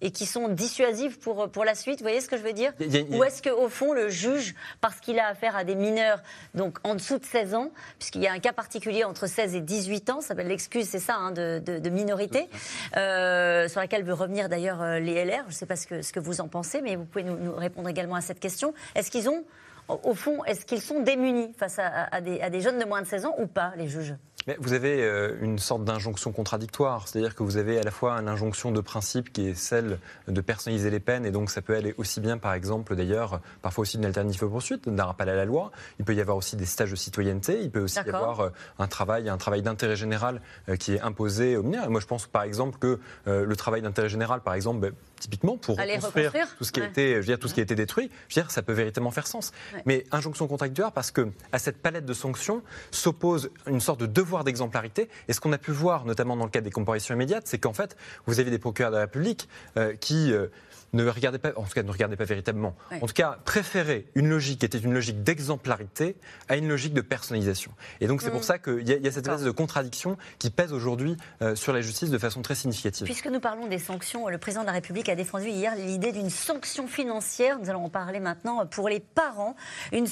et 0.00 0.10
qui 0.10 0.26
sont 0.26 0.48
dissuasives 0.48 1.18
pour, 1.18 1.50
pour 1.50 1.64
la 1.64 1.74
suite. 1.74 1.98
Vous 1.98 2.04
voyez 2.04 2.20
ce 2.20 2.28
que 2.28 2.36
je 2.36 2.42
veux 2.42 2.52
dire 2.52 2.72
Ou 3.10 3.24
est-ce 3.24 3.42
qu'au 3.42 3.68
fond, 3.68 3.92
le 3.92 4.08
juge, 4.08 4.54
parce 4.80 5.00
qu'il 5.00 5.18
a 5.18 5.26
affaire 5.26 5.56
à 5.56 5.64
des 5.64 5.74
mineurs, 5.74 6.22
donc 6.54 6.78
en 6.84 6.94
dessous 6.94 7.18
de 7.18 7.24
16 7.24 7.54
ans, 7.54 7.70
puisqu'il 7.98 8.22
y 8.22 8.26
a 8.26 8.32
un 8.32 8.38
cas 8.38 8.52
particulier 8.52 9.04
entre 9.04 9.26
16 9.26 9.54
et 9.54 9.60
18 9.60 10.10
ans, 10.10 10.20
ça 10.20 10.28
s'appelle 10.28 10.48
l'excuse, 10.48 10.88
c'est 10.88 10.98
ça, 10.98 11.16
hein, 11.16 11.32
de, 11.32 11.58
de, 11.58 11.90
minorité, 11.90 12.48
euh, 12.96 13.68
sur 13.68 13.80
laquelle 13.80 14.04
veut 14.04 14.14
revenir 14.14 14.48
d'ailleurs 14.48 14.82
euh, 14.82 14.98
les 14.98 15.24
LR. 15.24 15.42
Je 15.44 15.48
ne 15.48 15.52
sais 15.52 15.66
pas 15.66 15.76
ce 15.76 15.86
que, 15.86 16.02
ce 16.02 16.12
que 16.12 16.20
vous 16.20 16.40
en 16.40 16.48
pensez, 16.48 16.80
mais 16.80 16.96
vous 16.96 17.04
pouvez 17.04 17.24
nous, 17.24 17.36
nous 17.36 17.54
répondre 17.54 17.88
également 17.88 18.14
à 18.14 18.20
cette 18.20 18.40
question. 18.40 18.74
Est-ce 18.94 19.10
qu'ils 19.10 19.28
ont, 19.28 19.44
au 19.88 20.14
fond, 20.14 20.44
est-ce 20.44 20.64
qu'ils 20.64 20.82
sont 20.82 21.00
démunis 21.00 21.52
face 21.58 21.78
à, 21.78 22.04
à, 22.12 22.20
des, 22.20 22.40
à 22.40 22.50
des 22.50 22.60
jeunes 22.60 22.78
de 22.78 22.84
moins 22.84 23.02
de 23.02 23.06
16 23.06 23.26
ans 23.26 23.34
ou 23.38 23.46
pas, 23.46 23.72
les 23.76 23.88
juges? 23.88 24.14
Vous 24.60 24.72
avez 24.72 25.02
euh, 25.02 25.36
une 25.40 25.58
sorte 25.58 25.84
d'injonction 25.84 26.32
contradictoire, 26.32 27.06
c'est-à-dire 27.06 27.34
que 27.34 27.42
vous 27.42 27.56
avez 27.56 27.78
à 27.78 27.82
la 27.82 27.90
fois 27.90 28.12
une 28.12 28.28
injonction 28.28 28.72
de 28.72 28.80
principe 28.80 29.32
qui 29.32 29.48
est 29.48 29.54
celle 29.54 29.98
de 30.26 30.40
personnaliser 30.40 30.90
les 30.90 31.00
peines, 31.00 31.26
et 31.26 31.30
donc 31.30 31.50
ça 31.50 31.60
peut 31.60 31.76
aller 31.76 31.94
aussi 31.98 32.20
bien, 32.20 32.38
par 32.38 32.54
exemple, 32.54 32.96
d'ailleurs, 32.96 33.40
parfois 33.62 33.82
aussi 33.82 33.98
d'une 33.98 34.06
alternative 34.06 34.44
aux 34.44 34.48
poursuites, 34.48 34.88
d'un 34.88 35.04
rappel 35.04 35.28
à 35.28 35.34
la 35.34 35.44
loi. 35.44 35.70
Il 35.98 36.04
peut 36.04 36.14
y 36.14 36.20
avoir 36.20 36.36
aussi 36.36 36.56
des 36.56 36.66
stages 36.66 36.90
de 36.90 36.96
citoyenneté, 36.96 37.60
il 37.60 37.70
peut 37.70 37.82
aussi 37.82 37.96
y 37.96 38.08
avoir 38.08 38.40
euh, 38.40 38.50
un 38.78 38.86
travail, 38.86 39.28
un 39.28 39.36
travail 39.36 39.62
d'intérêt 39.62 39.96
général 39.96 40.40
euh, 40.68 40.76
qui 40.76 40.94
est 40.94 41.00
imposé 41.00 41.56
aux 41.56 41.62
mineurs. 41.62 41.90
moi, 41.90 42.00
je 42.00 42.06
pense 42.06 42.26
par 42.26 42.42
exemple 42.42 42.78
que 42.78 42.98
le 43.26 43.56
travail 43.56 43.82
d'intérêt 43.82 44.08
général, 44.08 44.40
par 44.40 44.54
exemple, 44.54 44.80
ben, 44.80 44.92
typiquement 45.18 45.56
pour 45.56 45.76
reconstruire, 45.76 46.32
tout 46.56 46.64
ce 46.64 46.72
qui 46.72 46.80
a 46.80 46.86
été, 46.86 47.14
je 47.14 47.18
veux 47.18 47.24
dire, 47.24 47.38
tout 47.38 47.48
ce 47.48 47.54
qui 47.54 47.60
a 47.60 47.62
été 47.62 47.74
détruit, 47.74 48.10
je 48.28 48.34
veux 48.34 48.42
dire, 48.42 48.50
ça 48.50 48.62
peut 48.62 48.72
véritablement 48.72 49.10
faire 49.10 49.26
sens. 49.26 49.52
Mais 49.86 50.04
injonction 50.12 50.46
contradictoire 50.46 50.92
parce 50.92 51.10
que 51.10 51.28
à 51.52 51.58
cette 51.58 51.78
palette 51.78 52.04
de 52.04 52.14
sanctions 52.14 52.62
s'oppose 52.90 53.50
une 53.66 53.80
sorte 53.80 54.00
de 54.00 54.06
devoir 54.06 54.44
d'exemplarité. 54.44 55.08
Et 55.28 55.32
ce 55.32 55.40
qu'on 55.40 55.52
a 55.52 55.58
pu 55.58 55.70
voir, 55.70 56.04
notamment 56.04 56.36
dans 56.36 56.44
le 56.44 56.50
cadre 56.50 56.64
des 56.64 56.70
comparaisons 56.70 57.14
immédiates, 57.14 57.46
c'est 57.46 57.58
qu'en 57.58 57.72
fait, 57.72 57.96
vous 58.26 58.40
avez 58.40 58.50
des 58.50 58.58
procureurs 58.58 58.90
de 58.90 58.96
la 58.96 59.02
République 59.02 59.48
euh, 59.76 59.94
qui 59.94 60.32
euh, 60.32 60.48
ne 60.92 61.08
regardez 61.08 61.38
pas, 61.38 61.52
en 61.56 61.64
tout 61.64 61.74
cas 61.74 61.82
ne 61.82 61.90
regardez 61.90 62.16
pas 62.16 62.24
véritablement. 62.24 62.74
En 63.00 63.06
tout 63.06 63.14
cas, 63.14 63.38
préférez 63.44 64.06
une 64.14 64.28
logique 64.28 64.60
qui 64.60 64.66
était 64.66 64.78
une 64.78 64.94
logique 64.94 65.22
d'exemplarité 65.22 66.16
à 66.48 66.56
une 66.56 66.68
logique 66.68 66.94
de 66.94 67.00
personnalisation. 67.00 67.72
Et 68.00 68.06
donc 68.06 68.22
c'est 68.22 68.30
pour 68.30 68.40
mm. 68.40 68.44
ça 68.44 68.58
qu'il 68.58 68.88
y, 68.88 68.92
y, 68.92 69.08
a 69.08 69.12
cette 69.12 69.26
espèce 69.26 69.42
de 69.42 69.50
contradiction 69.50 70.16
qui 70.38 70.50
pèse 70.50 70.72
aujourd'hui 70.72 71.16
euh, 71.42 71.54
sur 71.54 71.72
la 71.72 71.80
justice 71.80 72.10
de 72.10 72.18
façon 72.18 72.42
très 72.42 72.54
significative. 72.54 73.04
Puisque 73.04 73.26
nous 73.26 73.40
parlons 73.40 73.66
des 73.66 73.78
sanctions, 73.78 74.28
le 74.28 74.38
président 74.38 74.62
de 74.62 74.66
la 74.66 74.72
République 74.72 75.07
a 75.10 75.14
défendu 75.14 75.48
hier 75.48 75.74
l'idée 75.76 76.12
d'une 76.12 76.30
sanction 76.30 76.86
financière. 76.86 77.58
Nous 77.58 77.70
allons 77.70 77.84
en 77.84 77.88
parler 77.88 78.20
maintenant 78.20 78.66
pour 78.66 78.88
les 78.88 79.00
parents. 79.00 79.54
Une, 79.92 80.06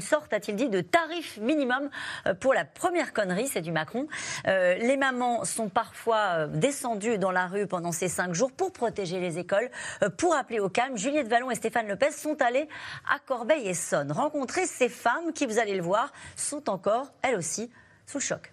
sorte, 0.00 0.32
a-t-il 0.32 0.56
dit, 0.56 0.68
de 0.68 0.80
tarif 0.80 1.38
minimum 1.38 1.90
euh, 2.26 2.34
pour 2.34 2.54
la 2.54 2.64
première 2.64 3.12
connerie, 3.12 3.48
c'est 3.48 3.60
du 3.60 3.72
Macron. 3.72 4.06
Euh, 4.46 4.74
les 4.76 4.96
mamans 4.96 5.44
sont 5.44 5.68
parfois 5.68 6.46
descendues 6.48 7.18
dans 7.18 7.30
la 7.30 7.46
rue 7.46 7.66
pendant 7.66 7.92
ces 7.92 8.08
cinq 8.08 8.34
jours 8.34 8.52
pour 8.52 8.72
protéger 8.72 9.20
les 9.20 9.38
écoles. 9.38 9.70
Euh, 10.02 10.10
pour 10.10 10.34
appeler 10.34 10.60
au 10.60 10.68
calme, 10.68 10.96
Juliette 10.96 11.28
Vallon 11.28 11.50
et 11.50 11.54
Stéphane 11.54 11.88
Lopez 11.88 12.10
sont 12.12 12.40
allés 12.42 12.68
à 13.08 13.18
Corbeil-Essonne 13.18 14.12
rencontrer 14.12 14.66
ces 14.66 14.88
femmes 14.88 15.32
qui, 15.34 15.46
vous 15.46 15.58
allez 15.58 15.74
le 15.74 15.82
voir, 15.82 16.12
sont 16.36 16.70
encore, 16.70 17.12
elles 17.22 17.36
aussi, 17.36 17.70
sous 18.06 18.18
le 18.18 18.22
choc. 18.22 18.52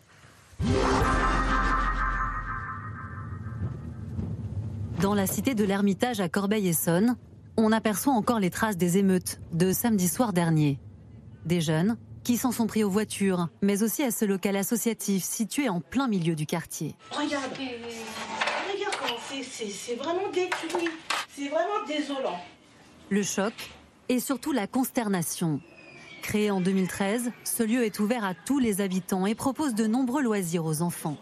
Dans 5.02 5.16
la 5.16 5.26
cité 5.26 5.56
de 5.56 5.64
l'Ermitage 5.64 6.20
à 6.20 6.30
Corbeil-Essonne, 6.30 7.18
on 7.58 7.72
aperçoit 7.72 8.14
encore 8.14 8.40
les 8.40 8.52
traces 8.52 8.78
des 8.78 9.00
émeutes 9.00 9.40
de 9.52 9.72
samedi 9.72 10.08
soir 10.08 10.32
dernier. 10.32 10.80
Des 11.44 11.60
jeunes 11.60 11.98
qui 12.24 12.38
s'en 12.38 12.52
sont 12.52 12.68
pris 12.68 12.84
aux 12.84 12.90
voitures, 12.92 13.48
mais 13.64 13.82
aussi 13.82 14.04
à 14.04 14.12
ce 14.12 14.26
local 14.26 14.56
associatif 14.56 15.24
situé 15.24 15.70
en 15.70 15.82
plein 15.82 16.08
milieu 16.08 16.36
du 16.36 16.46
quartier. 16.46 16.96
Regardez, 17.10 17.80
regarde 18.72 18.96
c'est 19.52 19.96
vraiment 19.96 20.30
détruit. 20.32 20.90
C'est 21.36 21.48
vraiment 21.48 21.84
désolant. 21.88 22.40
Le 23.10 23.24
choc 23.24 23.54
et 24.08 24.20
surtout 24.20 24.52
la 24.52 24.68
consternation. 24.68 25.62
Créé 26.22 26.52
en 26.52 26.62
2013, 26.62 27.32
ce 27.44 27.64
lieu 27.64 27.86
est 27.86 28.00
ouvert 28.00 28.24
à 28.24 28.36
tous 28.36 28.60
les 28.60 28.82
habitants 28.82 29.26
et 29.26 29.34
propose 29.34 29.74
de 29.74 29.88
nombreux 29.88 30.22
loisirs 30.22 30.64
aux 30.64 30.84
enfants. 30.84 31.18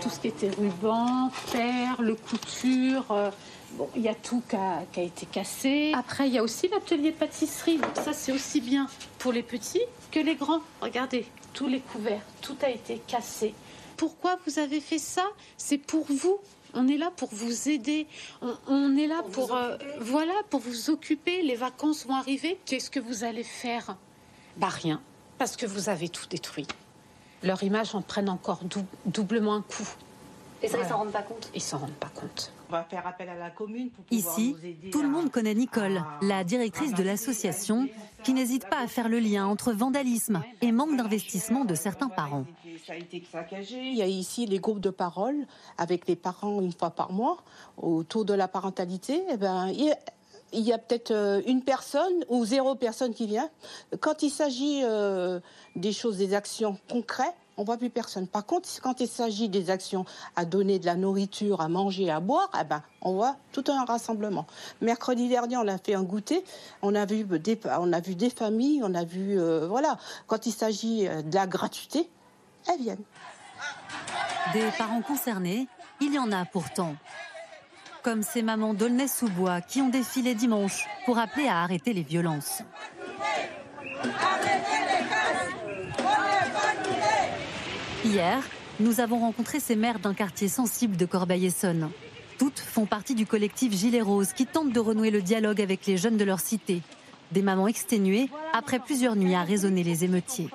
Tout 0.00 0.08
ce 0.08 0.20
qui 0.20 0.28
était 0.28 0.50
ruban, 0.50 1.30
perles, 1.52 2.16
couture, 2.16 3.04
euh, 3.10 3.30
bon, 3.72 3.88
il 3.94 4.02
y 4.02 4.08
a 4.08 4.14
tout 4.14 4.42
qui 4.48 4.56
a, 4.56 5.02
été 5.02 5.26
cassé. 5.26 5.92
Après, 5.94 6.26
il 6.26 6.34
y 6.34 6.38
a 6.38 6.42
aussi 6.42 6.68
l'atelier 6.68 7.12
pâtisserie. 7.12 7.76
Donc 7.76 7.96
ça, 7.96 8.12
c'est 8.12 8.32
aussi 8.32 8.60
bien 8.60 8.88
pour 9.18 9.32
les 9.32 9.42
petits 9.42 9.82
que 10.10 10.20
les 10.20 10.36
grands. 10.36 10.60
Regardez, 10.80 11.26
tous 11.52 11.66
les 11.66 11.80
couverts, 11.80 12.22
tout 12.40 12.56
a 12.62 12.70
été 12.70 13.00
cassé. 13.06 13.54
Pourquoi 13.96 14.38
vous 14.46 14.58
avez 14.58 14.80
fait 14.80 14.98
ça? 14.98 15.24
C'est 15.58 15.78
pour 15.78 16.06
vous. 16.08 16.38
On 16.72 16.88
est 16.88 16.96
là 16.96 17.10
pour 17.14 17.28
vous 17.32 17.68
aider. 17.68 18.06
On, 18.68 18.96
est 18.96 19.06
là 19.06 19.22
pour, 19.32 19.54
euh, 19.54 19.76
voilà, 20.00 20.32
pour 20.48 20.60
vous 20.60 20.88
occuper. 20.88 21.42
Les 21.42 21.56
vacances 21.56 22.06
vont 22.06 22.14
arriver. 22.14 22.58
Qu'est-ce 22.64 22.90
que 22.90 23.00
vous 23.00 23.24
allez 23.24 23.44
faire? 23.44 23.96
Bah 24.56 24.68
rien, 24.68 25.02
parce 25.36 25.56
que 25.56 25.66
vous 25.66 25.90
avez 25.90 26.08
tout 26.08 26.26
détruit. 26.26 26.66
Leur 27.42 27.62
image 27.62 27.94
en 27.94 28.02
prenne 28.02 28.28
encore 28.28 28.60
doublement 29.06 29.54
un 29.54 29.62
coup. 29.62 29.88
Et 30.62 30.68
ça, 30.68 30.78
ils 30.78 30.86
s'en 30.86 30.98
rendent 30.98 31.12
pas 31.12 31.22
compte 31.22 31.50
Ils 31.54 31.62
s'en 31.62 31.78
rendent 31.78 31.90
pas 31.92 32.10
compte. 32.14 32.52
On 32.68 32.72
va 32.72 32.84
faire 32.84 33.06
appel 33.06 33.28
à 33.28 33.34
la 33.34 33.50
commune 33.50 33.90
pour 33.90 34.04
Ici, 34.10 34.54
tout 34.92 35.02
le 35.02 35.08
monde 35.08 35.30
connaît 35.30 35.54
Nicole, 35.54 36.04
la 36.22 36.44
directrice 36.44 36.94
de 36.94 37.02
l'association, 37.02 37.88
qui 38.22 38.34
n'hésite 38.34 38.68
pas 38.68 38.78
à 38.78 38.86
faire 38.86 39.08
le 39.08 39.18
lien 39.18 39.46
entre 39.46 39.72
vandalisme 39.72 40.42
et 40.60 40.70
manque 40.70 40.96
d'investissement 40.96 41.64
de 41.64 41.74
certains 41.74 42.08
parents. 42.08 42.44
Il 42.88 43.94
y 43.94 44.02
a 44.02 44.06
ici 44.06 44.46
les 44.46 44.58
groupes 44.58 44.80
de 44.80 44.90
parole 44.90 45.46
avec 45.78 46.06
les 46.06 46.16
parents 46.16 46.60
une 46.60 46.72
fois 46.72 46.90
par 46.90 47.10
mois 47.10 47.38
autour 47.78 48.24
de 48.24 48.34
la 48.34 48.46
parentalité. 48.46 49.22
Eh 49.30 49.36
ben, 49.36 49.72
il 50.52 50.60
y 50.60 50.72
a 50.72 50.78
peut-être 50.78 51.10
euh, 51.10 51.42
une 51.46 51.62
personne 51.62 52.24
ou 52.28 52.44
zéro 52.44 52.74
personne 52.74 53.14
qui 53.14 53.26
vient. 53.26 53.48
Quand 54.00 54.22
il 54.22 54.30
s'agit 54.30 54.82
euh, 54.84 55.40
des 55.76 55.92
choses, 55.92 56.18
des 56.18 56.34
actions 56.34 56.78
concrètes, 56.88 57.34
on 57.56 57.64
voit 57.64 57.76
plus 57.76 57.90
personne. 57.90 58.26
Par 58.26 58.46
contre, 58.46 58.68
quand 58.80 59.00
il 59.00 59.08
s'agit 59.08 59.48
des 59.48 59.68
actions 59.68 60.06
à 60.34 60.46
donner 60.46 60.78
de 60.78 60.86
la 60.86 60.94
nourriture, 60.94 61.60
à 61.60 61.68
manger, 61.68 62.10
à 62.10 62.18
boire, 62.18 62.50
eh 62.58 62.64
ben, 62.64 62.82
on 63.02 63.12
voit 63.12 63.36
tout 63.52 63.64
un 63.68 63.84
rassemblement. 63.84 64.46
Mercredi 64.80 65.28
dernier, 65.28 65.58
on 65.58 65.68
a 65.68 65.76
fait 65.76 65.94
un 65.94 66.02
goûter. 66.02 66.42
On 66.80 66.94
a 66.94 67.04
vu 67.04 67.24
des, 67.24 67.60
on 67.78 67.92
a 67.92 68.00
vu 68.00 68.14
des 68.14 68.30
familles, 68.30 68.80
on 68.82 68.94
a 68.94 69.04
vu, 69.04 69.38
euh, 69.38 69.66
voilà. 69.68 69.98
Quand 70.26 70.46
il 70.46 70.52
s'agit 70.52 71.02
de 71.02 71.34
la 71.34 71.46
gratuité, 71.46 72.08
elles 72.66 72.80
viennent. 72.80 73.04
Des 74.54 74.70
parents 74.78 75.02
concernés, 75.02 75.68
il 76.00 76.14
y 76.14 76.18
en 76.18 76.32
a 76.32 76.46
pourtant. 76.46 76.94
Comme 78.02 78.22
ces 78.22 78.42
mamans 78.42 78.72
d'Aulnay-sous-Bois 78.72 79.60
qui 79.60 79.82
ont 79.82 79.90
défilé 79.90 80.34
dimanche 80.34 80.86
pour 81.04 81.18
appeler 81.18 81.48
à 81.48 81.60
arrêter 81.60 81.92
les 81.92 82.02
violences. 82.02 82.62
Hier, 88.04 88.42
nous 88.80 89.00
avons 89.00 89.18
rencontré 89.18 89.60
ces 89.60 89.76
mères 89.76 89.98
d'un 89.98 90.14
quartier 90.14 90.48
sensible 90.48 90.96
de 90.96 91.04
Corbeil-Essonne. 91.04 91.90
Toutes 92.38 92.58
font 92.58 92.86
partie 92.86 93.14
du 93.14 93.26
collectif 93.26 93.74
Gilets 93.74 94.00
Roses 94.00 94.32
qui 94.32 94.46
tente 94.46 94.72
de 94.72 94.80
renouer 94.80 95.10
le 95.10 95.20
dialogue 95.20 95.60
avec 95.60 95.84
les 95.86 95.98
jeunes 95.98 96.16
de 96.16 96.24
leur 96.24 96.40
cité. 96.40 96.80
Des 97.32 97.42
mamans 97.42 97.68
exténuées 97.68 98.30
après 98.54 98.78
plusieurs 98.78 99.14
nuits 99.14 99.34
à 99.34 99.42
raisonner 99.42 99.84
les 99.84 100.04
émeutiers. 100.04 100.48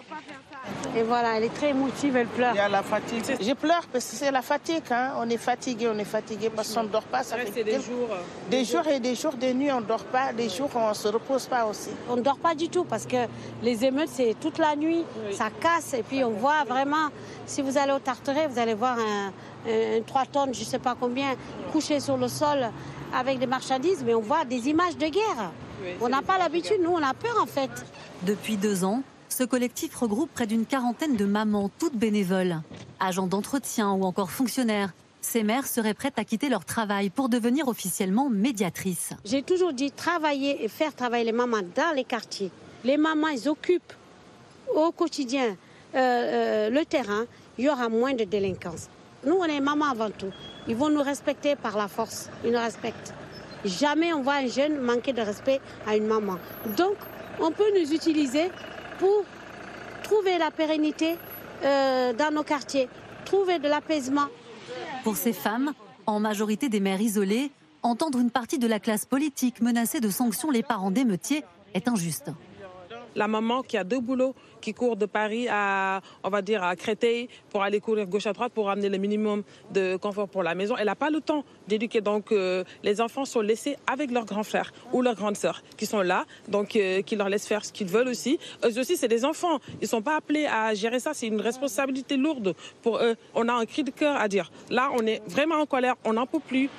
Et 0.96 1.04
voilà, 1.04 1.38
elle 1.38 1.44
est 1.44 1.54
très 1.54 1.72
émotive, 1.72 2.16
elle 2.16 2.28
pleure. 2.28 2.54
Il 2.54 2.58
y 2.58 2.60
a 2.60 2.70
la 2.70 2.84
fatigue. 2.84 3.24
Je 3.42 3.54
pleure 3.54 3.86
parce 3.92 4.06
que 4.06 4.16
c'est 4.16 4.32
la 4.32 4.42
fatigue. 4.42 4.84
Hein. 4.92 5.12
On 5.20 5.30
est 5.30 5.38
fatigué, 5.38 5.90
on 5.94 5.98
est 5.98 6.06
fatigué 6.06 6.50
parce 6.50 6.74
qu'on 6.74 6.84
ne 6.84 6.88
dort 6.88 7.04
pas. 7.04 7.24
Ça 7.24 7.38
fait 7.38 7.64
des 7.64 7.82
jours. 7.82 8.10
Des, 8.50 8.64
jours 8.64 8.88
et 8.88 9.00
des 9.00 9.16
jours, 9.16 9.34
des 9.34 9.54
nuits, 9.54 9.72
on 9.72 9.82
ne 9.82 9.86
dort 9.86 10.06
pas. 10.06 10.32
Des 10.32 10.50
jours, 10.50 10.70
on 10.76 10.90
ne 10.90 10.94
se 10.94 11.08
repose 11.10 11.48
pas 11.48 11.66
aussi. 11.66 11.90
On 12.10 12.16
ne 12.16 12.22
dort 12.22 12.38
pas 12.38 12.56
du 12.56 12.70
tout 12.70 12.86
parce 12.86 13.06
que 13.06 13.18
les 13.62 13.84
émeutes, 13.84 14.10
c'est 14.12 14.36
toute 14.40 14.58
la 14.58 14.76
nuit. 14.76 15.04
Ça 15.32 15.50
casse 15.60 15.94
et 15.94 16.04
puis 16.04 16.24
on 16.24 16.32
voit 16.32 16.64
vraiment, 16.64 17.10
si 17.46 17.62
vous 17.62 17.78
allez 17.78 17.92
au 17.92 18.00
Tarteret, 18.00 18.48
vous 18.48 18.60
allez 18.60 18.74
voir 18.74 18.98
un, 18.98 19.32
3 20.06 20.26
tonnes, 20.28 20.54
je 20.54 20.60
ne 20.62 20.66
sais 20.66 20.80
pas 20.80 20.96
combien, 20.98 21.36
couché 21.72 22.00
sur 22.00 22.18
le 22.18 22.28
sol 22.28 22.70
avec 23.14 23.40
des 23.40 23.48
marchandises, 23.48 24.04
mais 24.06 24.14
on 24.14 24.22
voit 24.22 24.46
des 24.46 24.70
images 24.70 24.98
de 24.98 25.08
guerre. 25.08 25.52
on 26.00 26.10
n'a 26.10 26.22
pas 26.22 26.38
l'habitude, 26.38 26.78
nous, 26.82 26.92
on 26.92 27.04
a 27.04 27.14
peur 27.14 27.36
en 27.42 27.46
fait. 27.48 27.72
Depuis 28.24 28.58
deux 28.58 28.84
ans, 28.84 29.02
ce 29.36 29.44
collectif 29.44 29.94
regroupe 29.98 30.30
près 30.34 30.48
d'une 30.48 30.66
quarantaine 30.66 31.18
de 31.18 31.26
mamans, 31.26 31.70
toutes 31.78 31.98
bénévoles, 31.98 32.62
agents 33.02 33.28
d'entretien 33.28 33.92
ou 33.92 34.04
encore 34.04 34.32
fonctionnaires. 34.32 34.94
Ces 35.20 35.44
mères 35.44 35.68
seraient 35.68 35.94
prêtes 35.94 36.18
à 36.18 36.24
quitter 36.24 36.48
leur 36.48 36.64
travail 36.64 37.10
pour 37.10 37.28
devenir 37.28 37.68
officiellement 37.68 38.30
médiatrices. 38.30 39.12
J'ai 39.26 39.44
toujours 39.44 39.74
dit 39.74 39.92
travailler 39.92 40.64
et 40.64 40.70
faire 40.70 40.96
travailler 40.96 41.26
les 41.26 41.34
mamans 41.34 41.64
dans 41.76 41.94
les 41.94 42.06
quartiers. 42.06 42.50
Les 42.86 42.96
mamans, 42.96 43.36
occupent 43.48 43.94
au 44.74 44.94
quotidien 44.94 45.48
euh, 45.48 45.98
euh, 45.98 46.70
le 46.70 46.86
terrain, 46.86 47.26
il 47.58 47.66
y 47.66 47.70
aura 47.70 47.90
moins 47.90 48.14
de 48.14 48.24
délinquance. 48.24 48.88
Nous, 49.26 49.36
on 49.36 49.44
est 49.44 49.60
mamans 49.60 49.92
avant 49.92 50.12
tout. 50.12 50.32
Ils 50.70 50.78
vont 50.78 50.90
nous 50.90 51.04
respecter 51.04 51.58
par 51.58 51.76
la 51.76 51.90
force. 51.90 52.30
Ils 52.46 52.52
nous 52.52 52.60
respectent. 52.60 53.14
Jamais 53.66 54.14
on 54.14 54.22
voit 54.22 54.36
un 54.36 54.48
jeune 54.48 54.80
manquer 54.80 55.12
de 55.12 55.22
respect 55.22 55.60
à 55.86 55.98
une 55.98 56.06
maman. 56.08 56.38
Donc, 56.78 56.96
on 57.42 57.52
peut 57.52 57.70
nous 57.78 57.92
utiliser 57.92 58.50
pour 59.00 59.24
trouver 60.04 60.38
la 60.38 60.52
pérennité 60.52 61.16
euh, 61.64 62.14
dans 62.14 62.34
nos 62.34 62.44
quartiers, 62.44 62.88
trouver 63.26 63.60
de 63.60 63.68
l'apaisement. 63.68 64.28
Pour 65.04 65.18
ces 65.18 65.34
femmes, 65.34 65.74
en 66.06 66.20
majorité 66.20 66.70
des 66.70 66.80
mères 66.80 67.02
isolées, 67.02 67.52
entendre 67.84 68.20
une 68.20 68.32
partie 68.32 68.60
de 68.60 68.68
la 68.68 68.80
classe 68.80 69.06
politique 69.06 69.62
menacer 69.62 70.00
de 70.00 70.10
sanctions 70.10 70.52
les 70.52 70.64
parents 70.64 70.92
d'émeutiers 70.92 71.44
est 71.74 71.88
injuste 71.88 72.32
la 73.16 73.28
maman 73.28 73.64
qui 73.64 73.78
a 73.78 73.84
deux 73.84 74.00
boulots, 74.00 74.36
qui 74.62 74.74
court 74.74 74.96
de 74.96 75.06
Paris 75.06 75.48
à, 75.50 76.02
on 76.24 76.30
va 76.30 76.42
dire, 76.42 76.64
à 76.64 76.76
Créteil 76.76 77.30
pour 77.50 77.64
aller 77.64 77.80
courir 77.80 78.08
gauche 78.08 78.28
à 78.28 78.34
droite 78.34 78.52
pour 78.54 78.70
amener 78.70 78.90
le 78.90 78.98
minimum 78.98 79.44
de 79.72 79.96
confort 79.98 80.28
pour 80.28 80.44
la 80.44 80.56
maison. 80.56 80.76
Elle 80.78 80.88
n'a 80.88 80.96
pas 80.96 81.10
le 81.10 81.22
temps 81.22 81.44
d'éduquer. 81.68 82.02
Donc, 82.02 82.32
euh, 82.32 82.64
les 82.84 83.02
enfants 83.02 83.26
sont 83.26 83.42
laissés 83.42 83.78
avec 83.88 84.12
leurs 84.12 84.26
grands 84.26 84.44
frères 84.44 84.74
ou 84.92 85.02
leurs 85.02 85.16
grandes 85.16 85.38
sœurs 85.38 85.62
qui 85.78 85.86
sont 85.86 86.02
là, 86.02 86.26
donc 86.48 86.76
euh, 86.76 87.02
qui 87.02 87.16
leur 87.16 87.30
laissent 87.30 87.48
faire 87.48 87.64
ce 87.64 87.72
qu'ils 87.72 87.88
veulent 87.88 88.08
aussi. 88.08 88.40
Eux 88.64 88.80
aussi, 88.80 88.98
c'est 88.98 89.08
des 89.08 89.26
enfants. 89.26 89.60
Ils 89.82 89.84
ne 89.84 89.88
sont 89.88 90.02
pas 90.02 90.18
appelés 90.18 90.46
à 90.46 90.74
gérer 90.74 91.00
ça. 91.00 91.14
C'est 91.14 91.28
une 91.28 91.42
responsabilité 91.42 92.18
lourde 92.18 92.56
pour 92.82 92.98
eux. 92.98 93.16
On 93.34 93.48
a 93.48 93.54
un 93.54 93.66
cri 93.66 93.84
de 93.84 93.92
cœur 93.92 94.18
à 94.18 94.28
dire. 94.28 94.52
Là, 94.70 94.92
on 94.94 95.06
est 95.06 95.22
vraiment 95.28 95.56
en 95.56 95.66
colère. 95.66 95.96
On 96.04 96.14
n'en 96.14 96.26
peut 96.26 96.40
plus. 96.40 96.70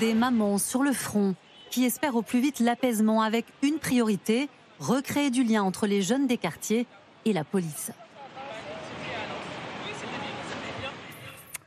Des 0.00 0.12
mamans 0.12 0.58
sur 0.58 0.82
le 0.82 0.92
front 0.92 1.34
qui 1.70 1.84
espèrent 1.84 2.16
au 2.16 2.22
plus 2.22 2.40
vite 2.40 2.60
l'apaisement 2.60 3.22
avec 3.22 3.46
une 3.62 3.78
priorité 3.78 4.48
recréer 4.80 5.30
du 5.30 5.44
lien 5.44 5.62
entre 5.62 5.86
les 5.86 6.02
jeunes 6.02 6.26
des 6.26 6.38
quartiers 6.38 6.86
et 7.24 7.32
la 7.32 7.44
police. 7.44 7.92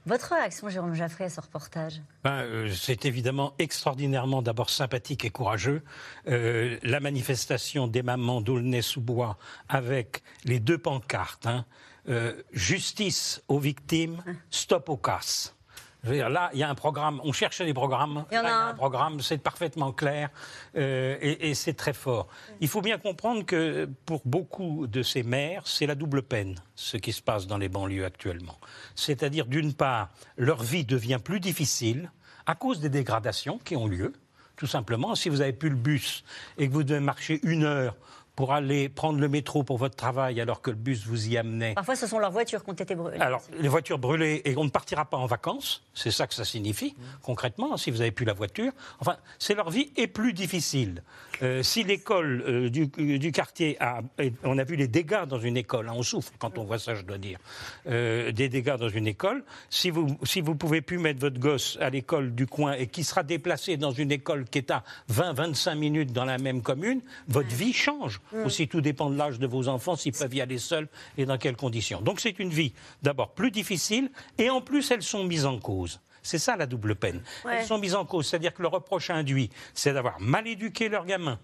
Votre 0.08 0.36
réaction, 0.36 0.70
Jérôme 0.70 0.93
Jaffré, 0.93 1.26
à 1.26 1.30
ce 1.30 1.41
reportage? 1.41 2.01
Ben, 2.24 2.39
euh, 2.43 2.70
C'est 2.74 3.03
évidemment 3.03 3.53
extraordinairement 3.60 4.41
d'abord 4.41 4.70
sympathique 4.70 5.26
et 5.26 5.30
courageux. 5.30 5.84
Euh, 6.30 6.80
la 6.82 7.01
manifestation 7.01 7.88
des 7.88 8.03
mamans 8.03 8.39
d'Aulnay-sous-Bois 8.39 9.38
avec 9.68 10.24
les 10.45 10.62
deux 10.62 10.78
pancartes 10.78 11.45
hein, 11.45 11.66
euh, 12.08 12.41
Justice 12.53 13.43
aux 13.49 13.60
victimes, 13.60 14.24
stop 14.49 14.88
aux 14.88 14.95
casses 14.95 15.57
là, 16.04 16.50
il 16.54 16.60
y 16.60 16.64
a 16.64 16.70
un 16.70 16.76
programme, 16.76 17.20
on 17.24 17.32
cherchait 17.32 17.66
des 17.66 17.74
programmes. 17.74 18.26
Il 18.32 18.36
y 18.36 18.38
en 18.38 18.45
a, 18.45 18.52
un. 18.52 18.74
programme, 18.74 19.22
c'est 19.22 19.38
parfaitement 19.38 19.91
clair 19.91 20.30
euh, 20.76 21.18
et, 21.22 21.54
c'est 21.54 21.74
très 21.74 21.93
fort. 21.93 22.28
Il 22.62 22.68
faut 22.68 22.82
bien 22.82 22.98
comprendre 22.98 23.45
que 23.45 23.89
pour 24.06 24.22
beaucoup 24.26 24.88
de 24.88 25.04
ces 25.04 25.24
maires, 25.24 25.64
c'est 25.66 25.86
la 25.86 25.95
double 25.95 26.22
peine, 26.22 26.56
ce 26.76 26.98
qui 26.98 27.14
se 27.14 27.22
passe 27.22 27.48
dans 27.48 27.58
les 27.58 27.70
banlieues 27.70 28.06
actuellement. 28.06 28.58
C'est-à-dire, 28.95 29.45
d'une 29.45 29.74
part, 29.74 30.10
leur 30.38 30.62
vie 30.64 30.86
devient 30.86 31.20
plus 31.24 31.39
difficile 31.39 32.12
à 32.45 32.56
cause 32.56 32.80
des 32.80 32.89
dégradations 32.89 33.60
qui 33.60 33.76
ont 33.76 33.88
lieu. 33.88 34.14
Tout 34.56 34.68
simplement, 34.68 35.14
si 35.14 35.30
vous 35.30 35.38
n'avez 35.38 35.54
plus 35.54 35.70
le 35.70 35.76
bus 35.76 36.24
et 36.58 36.68
que 36.68 36.74
vous 36.74 36.84
devez 36.84 37.00
marcher 37.00 37.39
une 37.43 37.64
heure 37.64 37.95
pour 38.38 38.54
aller 38.54 38.88
prendre 38.88 39.20
le 39.20 39.28
métro 39.28 39.64
pour 39.64 39.80
votre 39.80 39.96
travail 39.96 40.40
alors 40.40 40.62
que 40.62 40.70
le 40.70 40.76
bus 40.76 41.08
vous 41.08 41.28
y 41.28 41.38
amenait. 41.38 41.74
Parfois, 41.74 41.96
ce 41.96 42.06
sont 42.06 42.20
leurs 42.20 42.32
voitures 42.32 42.64
qui 42.64 42.70
ont 42.70 42.74
été 42.74 42.94
brûlées. 42.94 43.18
Alors, 43.18 43.42
les 43.60 43.68
voitures 43.68 43.98
brûlées, 43.98 44.44
et 44.46 44.56
on 44.56 44.64
ne 44.64 44.70
partira 44.70 45.06
pas 45.06 45.18
en 45.18 45.26
vacances, 45.26 45.82
c'est 45.96 46.12
ça 46.12 46.28
que 46.28 46.36
ça 46.36 46.46
signifie, 46.46 46.96
concrètement, 47.24 47.78
si 47.78 47.90
vous 47.90 47.98
n'avez 47.98 48.12
plus 48.12 48.26
la 48.26 48.34
voiture. 48.34 48.72
Enfin, 49.00 49.18
c'est 49.40 49.56
leur 49.56 49.72
vie 49.72 49.92
est 49.98 50.06
plus 50.06 50.34
difficile. 50.34 51.02
Euh, 51.44 51.64
si 51.64 51.84
l'école 51.84 52.44
euh, 52.48 52.70
du, 52.70 53.32
quartier 53.32 53.78
a. 53.80 54.02
On 54.44 54.58
a 54.58 54.64
vu 54.64 54.76
les 54.76 54.88
dégâts 54.88 55.26
dans 55.26 55.40
une 55.40 55.58
école, 55.58 55.90
hein, 55.90 55.94
on 55.96 56.04
souffre 56.04 56.32
quand 56.40 56.58
on 56.58 56.64
voit 56.64 56.80
ça, 56.80 56.96
je 56.96 57.04
dois 57.04 57.18
dire. 57.18 57.40
Euh, 57.88 58.32
des 58.32 58.50
dégâts 58.50 58.76
dans 58.78 58.90
une 58.90 59.08
école. 59.08 59.44
Si 59.70 59.90
vous 59.90 60.08
ne 60.08 60.26
si 60.26 60.42
vous 60.42 60.56
pouvez 60.56 60.82
plus 60.82 60.98
mettre 60.98 61.20
votre 61.20 61.40
gosse 61.40 61.78
à 61.82 61.90
l'école 61.90 62.34
du 62.34 62.48
coin 62.48 62.74
et 62.74 62.88
qui 62.88 63.04
sera 63.04 63.24
déplacé 63.24 63.78
dans 63.78 63.92
une 63.92 64.12
école 64.12 64.46
qui 64.46 64.60
est 64.60 64.72
à 64.72 64.84
20-25 65.12 65.76
minutes 65.76 66.14
dans 66.14 66.26
la 66.26 66.38
même 66.38 66.62
commune, 66.62 67.02
votre 67.28 67.54
vie 67.54 67.74
change. 67.74 68.22
Aussi, 68.46 68.68
tout 68.68 68.82
dépend 68.82 69.10
de 69.10 69.18
l'âge 69.18 69.40
de 69.40 69.48
vos 69.48 69.68
enfants, 69.68 69.96
s'ils 69.96 70.14
peuvent 70.14 70.34
y 70.34 70.42
aller 70.42 70.58
seuls 70.58 70.88
et 71.18 71.26
dans 71.26 71.38
quelles 71.38 71.56
conditions. 71.56 72.02
Donc, 72.02 72.20
c'est 72.20 72.40
une 72.40 72.50
vie 72.50 72.74
d'abord 73.04 73.34
plus 73.34 73.52
difficile 73.52 74.10
et 74.38 74.50
en 74.50 74.62
plus, 74.62 74.92
elles 74.92 75.04
sont 75.04 75.24
mises 75.24 75.46
en 75.46 75.60
cause. 75.60 76.00
C'est 76.28 76.39
ça 76.39 76.55
la 76.57 76.65
double 76.65 76.95
peine. 76.95 77.21
Elles 77.49 77.65
sont 77.65 77.78
mises 77.78 77.95
en 77.95 78.05
cause, 78.05 78.28
c'est-à-dire 78.28 78.53
que 78.53 78.61
le 78.61 78.67
reproche 78.67 79.09
induit, 79.09 79.49
c'est 79.73 79.93
d'avoir 79.93 80.19
mal 80.19 80.45
éduqué 80.47 80.89
leurs 80.89 81.05
gamins 81.05 81.39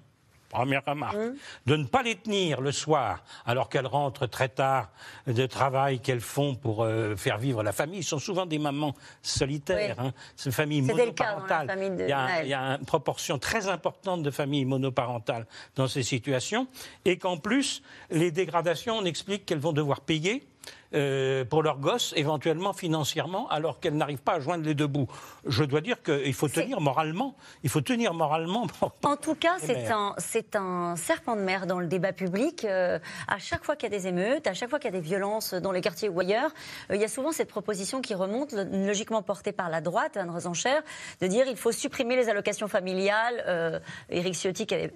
Première 0.53 0.85
remarque. 0.85 1.15
Mmh. 1.15 1.35
De 1.65 1.75
ne 1.77 1.83
pas 1.85 2.03
les 2.03 2.15
tenir 2.15 2.61
le 2.61 2.71
soir, 2.71 3.23
alors 3.43 3.69
qu'elles 3.69 3.87
rentrent 3.87 4.27
très 4.27 4.49
tard 4.49 4.91
de 5.25 5.47
travail 5.47 5.99
qu'elles 5.99 6.21
font 6.21 6.53
pour 6.53 6.83
euh, 6.83 7.15
faire 7.15 7.39
vivre 7.39 7.63
la 7.63 7.71
famille. 7.71 8.01
Ils 8.01 8.03
sont 8.03 8.19
souvent 8.19 8.45
des 8.45 8.59
mamans 8.59 8.93
solitaires. 9.23 9.99
Hein. 9.99 10.13
C'est 10.35 10.49
une 10.49 10.53
famille 10.53 10.83
monoparentale. 10.83 11.75
il, 11.99 12.07
y 12.07 12.11
a, 12.11 12.43
il 12.43 12.49
y 12.49 12.53
a 12.53 12.77
une 12.77 12.85
proportion 12.85 13.39
très 13.39 13.67
importante 13.67 14.21
de 14.21 14.29
familles 14.29 14.65
monoparentales 14.65 15.47
dans 15.75 15.87
ces 15.87 16.03
situations. 16.03 16.67
Et 17.03 17.17
qu'en 17.17 17.37
plus, 17.37 17.81
les 18.11 18.29
dégradations, 18.29 18.97
on 18.99 19.05
explique 19.05 19.47
qu'elles 19.47 19.57
vont 19.57 19.73
devoir 19.73 20.01
payer 20.01 20.45
euh, 20.93 21.43
pour 21.45 21.63
leurs 21.63 21.79
gosses, 21.79 22.13
éventuellement 22.15 22.73
financièrement, 22.73 23.49
alors 23.49 23.79
qu'elles 23.79 23.95
n'arrivent 23.95 24.21
pas 24.21 24.33
à 24.33 24.39
joindre 24.39 24.63
les 24.63 24.75
deux 24.75 24.87
bouts. 24.87 25.07
Je 25.45 25.63
dois 25.63 25.81
dire 25.81 26.01
qu'il 26.03 26.33
faut 26.33 26.47
tenir 26.47 26.81
moralement. 26.81 27.35
Il 27.63 27.69
faut 27.69 27.81
tenir 27.81 28.13
moralement. 28.13 28.67
En 29.03 29.17
tout 29.17 29.35
cas, 29.35 29.55
c'est 29.59 29.91
un, 29.91 30.13
c'est 30.17 30.55
un 30.55 30.95
serpent 30.95 31.35
de 31.35 31.41
mer 31.41 31.67
dans 31.67 31.79
le 31.79 31.87
débat 31.87 32.13
public. 32.13 32.65
Euh, 32.65 32.99
à 33.27 33.37
chaque 33.37 33.63
fois 33.63 33.75
qu'il 33.75 33.91
y 33.91 33.95
a 33.95 33.97
des 33.97 34.07
émeutes, 34.07 34.47
à 34.47 34.53
chaque 34.53 34.69
fois 34.69 34.79
qu'il 34.79 34.91
y 34.91 34.95
a 34.95 34.99
des 34.99 35.05
violences 35.05 35.53
dans 35.53 35.71
les 35.71 35.81
quartiers 35.81 36.09
ou 36.09 36.19
ailleurs, 36.19 36.51
euh, 36.89 36.95
il 36.95 37.01
y 37.01 37.03
a 37.03 37.07
souvent 37.07 37.31
cette 37.31 37.49
proposition 37.49 38.01
qui 38.01 38.13
remonte, 38.13 38.53
logiquement 38.53 39.21
portée 39.21 39.51
par 39.51 39.69
la 39.69 39.81
droite, 39.81 40.17
Anne 40.17 40.29
Rosencher, 40.29 40.79
de 41.21 41.27
dire 41.27 41.45
il 41.47 41.57
faut 41.57 41.71
supprimer 41.71 42.15
les 42.15 42.29
allocations 42.29 42.67
familiales. 42.67 43.81
Éric 44.09 44.35
Ciotti, 44.35 44.65
qui 44.65 44.75
avait 44.75 44.93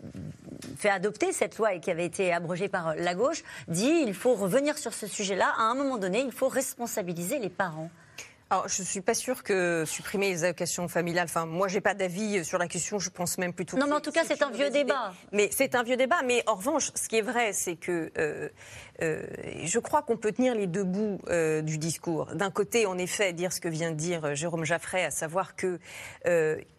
fait 0.78 0.90
adopter 0.90 1.32
cette 1.32 1.58
loi 1.58 1.74
et 1.74 1.80
qui 1.80 1.92
avait 1.92 2.06
été 2.06 2.34
abrogée 2.34 2.68
par 2.70 2.96
la 2.96 3.16
gauche, 3.16 3.44
dit 3.68 4.04
il 4.06 4.14
faut 4.14 4.34
revenir 4.34 4.78
sur 4.78 4.94
ce 4.94 5.08
sujet-là 5.08 5.54
à 5.58 5.64
un 5.64 5.76
moment 5.76 5.87
moment 5.88 6.00
donné, 6.00 6.22
il 6.22 6.32
faut 6.32 6.48
responsabiliser 6.48 7.40
les 7.40 7.50
parents. 7.50 7.90
Alors, 8.50 8.70
je 8.70 8.82
ne 8.82 8.88
suis 8.88 9.02
pas 9.02 9.14
sûre 9.14 9.44
que 9.44 9.84
supprimer 9.86 10.30
les 10.30 10.46
allocations 10.46 10.88
familiales. 10.88 11.26
Enfin, 11.26 11.46
moi, 11.46 11.68
j'ai 11.68 11.82
pas 11.82 11.94
d'avis 11.94 12.46
sur 12.46 12.58
la 12.58 12.68
question. 12.68 12.98
Je 12.98 13.10
pense 13.10 13.38
même 13.38 13.52
plutôt. 13.52 13.76
Non, 13.78 13.88
mais 13.88 13.96
en 13.96 14.00
tout 14.00 14.12
cas, 14.12 14.24
c'est 14.26 14.42
un 14.42 14.52
vieux 14.52 14.70
débat. 14.70 15.12
Mais 15.34 15.50
c'est 15.52 15.76
un 15.76 15.84
vieux 15.84 15.98
débat. 15.98 16.22
Mais 16.26 16.44
en 16.48 16.56
revanche, 16.56 16.92
ce 16.96 17.10
qui 17.10 17.18
est 17.18 17.22
vrai, 17.22 17.52
c'est 17.52 17.76
que 17.76 18.10
euh, 18.18 18.48
euh, 19.02 19.26
je 19.64 19.80
crois 19.80 20.02
qu'on 20.02 20.18
peut 20.18 20.32
tenir 20.32 20.56
les 20.56 20.68
deux 20.68 20.84
bouts 20.84 21.20
euh, 21.30 21.62
du 21.62 21.78
discours. 21.78 22.28
D'un 22.34 22.52
côté, 22.52 22.86
en 22.86 22.98
effet, 22.98 23.34
dire 23.34 23.54
ce 23.54 23.62
que 23.62 23.68
vient 23.68 23.92
de 23.92 23.96
dire 23.96 24.36
Jérôme 24.36 24.66
Jaffray, 24.66 25.04
à 25.04 25.12
savoir 25.12 25.56
que 25.56 25.80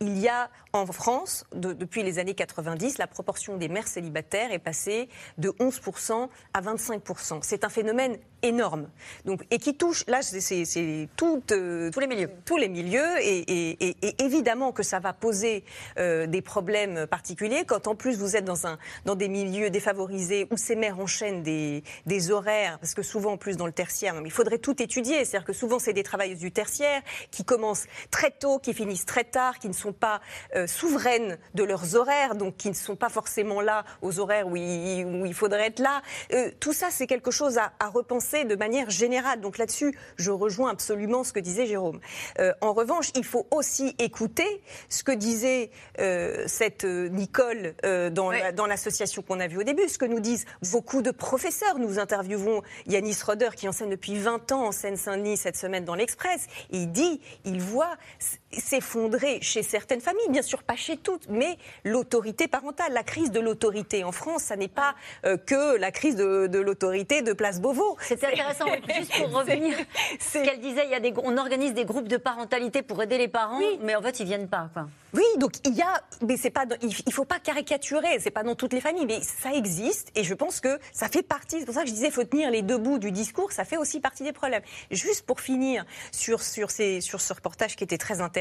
il 0.01 0.19
y 0.19 0.29
a 0.29 0.51
en 0.73 0.87
France, 0.87 1.45
depuis 1.55 2.03
les 2.03 2.19
années 2.19 2.35
90, 2.35 2.99
la 2.99 3.07
proportion 3.07 3.57
des 3.57 3.69
mères 3.69 3.89
célibataires 3.89 4.53
est 4.53 4.59
passée 4.59 5.09
de 5.39 5.49
11% 5.51 6.29
à 6.53 6.61
25%. 6.61 7.39
C'est 7.43 7.65
un 7.65 7.69
phénomène 7.69 8.19
énorme. 8.43 8.89
Donc, 9.25 9.45
et 9.51 9.59
qui 9.59 9.77
touche, 9.77 10.05
là, 10.07 10.21
c'est 10.23 11.09
tous 11.17 11.41
les 12.01 12.07
milieux. 12.07 12.31
Tous 12.45 12.57
les 12.57 12.69
milieux, 12.69 13.19
et, 13.21 13.77
évidemment 14.23 14.73
que 14.73 14.83
ça 14.83 15.01
va 15.01 15.13
poser 15.13 15.65
des 15.97 16.43
problèmes 16.43 17.07
particuliers 17.07 17.65
quand 17.67 17.87
en 17.87 17.95
plus 17.95 18.19
vous 18.19 18.37
êtes 18.37 18.45
dans, 18.45 18.67
un, 18.67 18.79
dans 19.05 19.15
des 19.15 19.29
milieux 19.29 19.71
défavorisés 19.71 20.47
où 20.51 20.57
ces 20.57 20.77
mères 20.77 21.01
enchaînent 21.01 21.43
des, 21.43 21.83
des 22.09 22.31
horaires, 22.31 22.79
parce 22.79 22.95
que 22.95 23.03
souvent 23.03 23.33
en 23.33 23.37
plus 23.37 23.57
dans 23.57 23.67
le 23.67 23.73
tertiaire, 23.73 24.15
il 24.25 24.31
faudrait 24.31 24.59
tout 24.59 24.83
étudier, 24.83 25.25
c'est-à-dire 25.25 25.47
que 25.47 25.53
souvent 25.53 25.79
c'est 25.79 25.93
des 25.93 26.03
travailleuses 26.03 26.39
du 26.39 26.51
tertiaire 26.51 27.03
qui 27.31 27.45
commencent 27.45 27.87
très 28.11 28.31
tôt, 28.31 28.59
qui 28.59 28.75
finissent 28.75 29.07
très 29.07 29.25
tard, 29.25 29.59
qui 29.59 29.69
ne 29.69 29.73
sont 29.73 29.93
pas 29.93 30.21
souveraines 30.67 31.39
de 31.55 31.63
leurs 31.63 31.95
horaires, 31.95 32.35
donc 32.35 32.57
qui 32.57 32.69
ne 32.69 32.75
sont 32.75 32.97
pas 32.97 33.09
forcément 33.09 33.61
là 33.61 33.85
aux 34.03 34.19
horaires 34.19 34.49
où 34.49 34.57
il, 34.57 35.05
où 35.05 35.27
il 35.27 35.35
faudrait 35.35 35.67
être 35.67 35.81
là. 35.81 36.03
tout 36.61 36.73
ça, 36.73 36.89
c'est 36.91 37.07
quelque 37.07 37.31
chose 37.31 37.59
à, 37.59 37.73
à 37.79 37.89
repenser 37.89 38.45
de 38.45 38.57
manière 38.57 38.91
générale. 38.91 39.41
Donc 39.41 39.59
là-dessus, 39.59 39.97
je 40.17 40.31
rejoins 40.31 40.71
absolument 40.71 41.25
ce 41.25 41.33
que 41.33 41.41
disait 41.41 41.67
Jérôme. 41.67 42.01
Euh, 42.39 42.53
en 42.61 42.73
revanche, 42.73 43.11
il 43.15 43.25
faut 43.25 43.47
aussi 43.51 43.95
écouter 43.99 44.63
ce 44.89 45.03
que 45.03 45.13
disait 45.13 45.71
euh, 46.01 46.45
cette 46.47 46.85
euh, 46.85 47.09
Nicole 47.09 47.75
dans 48.13 48.67
l'association 48.67 49.23
qu'on 49.23 49.41
a 49.41 49.47
vue 49.47 49.59
au 49.59 49.63
début, 49.63 49.89
ce 49.89 49.99
que 49.99 50.05
nous 50.05 50.21
disent 50.21 50.47
beaucoup 50.73 51.03
de 51.03 51.11
professeurs. 51.11 51.79
Nous 51.79 51.98
interviewons 51.99 52.63
Yanis 52.87 53.19
Roder 53.25 53.51
qui 53.57 53.69
enseigne 53.69 53.91
depuis 53.91 54.17
20 54.17 54.53
ans 54.53 54.67
en 54.67 54.73
Seine-Saint-Denis 54.73 55.37
cette 55.37 55.57
semaine 55.57 55.85
dans 55.85 55.95
l'Express. 55.95 56.47
Il 56.71 56.91
dit, 56.93 57.21
il 57.45 57.61
voit 57.61 57.97
s'effondrer 58.53 59.41
chez 59.43 59.63
certaines 59.63 60.01
familles, 60.01 60.29
bien 60.31 60.43
sûr 60.43 60.63
pas 60.63 60.77
chez 60.77 60.97
toutes, 60.97 61.29
mais 61.29 61.59
l'autorité 61.85 62.49
parentale, 62.49 62.93
la 62.93 63.03
crise 63.03 63.31
de 63.31 63.41
l'autorité 63.41 64.05
en 64.05 64.13
France, 64.13 64.45
ça 64.45 64.57
n'est 64.57 64.69
pas 64.69 64.95
que 65.47 65.77
la 65.77 65.91
crise 65.91 66.17
de, 66.17 66.59
l'autorité 66.59 67.23
de 67.23 67.33
Place 67.33 67.61
Beauvau. 67.61 67.97
C'est 68.01 68.23
intéressant, 68.25 68.67
juste 68.97 69.17
pour 69.17 69.33
revenir, 69.33 69.77
ce 70.21 70.39
qu'elle 70.39 70.61
disait, 70.61 70.85
il 70.85 70.91
y 70.91 70.95
a 70.95 71.01
des, 71.01 71.13
on 71.23 71.37
organise 71.37 71.75
des 71.75 71.85
groupes 71.85 72.09
de 72.09 72.17
parentalité 72.17 72.83
pour 72.83 73.03
aider 73.03 73.19
les 73.19 73.29
parents, 73.29 73.61
mais 73.83 73.95
en 73.95 74.03
fait 74.03 74.21
ils 74.21 74.27
viennent 74.27 74.49
pas. 74.49 74.69
Quoi. 74.73 74.89
Oui, 75.15 75.25
donc 75.39 75.53
il 75.65 75.75
y 75.75 75.81
a, 75.81 76.03
mais 76.23 76.37
c'est 76.37 76.51
pas, 76.51 76.67
il 76.83 77.13
faut 77.13 77.25
pas 77.25 77.39
caricaturer, 77.39 78.19
c'est 78.21 78.31
pas 78.31 78.43
dans 78.43 78.55
toutes 78.55 78.75
les 78.75 78.81
familles, 78.81 79.07
mais 79.07 79.21
ça 79.23 79.53
existe 79.55 80.11
et 80.15 80.23
je 80.23 80.35
pense 80.35 80.61
que 80.61 80.79
ça 80.93 81.09
fait 81.09 81.23
partie. 81.23 81.61
C'est 81.61 81.65
pour 81.65 81.75
ça 81.75 81.83
que 81.83 81.89
je 81.89 81.95
disais, 81.95 82.11
faut 82.11 82.25
tenir 82.25 82.51
les 82.51 82.63
deux 82.63 82.77
bouts 82.77 82.99
du 82.99 83.11
discours, 83.11 83.53
ça 83.53 83.65
fait 83.65 83.79
aussi 83.79 84.01
partie 84.01 84.23
des 84.23 84.33
problèmes. 84.33 84.63
Juste 84.91 85.25
pour 85.25 85.41
finir 85.41 85.87
sur 86.13 86.43
sur 86.43 86.71
ces 86.71 87.01
sur 87.01 87.21
ce 87.21 87.33
reportage 87.33 87.77
qui 87.77 87.85
était 87.85 87.97
très 87.97 88.21
intéressant, 88.21 88.38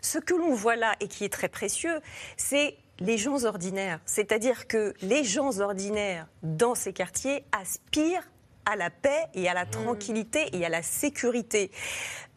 ce 0.00 0.18
que 0.18 0.34
l'on 0.34 0.54
voit 0.54 0.76
là 0.76 0.94
et 1.00 1.08
qui 1.08 1.24
est 1.24 1.32
très 1.32 1.48
précieux, 1.48 2.00
c'est 2.36 2.76
les 3.00 3.18
gens 3.18 3.44
ordinaires. 3.44 4.00
C'est-à-dire 4.06 4.66
que 4.66 4.94
les 5.02 5.24
gens 5.24 5.58
ordinaires 5.60 6.26
dans 6.42 6.74
ces 6.74 6.92
quartiers 6.92 7.44
aspirent 7.52 8.30
à 8.66 8.76
la 8.76 8.90
paix 8.90 9.26
et 9.34 9.48
à 9.48 9.54
la 9.54 9.64
mmh. 9.64 9.70
tranquillité 9.70 10.48
et 10.52 10.64
à 10.64 10.68
la 10.68 10.82
sécurité. 10.82 11.70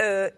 Euh, 0.01 0.29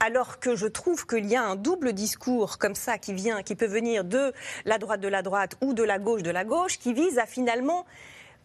alors 0.00 0.38
que 0.38 0.54
je 0.54 0.66
trouve 0.66 1.06
qu'il 1.06 1.26
y 1.26 1.34
a 1.34 1.42
un 1.42 1.56
double 1.56 1.92
discours 1.92 2.58
comme 2.58 2.74
ça 2.74 2.98
qui 2.98 3.12
vient, 3.14 3.42
qui 3.42 3.56
peut 3.56 3.66
venir 3.66 4.04
de 4.04 4.32
la 4.64 4.78
droite 4.78 5.00
de 5.00 5.08
la 5.08 5.22
droite 5.22 5.56
ou 5.60 5.74
de 5.74 5.82
la 5.82 5.98
gauche 5.98 6.22
de 6.22 6.30
la 6.30 6.44
gauche, 6.44 6.78
qui 6.78 6.92
vise 6.92 7.18
à 7.18 7.26
finalement 7.26 7.84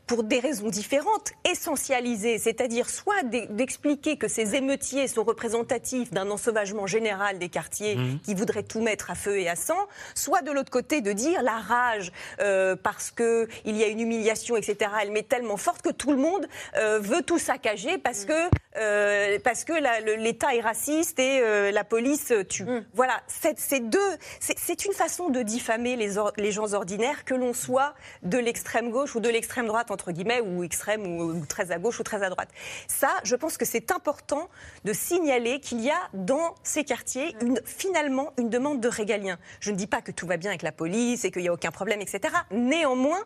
pour 0.08 0.24
des 0.24 0.39
raisons 0.39 0.70
différentes, 0.70 1.32
essentialisées, 1.49 2.38
c'est-à-dire 2.38 2.89
soit 2.89 3.24
d'expliquer 3.24 4.18
que 4.18 4.28
ces 4.28 4.56
émeutiers 4.56 5.08
sont 5.08 5.24
représentatifs 5.24 6.12
d'un 6.12 6.30
ensauvagement 6.30 6.88
général 6.88 7.39
des 7.39 7.49
quartiers 7.49 7.95
mmh. 7.95 8.20
qui 8.24 8.36
voudraient 8.36 8.64
tout 8.64 8.82
mettre 8.82 9.12
à 9.12 9.16
feu 9.16 9.39
et 9.39 9.47
à 9.47 9.56
sang, 9.56 9.88
soit 10.14 10.41
de 10.41 10.51
l'autre 10.51 10.72
côté 10.72 11.01
de 11.01 11.14
dire 11.14 11.41
la 11.41 11.58
rage 11.58 12.12
euh, 12.41 12.76
parce 12.76 13.12
qu'il 13.12 13.47
y 13.66 13.84
a 13.84 13.88
une 13.88 14.01
humiliation, 14.01 14.58
etc., 14.58 14.91
elle 15.01 15.12
met 15.12 15.24
tellement 15.24 15.58
forte 15.58 15.82
que 15.82 15.91
tout 15.91 16.12
le 16.12 16.18
monde 16.18 16.47
euh, 16.76 16.99
veut 16.99 17.22
tout 17.22 17.39
saccager 17.39 17.97
parce 17.97 18.24
mmh. 18.24 18.28
que, 18.28 18.49
euh, 18.78 19.39
parce 19.43 19.64
que 19.64 19.74
l'État 20.18 20.54
est 20.54 20.62
raciste 20.62 21.20
et 21.20 21.41
la 21.72 21.84
police 21.84 22.34
tue. 22.49 22.66
Mmh. 22.66 22.86
Voilà, 22.93 23.22
c'est 23.28 23.80
deux, 23.80 23.99
c'est 24.39 24.86
une 24.86 24.93
façon 24.93 25.30
de 25.30 25.41
diffamer 25.41 25.95
les, 25.95 26.16
les 26.38 26.51
gens 26.51 26.74
ordinaires, 26.74 27.24
que 27.24 27.34
l'on 27.34 27.54
soit 27.54 27.93
de 28.24 28.38
l'extrême 28.38 28.89
gauche 28.89 29.16
ou 29.16 29.20
de 29.20 29.30
l'extrême 29.30 29.68
droite 29.68 29.91
entre 29.93 30.11
guillemets, 30.11 30.41
ou 30.41 30.63
extrême, 30.63 31.05
ou, 31.05 31.45
très 31.45 31.71
à 31.71 31.79
gauche, 31.79 31.99
ou 31.99 32.03
très 32.03 32.23
à 32.23 32.29
droite. 32.29 32.49
Ça, 32.87 33.09
je 33.23 33.35
pense 33.35 33.57
que 33.57 33.65
c'est 33.65 33.91
important 33.91 34.49
de 34.83 34.93
signaler 34.93 35.59
qu'il 35.59 35.81
y 35.81 35.89
a 35.89 35.99
dans 36.13 36.55
ces 36.63 36.83
quartiers 36.83 37.35
une, 37.41 37.59
finalement 37.65 38.33
une 38.37 38.49
demande 38.49 38.81
de 38.81 38.87
régalien. 38.87 39.37
Je 39.59 39.71
ne 39.71 39.75
dis 39.75 39.87
pas 39.87 40.01
que 40.01 40.11
tout 40.11 40.27
va 40.27 40.37
bien 40.37 40.49
avec 40.51 40.61
la 40.61 40.71
police 40.71 41.23
et 41.25 41.31
qu'il 41.31 41.43
n'y 41.43 41.47
a 41.47 41.53
aucun 41.53 41.71
problème, 41.71 42.01
etc. 42.01 42.33
Néanmoins, 42.51 43.19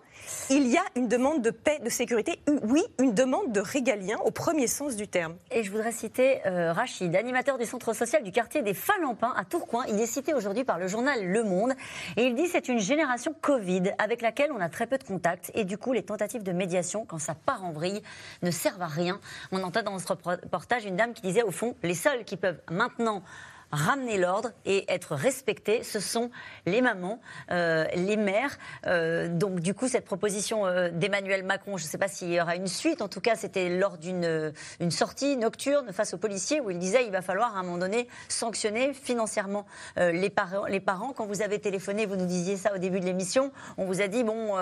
il 0.49 0.67
y 0.67 0.77
a 0.77 0.83
une 0.95 1.07
demande 1.07 1.41
de 1.41 1.49
paix, 1.49 1.79
de 1.83 1.89
sécurité, 1.89 2.39
oui, 2.63 2.83
une 2.99 3.13
demande 3.13 3.51
de 3.51 3.59
régalien 3.59 4.17
au 4.25 4.31
premier 4.31 4.67
sens 4.67 4.95
du 4.95 5.07
terme. 5.07 5.35
Et 5.51 5.63
je 5.63 5.71
voudrais 5.71 5.91
citer 5.91 6.45
euh, 6.45 6.73
Rachid, 6.73 7.15
animateur 7.15 7.57
du 7.57 7.65
centre 7.65 7.93
social 7.93 8.23
du 8.23 8.31
quartier 8.31 8.61
des 8.61 8.73
Falampins 8.73 9.33
à 9.35 9.45
Tourcoing. 9.45 9.85
Il 9.89 9.99
est 9.99 10.05
cité 10.05 10.33
aujourd'hui 10.33 10.63
par 10.63 10.79
le 10.79 10.87
journal 10.87 11.25
Le 11.25 11.43
Monde 11.43 11.73
et 12.15 12.25
il 12.25 12.35
dit 12.35 12.47
c'est 12.47 12.67
une 12.67 12.79
génération 12.79 13.33
Covid 13.39 13.93
avec 13.97 14.21
laquelle 14.21 14.51
on 14.51 14.59
a 14.59 14.69
très 14.69 14.87
peu 14.87 14.97
de 14.97 15.03
contact 15.03 15.51
et 15.53 15.63
du 15.63 15.77
coup 15.77 15.93
les 15.93 16.03
tentatives 16.03 16.43
de 16.43 16.51
médiation, 16.57 17.05
quand 17.05 17.19
ça 17.19 17.35
part 17.35 17.63
en 17.63 17.71
vrille, 17.71 18.01
ne 18.41 18.51
servent 18.51 18.81
à 18.81 18.87
rien. 18.87 19.19
On 19.51 19.63
entend 19.63 19.83
dans 19.83 19.99
ce 19.99 20.07
reportage 20.07 20.85
une 20.85 20.95
dame 20.97 21.13
qui 21.13 21.21
disait, 21.21 21.43
au 21.43 21.51
fond, 21.51 21.75
les 21.83 21.95
seuls 21.95 22.25
qui 22.25 22.37
peuvent 22.37 22.59
maintenant 22.69 23.23
ramener 23.71 24.17
l'ordre 24.17 24.51
et 24.65 24.85
être 24.91 25.15
respectés, 25.15 25.83
ce 25.83 25.99
sont 25.99 26.31
les 26.65 26.81
mamans, 26.81 27.19
euh, 27.51 27.85
les 27.95 28.17
mères. 28.17 28.57
Euh, 28.85 29.27
donc 29.27 29.59
du 29.59 29.73
coup, 29.73 29.87
cette 29.87 30.05
proposition 30.05 30.65
euh, 30.65 30.89
d'Emmanuel 30.89 31.43
Macron, 31.43 31.77
je 31.77 31.83
ne 31.83 31.89
sais 31.89 31.97
pas 31.97 32.07
s'il 32.07 32.31
y 32.31 32.39
aura 32.39 32.55
une 32.55 32.67
suite, 32.67 33.01
en 33.01 33.07
tout 33.07 33.21
cas 33.21 33.35
c'était 33.35 33.69
lors 33.69 33.97
d'une 33.97 34.53
une 34.79 34.91
sortie 34.91 35.37
nocturne 35.37 35.91
face 35.91 36.13
aux 36.13 36.17
policiers 36.17 36.61
où 36.61 36.69
il 36.69 36.79
disait 36.79 37.05
il 37.05 37.11
va 37.11 37.21
falloir 37.21 37.55
à 37.55 37.59
un 37.59 37.63
moment 37.63 37.77
donné 37.77 38.07
sanctionner 38.29 38.93
financièrement 38.93 39.65
les, 39.97 40.29
parents, 40.29 40.65
les 40.65 40.79
parents. 40.79 41.13
Quand 41.13 41.25
vous 41.25 41.41
avez 41.41 41.59
téléphoné, 41.59 42.05
vous 42.05 42.15
nous 42.15 42.25
disiez 42.25 42.57
ça 42.57 42.73
au 42.73 42.77
début 42.77 42.99
de 42.99 43.05
l'émission, 43.05 43.51
on 43.77 43.85
vous 43.85 44.01
a 44.01 44.07
dit 44.07 44.23
bon, 44.23 44.55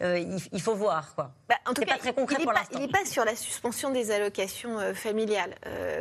il, 0.00 0.60
faut 0.60 0.74
voir. 0.74 1.14
Quoi. 1.14 1.30
Bah, 1.48 1.56
en 1.66 1.74
tout 1.74 1.82
cas, 1.82 1.94
pas 1.94 1.98
très 1.98 2.14
concret 2.14 2.36
il 2.72 2.78
n'est 2.78 2.88
pas, 2.88 3.04
sur 3.04 3.24
la 3.24 3.36
suspension 3.36 3.90
des 3.90 4.10
allocations 4.10 4.78
familiales. 4.94 5.54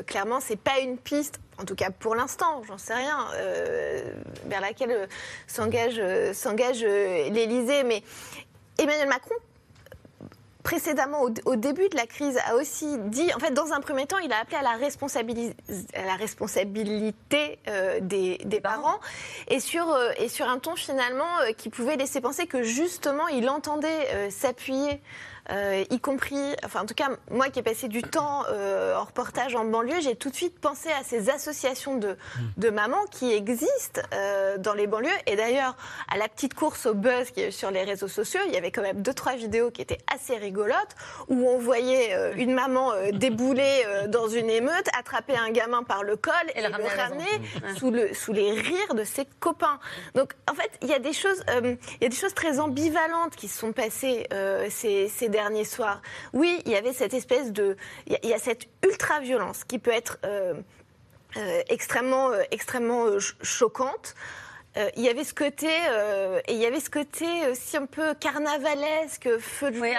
clairement, 0.05 0.39
c'est 0.39 0.59
pas 0.59 0.79
une 0.79 0.97
piste 0.97 1.39
en 1.59 1.65
tout 1.65 1.75
cas 1.75 1.89
pour 1.91 2.15
l'instant, 2.15 2.61
j'en 2.67 2.77
sais 2.77 2.93
rien, 2.93 3.27
euh, 3.35 4.01
vers 4.45 4.61
laquelle 4.61 4.91
euh, 4.91 5.07
s'engage 5.47 5.99
euh, 5.99 7.29
l'Élysée. 7.29 7.83
Mais 7.83 8.03
Emmanuel 8.77 9.07
Macron, 9.07 9.35
précédemment, 10.63 11.21
au, 11.45 11.55
début 11.55 11.89
de 11.89 11.95
la 11.95 12.07
crise, 12.07 12.39
a 12.47 12.55
aussi 12.55 12.97
dit, 12.97 13.33
en 13.35 13.39
fait, 13.39 13.51
dans 13.51 13.73
un 13.73 13.81
premier 13.81 14.05
temps, 14.07 14.17
il 14.19 14.31
a 14.31 14.39
appelé 14.39 14.57
à 14.57 14.61
la, 14.61 14.71
à 14.71 16.05
la 16.05 16.15
responsabilité 16.15 17.59
des, 18.01 18.61
parents, 18.61 18.99
et, 19.49 19.59
sur, 19.59 19.85
et 20.17 20.29
sur 20.29 20.47
un 20.47 20.59
ton 20.59 20.75
finalement 20.75 21.27
qui 21.57 21.69
pouvait 21.69 21.97
laisser 21.97 22.21
penser 22.21 22.47
que 22.47 22.63
justement, 22.63 23.27
il 23.27 23.49
entendait 23.49 24.31
s'appuyer 24.31 25.01
euh, 25.51 25.83
y 25.89 25.99
compris, 25.99 26.55
enfin 26.63 26.81
en 26.81 26.85
tout 26.85 26.93
cas 26.93 27.09
moi 27.29 27.49
qui 27.49 27.59
ai 27.59 27.63
passé 27.63 27.89
du 27.89 28.01
temps 28.01 28.43
euh, 28.49 28.95
en 28.95 29.03
reportage 29.03 29.55
en 29.55 29.65
banlieue, 29.65 29.99
j'ai 30.01 30.15
tout 30.15 30.29
de 30.29 30.35
suite 30.35 30.57
pensé 30.59 30.89
à 30.89 31.03
ces 31.03 31.29
associations 31.29 31.97
de, 31.97 32.15
de 32.55 32.69
mamans 32.69 33.03
qui 33.11 33.33
existent 33.33 34.01
euh, 34.13 34.57
dans 34.57 34.73
les 34.73 34.87
banlieues. 34.87 35.09
Et 35.27 35.35
d'ailleurs, 35.35 35.75
à 36.09 36.17
la 36.17 36.29
petite 36.29 36.53
course 36.53 36.85
au 36.85 36.93
buzz 36.93 37.31
qui 37.31 37.41
est 37.41 37.51
sur 37.51 37.71
les 37.71 37.83
réseaux 37.83 38.07
sociaux, 38.07 38.39
il 38.47 38.53
y 38.53 38.57
avait 38.57 38.71
quand 38.71 38.81
même 38.81 39.01
deux 39.01 39.13
trois 39.13 39.35
vidéos 39.35 39.69
qui 39.69 39.81
étaient 39.81 39.99
assez 40.13 40.37
rigolotes 40.37 40.95
où 41.27 41.47
on 41.49 41.57
voyait 41.57 42.15
une 42.37 42.53
maman 42.53 42.91
débouler 43.11 43.83
dans 44.07 44.27
une 44.27 44.49
émeute, 44.49 44.87
attraper 44.97 45.35
un 45.35 45.49
gamin 45.51 45.83
par 45.83 46.03
le 46.03 46.15
col 46.15 46.33
et, 46.55 46.61
le 46.61 46.69
ramener 46.69 47.75
sous, 47.77 47.91
le, 47.91 48.13
sous 48.13 48.31
les 48.31 48.51
rires 48.51 48.95
de 48.95 49.03
ses 49.03 49.25
copains. 49.39 49.79
Donc 50.15 50.33
en 50.49 50.53
fait, 50.53 50.71
il 50.81 50.87
y 50.87 50.93
a 50.93 50.99
des 50.99 51.13
choses, 51.13 51.43
il 51.63 51.77
y 52.01 52.05
a 52.05 52.09
des 52.09 52.15
choses 52.15 52.33
très 52.33 52.59
ambivalentes 52.59 53.35
qui 53.35 53.47
se 53.47 53.59
sont 53.59 53.73
passées 53.73 54.27
ces, 54.69 55.09
ces 55.09 55.32
dernier 55.33 55.65
soir. 55.65 56.01
Oui, 56.31 56.61
il 56.65 56.71
y 56.71 56.75
avait 56.75 56.93
cette 56.93 57.13
espèce 57.13 57.51
de... 57.51 57.75
Il 58.07 58.29
y 58.29 58.33
a 58.33 58.39
cette 58.39 58.67
ultra-violence 58.85 59.65
qui 59.65 59.79
peut 59.79 59.91
être 59.91 60.19
euh, 60.23 60.53
euh, 61.35 61.61
extrêmement, 61.67 62.29
euh, 62.29 62.43
extrêmement 62.51 63.07
choquante. 63.41 64.15
Il 64.95 65.03
y 65.03 65.09
avait 65.09 65.23
ce 65.23 65.33
côté 65.33 65.67
et 65.67 66.53
il 66.53 66.57
y 66.57 66.65
avait 66.65 66.79
ce 66.79 66.89
côté 66.89 67.25
aussi 67.51 67.77
un 67.77 67.85
peu 67.85 68.13
carnavalesque, 68.15 69.37
feu 69.39 69.71
de 69.71 69.79
oui, 69.79 69.93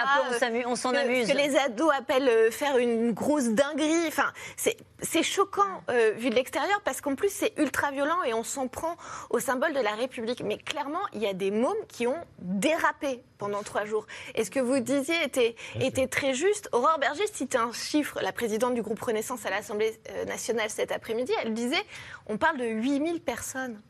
on 0.65 0.75
s'en 0.75 0.93
amuse. 0.93 1.27
Que 1.27 1.37
les 1.37 1.55
ados 1.55 1.91
appellent 1.97 2.51
faire 2.51 2.77
une 2.77 3.11
grosse 3.11 3.49
dinguerie. 3.49 4.07
Enfin, 4.07 4.31
c'est 4.57 4.77
c'est 5.01 5.23
choquant 5.23 5.83
euh, 5.89 6.11
vu 6.15 6.29
de 6.29 6.35
l'extérieur 6.35 6.81
parce 6.83 7.01
qu'en 7.01 7.15
plus 7.15 7.29
c'est 7.29 7.53
ultra 7.57 7.91
violent 7.91 8.23
et 8.23 8.33
on 8.33 8.43
s'en 8.43 8.67
prend 8.67 8.95
au 9.29 9.39
symbole 9.39 9.73
de 9.73 9.79
la 9.79 9.91
République. 9.91 10.41
Mais 10.43 10.57
clairement, 10.57 11.01
il 11.13 11.21
y 11.21 11.27
a 11.27 11.33
des 11.33 11.51
mômes 11.51 11.73
qui 11.87 12.07
ont 12.07 12.17
dérapé 12.39 13.21
pendant 13.37 13.63
trois 13.63 13.85
jours. 13.85 14.05
Et 14.35 14.43
ce 14.43 14.51
que 14.51 14.59
vous 14.59 14.79
disiez 14.79 15.21
était, 15.23 15.55
était 15.79 16.07
très 16.07 16.33
juste. 16.33 16.69
Aurore 16.71 16.97
Berger 16.99 17.27
citait 17.31 17.57
un 17.57 17.73
chiffre, 17.73 18.19
la 18.21 18.31
présidente 18.31 18.73
du 18.73 18.81
groupe 18.81 19.01
Renaissance 19.01 19.45
à 19.45 19.49
l'Assemblée 19.49 19.99
euh, 20.11 20.25
nationale 20.25 20.69
cet 20.69 20.91
après-midi, 20.91 21.33
elle 21.43 21.53
disait 21.53 21.83
on 22.27 22.37
parle 22.37 22.57
de 22.57 22.65
8000 22.65 23.21
personnes 23.21 23.81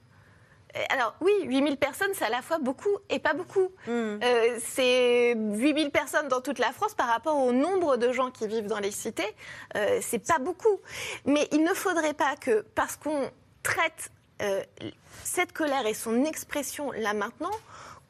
alors 0.89 1.15
oui, 1.21 1.32
8000 1.43 1.78
personnes, 1.78 2.11
c'est 2.13 2.26
à 2.26 2.30
la 2.30 2.41
fois 2.41 2.57
beaucoup 2.57 2.97
et 3.09 3.19
pas 3.19 3.34
beaucoup. 3.34 3.71
Hmm. 3.88 4.19
Euh, 4.23 4.59
c'est 4.63 5.34
8000 5.36 5.91
personnes 5.91 6.28
dans 6.28 6.41
toute 6.41 6.59
la 6.59 6.71
France 6.71 6.93
par 6.93 7.07
rapport 7.07 7.38
au 7.38 7.51
nombre 7.51 7.97
de 7.97 8.11
gens 8.11 8.32
qui 8.32 8.47
vivent 8.47 8.67
dans 8.67 8.80
les 8.80 8.91
cités. 8.91 9.36
Euh, 9.76 9.99
c'est 10.01 10.26
pas 10.26 10.39
beaucoup. 10.39 10.80
Mais 11.26 11.47
il 11.51 11.63
ne 11.63 11.73
faudrait 11.73 12.13
pas 12.13 12.36
que, 12.36 12.65
parce 12.76 12.97
qu'on 12.97 13.30
traite 13.63 14.11
euh, 14.41 14.61
cette 15.23 15.53
colère 15.53 15.86
et 15.86 15.93
son 15.93 16.26
expression 16.26 16.91
là 16.91 17.13
maintenant, 17.13 17.55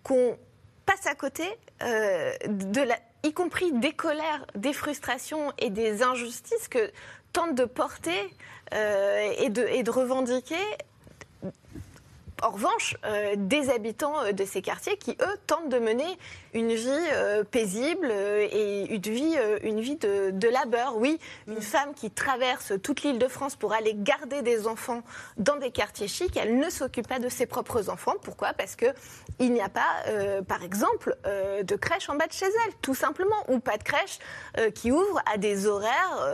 qu'on 0.03 0.37
passe 0.85 1.07
à 1.07 1.15
côté 1.15 1.43
de 1.81 2.81
la, 2.81 2.97
y 3.23 3.33
compris 3.33 3.71
des 3.73 3.91
colères, 3.91 4.45
des 4.55 4.73
frustrations 4.73 5.51
et 5.57 5.69
des 5.69 6.03
injustices 6.03 6.67
que 6.67 6.91
tente 7.33 7.55
de 7.55 7.65
porter 7.65 8.33
et, 8.71 9.49
de, 9.49 9.63
et 9.67 9.83
de 9.83 9.91
revendiquer 9.91 10.55
en 12.43 12.49
revanche, 12.49 12.97
euh, 13.05 13.35
des 13.37 13.69
habitants 13.69 14.21
euh, 14.23 14.31
de 14.31 14.43
ces 14.45 14.61
quartiers 14.61 14.97
qui, 14.97 15.11
eux, 15.21 15.37
tentent 15.47 15.69
de 15.69 15.79
mener 15.79 16.05
une 16.53 16.73
vie 16.73 16.89
euh, 17.13 17.43
paisible 17.43 18.11
et 18.11 18.93
une 18.93 19.01
vie, 19.01 19.35
une 19.63 19.79
vie 19.79 19.95
de, 19.95 20.47
labeur. 20.47 20.97
Oui, 20.97 21.19
une 21.47 21.61
femme 21.61 21.93
qui 21.95 22.11
traverse 22.11 22.73
toute 22.83 23.03
l'île 23.03 23.19
de 23.19 23.27
France 23.27 23.55
pour 23.55 23.73
aller 23.73 23.93
garder 23.95 24.41
des 24.41 24.67
enfants 24.67 25.01
dans 25.37 25.55
des 25.57 25.71
quartiers 25.71 26.07
chics, 26.07 26.37
elle 26.37 26.57
ne 26.57 26.69
s'occupe 26.69 27.07
pas 27.07 27.19
de 27.19 27.29
ses 27.29 27.45
propres 27.45 27.89
enfants. 27.89 28.13
Pourquoi? 28.21 28.53
Parce 28.53 28.75
qu'il 28.75 29.53
n'y 29.53 29.61
a 29.61 29.69
pas, 29.69 30.03
par 30.47 30.63
exemple, 30.63 31.17
de 31.25 31.75
crèche 31.75 32.09
en 32.09 32.15
bas 32.15 32.27
de 32.27 32.31
chez 32.31 32.45
elle, 32.45 32.73
tout 32.81 32.95
simplement, 32.95 33.35
ou 33.49 33.59
pas 33.59 33.77
de 33.77 33.83
crèche 33.83 34.19
qui 34.75 34.91
ouvre 34.91 35.21
à 35.33 35.37
des 35.37 35.67
horaires 35.67 36.29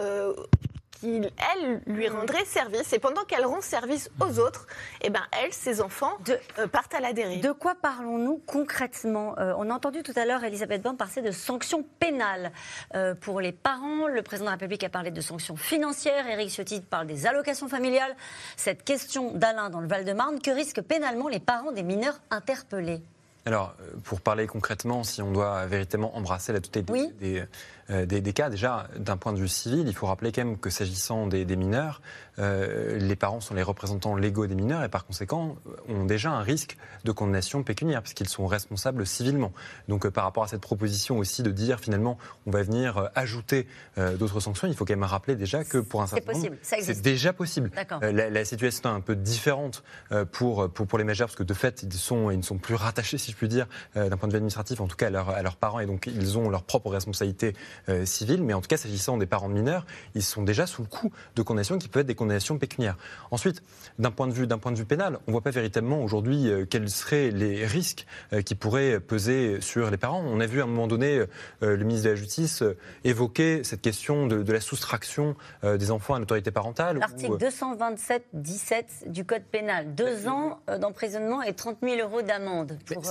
qui, 1.02 1.22
elle, 1.56 1.82
lui 1.88 2.08
rendrait 2.08 2.45
service. 2.45 2.93
Et 2.93 2.99
pendant 2.99 3.24
qu'elle 3.24 3.45
rend 3.45 3.62
service 3.62 4.10
aux 4.20 4.39
autres, 4.39 4.68
eh 5.02 5.10
ben, 5.10 5.24
elle, 5.43 5.52
ses 5.52 5.82
enfants, 5.82 6.18
euh, 6.60 6.68
partent 6.68 6.93
à 6.93 6.99
la 6.99 7.12
dérive. 7.12 7.41
De 7.41 7.52
quoi 7.52 7.76
parlons-nous 7.76 8.41
concrètement? 8.45 9.38
Euh, 9.39 9.54
On 9.58 9.70
a 9.70 9.74
entendu 9.74 10.04
tout 10.04 10.14
à 10.16 10.26
l'heure 10.26 10.43
Elisabeth 10.43 10.82
Borne 10.84 10.97
parler 10.97 11.24
de 11.24 11.32
sanctions 11.32 11.84
pénales 11.99 12.52
euh, 12.93 13.16
pour 13.16 13.41
les 13.41 13.52
parents. 13.52 14.08
Le 14.08 14.22
président 14.22 14.45
de 14.45 14.52
la 14.52 14.56
République 14.56 14.84
a 14.84 14.89
parlé 14.89 15.10
de 15.10 15.22
sanctions 15.22 15.56
financières. 15.56 16.28
Éric 16.28 16.52
Ciotti 16.52 16.82
parle 16.82 17.08
des 17.08 17.26
allocations 17.26 17.68
familiales. 17.68 18.16
Cette 18.56 18.84
question 18.84 19.32
d'Alain 19.32 19.72
dans 19.72 19.82
le 19.82 19.88
Val-de-Marne, 19.88 20.39
que 20.39 20.52
risquent 20.52 20.82
pénalement 20.82 21.28
les 21.28 21.39
parents 21.39 21.72
des 21.72 21.84
mineurs 21.84 22.20
interpellés? 22.30 23.02
Alors, 23.46 23.76
pour 24.04 24.22
parler 24.22 24.46
concrètement, 24.46 25.04
si 25.04 25.22
on 25.22 25.32
doit 25.32 25.66
véritablement 25.66 26.16
embrasser 26.16 26.54
la 26.54 26.62
totalité 26.62 27.12
des, 27.20 27.44
euh, 27.92 28.06
des, 28.06 28.34
cas. 28.34 28.50
Déjà, 28.50 28.88
d'un 28.98 29.18
point 29.18 29.34
de 29.34 29.39
vue 29.39 29.48
civil, 29.48 29.88
il 29.88 29.94
faut 29.94 30.06
rappeler 30.06 30.32
quand 30.32 30.46
même 30.46 30.58
que 30.58 30.70
s'agissant 30.70 31.28
des, 31.28 31.46
mineurs, 31.56 32.02
euh, 32.39 32.98
les 32.98 33.16
parents 33.16 33.42
sont 33.42 33.54
les 33.54 33.64
représentants 33.64 34.16
légaux 34.16 34.48
des 34.48 34.56
mineurs 34.56 34.84
et 34.84 34.89
par 34.89 35.06
conséquent 35.06 35.58
ont 35.89 36.06
déjà 36.06 36.32
un 36.32 36.42
risque 36.42 36.78
de 37.04 37.12
condamnation 37.12 37.64
pécuniaire 37.64 38.02
puisqu'ils 38.02 38.30
sont 38.30 38.48
responsables 38.48 39.06
civilement. 39.06 39.52
Donc 39.89 40.06
euh, 40.06 40.12
par 40.12 40.24
rapport 40.24 40.44
à 40.44 40.48
cette 40.48 40.62
proposition 40.62 41.18
aussi 41.18 41.44
de 41.44 41.52
dire 41.52 41.80
finalement 41.80 42.18
on 42.46 42.52
va 42.52 42.64
venir 42.64 43.10
ajouter 43.16 43.68
d'autres 43.98 44.39
sanctions, 44.39 44.68
il 44.68 44.76
faut 44.76 44.86
quand 44.86 44.94
même 44.94 45.04
rappeler 45.04 45.36
déjà 45.36 45.64
que 45.64 45.78
pour 45.78 46.02
un 46.02 46.08
certain 46.08 46.34
nombre, 46.34 46.50
c'est 46.62 47.02
déjà 47.02 47.34
possible. 47.34 47.72
La, 48.02 48.46
situation 48.46 48.89
est 48.89 48.96
un 48.96 49.02
peu 49.02 49.16
différente 49.16 49.84
pour, 50.32 50.70
pour, 50.70 50.88
pour, 50.88 50.98
les 50.98 51.04
majeurs 51.04 51.28
parce 51.28 51.36
que 51.36 51.44
de 51.44 51.54
fait 51.54 51.84
ils, 51.84 51.94
sont, 51.94 52.32
ils 52.32 52.38
ne 52.38 52.44
sont 52.44 52.58
plus 52.58 52.76
rattachés 52.76 53.18
si 53.18 53.31
je 53.32 53.36
puis 53.36 53.48
dire 53.48 53.68
d'un 53.96 54.16
point 54.18 54.28
de 54.28 54.34
vue 54.34 54.38
administratif 54.38 54.82
en 54.82 54.88
tout 54.88 54.96
cas 54.96 55.12
à, 55.12 55.32
à 55.32 55.42
leurs 55.42 55.56
parents 55.56 55.80
et 55.80 55.86
donc 55.86 56.08
ils 56.08 56.38
ont 56.38 56.50
leur 56.50 56.64
propre 56.64 56.90
responsabilité 56.90 57.56
euh, 57.90 58.06
civile, 58.06 58.44
mais 58.44 58.54
en 58.54 58.62
tout 58.62 58.68
cas, 58.68 58.78
s'agissant 58.78 59.18
des 59.18 59.26
parents 59.26 59.50
mineurs, 59.50 59.86
ils 60.16 60.24
sont 60.24 60.44
déjà 60.44 60.68
sous 60.68 60.82
le 60.82 60.88
coup 60.88 61.12
de 61.36 61.42
condamnations 61.42 61.78
qui 61.78 61.88
peuvent 61.88 62.02
être 62.02 62.08
des 62.08 62.16
condamnations 62.16 62.58
pécuniaires. 62.58 62.98
Ensuite, 63.32 63.64
d'un 64.00 64.12
point, 64.12 64.28
de 64.28 64.34
vue, 64.34 64.48
point 64.48 64.72
de 64.72 64.78
vue 64.78 64.86
pénal, 64.86 65.18
on 65.28 65.32
ne 65.32 65.32
voit 65.32 65.42
pas 65.42 65.52
véritablement 65.52 66.02
aujourd'hui 66.04 66.50
euh, 66.50 66.66
quels 66.66 66.90
seraient 66.90 67.32
les 67.32 67.66
risques 67.66 68.06
euh, 68.34 68.42
qui 68.42 68.56
pourraient 68.56 69.00
peser 69.00 69.62
sur 69.62 69.90
les 69.90 69.98
parents. 69.98 70.24
On 70.26 70.40
a 70.40 70.46
vu 70.46 70.62
à 70.62 70.64
un 70.64 70.68
moment 70.68 70.88
donné 70.88 71.24
le 71.62 71.78
ministre 71.78 72.06
de 72.06 72.10
la 72.10 72.16
Justice 72.16 72.64
évoquer 73.04 73.64
cette 73.64 73.82
question 73.82 74.28
de, 74.28 74.52
la 74.52 74.60
soustraction 74.60 75.36
des 75.64 75.92
enfants 75.92 76.16
à 76.16 76.20
l'autorité 76.20 76.52
parentale. 76.52 76.98
L'article 76.98 77.38
227-17 77.38 79.08
du 79.08 79.24
Code 79.26 79.44
pénal. 79.44 79.96
Deux 79.96 80.28
ans 80.28 80.60
d'emprisonnement 80.80 81.42
et 81.42 81.54
30 81.54 81.78
000 81.82 82.02
euros 82.02 82.22
d'amende 82.22 82.78
pour 82.86 83.04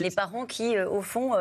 les 0.00 0.10
parents 0.10 0.46
qui, 0.46 0.78
au 0.78 1.02
fond, 1.02 1.32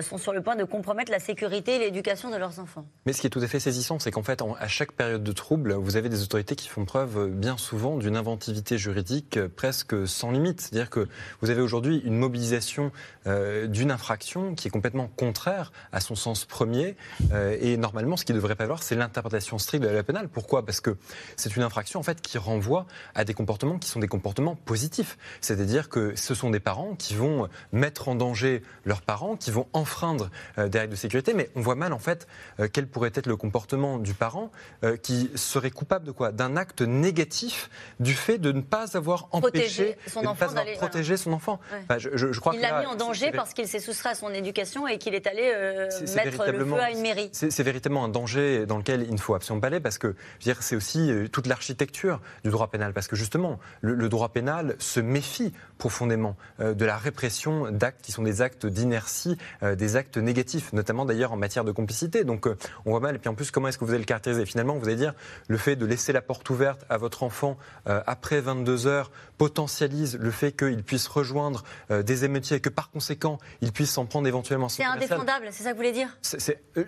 sont 0.00 0.18
sur 0.18 0.32
le 0.32 0.42
point 0.42 0.56
de 0.56 0.64
compromettre 0.64 1.10
la 1.10 1.18
sécurité 1.18 1.76
et 1.76 1.78
l'éducation 1.78 2.30
de 2.30 2.36
leurs 2.36 2.58
enfants. 2.58 2.84
Mais 3.06 3.12
ce 3.12 3.20
qui 3.20 3.26
est 3.26 3.30
tout 3.30 3.40
à 3.40 3.46
fait 3.46 3.60
saisissant, 3.60 3.98
c'est 3.98 4.10
qu'en 4.10 4.22
fait, 4.22 4.42
à 4.58 4.68
chaque 4.68 4.92
période 4.92 5.22
de 5.22 5.32
trouble, 5.32 5.72
vous 5.74 5.96
avez 5.96 6.08
des 6.08 6.22
autorités 6.22 6.56
qui 6.56 6.68
font 6.68 6.84
preuve 6.84 7.18
euh, 7.18 7.26
bien 7.28 7.56
souvent 7.56 7.96
d'une 7.96 8.16
inventivité 8.16 8.78
juridique 8.78 9.36
euh, 9.36 9.48
presque 9.48 10.06
sans 10.06 10.30
limite. 10.30 10.60
C'est-à-dire 10.60 10.90
que 10.90 11.08
vous 11.40 11.50
avez 11.50 11.60
aujourd'hui 11.60 12.00
une 12.04 12.16
mobilisation 12.16 12.92
euh, 13.26 13.66
d'une 13.66 13.90
infraction 13.90 14.54
qui 14.54 14.68
est 14.68 14.70
complètement 14.70 15.08
contraire 15.08 15.72
à 15.92 16.00
son 16.00 16.14
sens 16.14 16.44
premier. 16.44 16.96
et 17.32 17.76
normalement, 17.76 18.16
ce 18.16 18.24
qui 18.24 18.32
devrait 18.32 18.54
prévaloir, 18.54 18.82
c'est 18.82 18.94
l'interprétation 18.94 19.58
stricte 19.58 19.82
de 19.82 19.88
la 19.88 19.94
loi 19.94 20.02
pénale. 20.02 20.28
Pourquoi? 20.28 20.64
Parce 20.64 20.80
que 20.80 20.96
c'est 21.36 21.56
une 21.56 21.62
infraction 21.62 22.00
en 22.00 22.02
fait 22.02 22.20
qui 22.20 22.38
renvoie 22.38 22.86
à 23.14 23.24
des 23.24 23.34
comportements 23.34 23.78
qui 23.78 23.88
sont 23.88 24.00
des 24.00 24.08
comportements 24.08 24.54
positifs. 24.54 25.18
C'est-à-dire 25.40 25.88
que 25.88 26.14
ce 26.16 26.34
sont 26.34 26.50
des 26.50 26.60
parents 26.60 26.94
qui 26.94 27.14
vont 27.14 27.39
mettre 27.72 28.08
en 28.08 28.14
danger 28.14 28.62
leurs 28.84 29.02
parents, 29.02 29.36
qui 29.36 29.50
vont 29.50 29.66
enfreindre 29.72 30.30
des 30.56 30.78
règles 30.78 30.92
de 30.92 30.96
sécurité. 30.96 31.34
Mais 31.34 31.50
on 31.54 31.60
voit 31.60 31.74
mal 31.74 31.92
en 31.92 31.98
fait 31.98 32.26
euh, 32.58 32.68
quel 32.72 32.86
pourrait 32.86 33.12
être 33.14 33.26
le 33.26 33.36
comportement 33.36 33.98
du 33.98 34.14
parent 34.14 34.50
euh, 34.84 34.96
qui 34.96 35.30
serait 35.34 35.70
coupable 35.70 36.06
de 36.06 36.12
quoi? 36.12 36.32
D'un 36.32 36.56
acte 36.56 36.82
négatif 36.82 37.70
du 38.00 38.14
fait 38.14 38.38
de 38.38 38.52
ne 38.52 38.60
pas 38.60 38.96
avoir 38.96 39.28
empêché 39.32 39.96
son 40.06 40.26
enfant 40.26 40.46
protéger 40.76 41.16
son 41.16 41.32
enfant. 41.32 41.60
je, 41.98 42.38
crois 42.40 42.54
il 42.54 42.60
l'a 42.60 42.80
mis 42.80 42.86
en 42.86 42.94
danger 42.94 43.30
parce 43.32 43.54
qu'il 43.54 43.68
s'est 43.68 43.80
soustrait 43.80 44.10
à 44.10 44.14
son 44.14 44.30
éducation 44.30 44.86
et 44.86 44.98
qu'il 44.98 45.14
est 45.14 45.26
allé 45.26 45.52
euh, 45.54 45.88
mettre 46.14 46.50
le 46.50 46.64
feu 46.64 46.80
à 46.80 46.90
une 46.90 47.00
mairie. 47.00 47.30
C'est 47.32 47.62
véritablement 47.62 48.04
un 48.04 48.08
danger 48.08 48.66
dans 48.66 48.78
lequel 48.78 49.02
il 49.02 49.12
ne 49.12 49.20
faut 49.20 49.34
absolument 49.34 49.60
pas 49.60 49.68
aller 49.68 49.80
parce 49.80 49.98
que 49.98 50.14
c'est 50.60 50.76
aussi 50.76 51.10
toute 51.32 51.46
l'architecture 51.46 52.20
du 52.44 52.50
droit 52.50 52.68
pénal 52.68 52.92
parce 52.92 53.08
que 53.08 53.16
justement 53.16 53.58
le, 53.80 54.08
droit 54.08 54.30
pénal 54.30 54.76
se 54.78 55.00
méfie 55.00 55.52
profondément 55.78 56.36
de 56.58 56.84
la 56.84 56.96
répression 56.96 57.29
d'actes 57.70 58.02
qui 58.02 58.12
sont 58.12 58.22
des 58.22 58.42
actes 58.42 58.66
d'inertie, 58.66 59.36
des 59.62 59.96
actes 59.96 60.16
négatifs, 60.16 60.72
notamment 60.72 61.04
d'ailleurs 61.04 61.32
en 61.32 61.36
matière 61.36 61.64
de 61.64 61.72
complicité. 61.72 62.24
Donc 62.24 62.46
euh, 62.46 62.56
on 62.84 62.90
voit 62.90 63.00
mal. 63.00 63.16
Et 63.16 63.18
puis 63.18 63.28
en 63.28 63.34
plus, 63.34 63.50
comment 63.50 63.68
est-ce 63.68 63.78
que 63.78 63.84
vous 63.84 63.90
allez 63.90 64.00
le 64.00 64.04
caractériser? 64.04 64.46
Finalement, 64.46 64.76
vous 64.76 64.86
allez 64.86 64.96
dire 64.96 65.14
le 65.48 65.56
fait 65.56 65.76
de 65.76 65.86
laisser 65.86 66.12
la 66.12 66.22
porte 66.22 66.48
ouverte 66.50 66.84
à 66.88 66.96
votre 66.96 67.22
enfant 67.22 67.56
euh, 67.88 68.02
après 68.06 68.40
22 68.40 68.86
heures 68.86 69.10
potentialise 69.38 70.18
le 70.20 70.30
fait 70.30 70.52
qu'il 70.52 70.82
puisse 70.82 71.08
rejoindre 71.08 71.64
euh, 71.90 72.02
des 72.02 72.24
émeutiers 72.24 72.58
et 72.58 72.60
que 72.60 72.68
par 72.68 72.90
conséquent, 72.90 73.38
il 73.60 73.72
puisse 73.72 73.90
s'en 73.90 74.06
prendre 74.06 74.28
éventuellement. 74.28 74.68
C'est 74.68 74.84
indéfendable, 74.84 75.48
c'est 75.50 75.64
ça 75.64 75.70
que 75.70 75.74
vous 75.74 75.78
voulez 75.78 75.92
dire? 75.92 76.18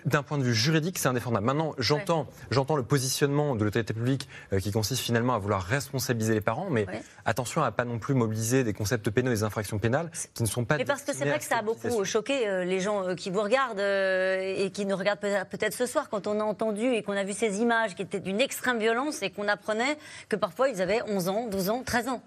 D'un 0.05 0.23
point 0.23 0.37
de 0.37 0.43
vue 0.43 0.53
juridique, 0.53 0.99
c'est 0.99 1.07
indéfendable. 1.07 1.45
Maintenant, 1.45 1.73
j'entends 1.77 2.27
j'entends 2.51 2.75
le 2.75 2.83
positionnement 2.83 3.55
de 3.55 3.63
l'autorité 3.63 3.93
publique 3.93 4.29
qui 4.59 4.71
consiste 4.71 5.01
finalement 5.01 5.33
à 5.33 5.39
vouloir 5.39 5.63
responsabiliser 5.63 6.33
les 6.33 6.41
parents, 6.41 6.69
mais 6.69 6.85
attention 7.25 7.63
à 7.63 7.71
pas 7.71 7.85
non 7.85 7.97
plus 7.97 8.13
mobiliser 8.13 8.63
des 8.63 8.73
concepts 8.73 9.09
pénaux 9.09 9.31
et 9.31 9.35
des 9.35 9.43
infractions 9.43 9.79
pénales 9.79 10.11
qui 10.33 10.43
ne 10.43 10.47
sont 10.47 10.65
pas. 10.65 10.77
Mais 10.77 10.85
parce 10.85 11.03
que 11.03 11.13
c'est 11.13 11.25
vrai 11.25 11.39
que 11.39 11.45
ça 11.45 11.57
a 11.57 11.61
beaucoup 11.61 12.03
choqué 12.05 12.65
les 12.65 12.79
gens 12.79 13.15
qui 13.15 13.29
vous 13.29 13.41
regardent 13.41 13.79
et 13.79 14.71
qui 14.73 14.85
nous 14.85 14.95
regardent 14.95 15.19
peut-être 15.19 15.73
ce 15.73 15.85
soir 15.85 16.09
quand 16.09 16.27
on 16.27 16.39
a 16.39 16.43
entendu 16.43 16.93
et 16.93 17.03
qu'on 17.03 17.13
a 17.13 17.23
vu 17.23 17.33
ces 17.33 17.61
images 17.61 17.95
qui 17.95 18.01
étaient 18.01 18.19
d'une 18.19 18.41
extrême 18.41 18.79
violence 18.79 19.21
et 19.21 19.29
qu'on 19.29 19.47
apprenait 19.47 19.97
que 20.29 20.35
parfois 20.35 20.69
ils 20.69 20.81
avaient 20.81 21.01
11 21.07 21.29
ans, 21.29 21.47
12 21.47 21.69
ans, 21.69 21.83
13 21.85 22.07
ans. 22.09 22.21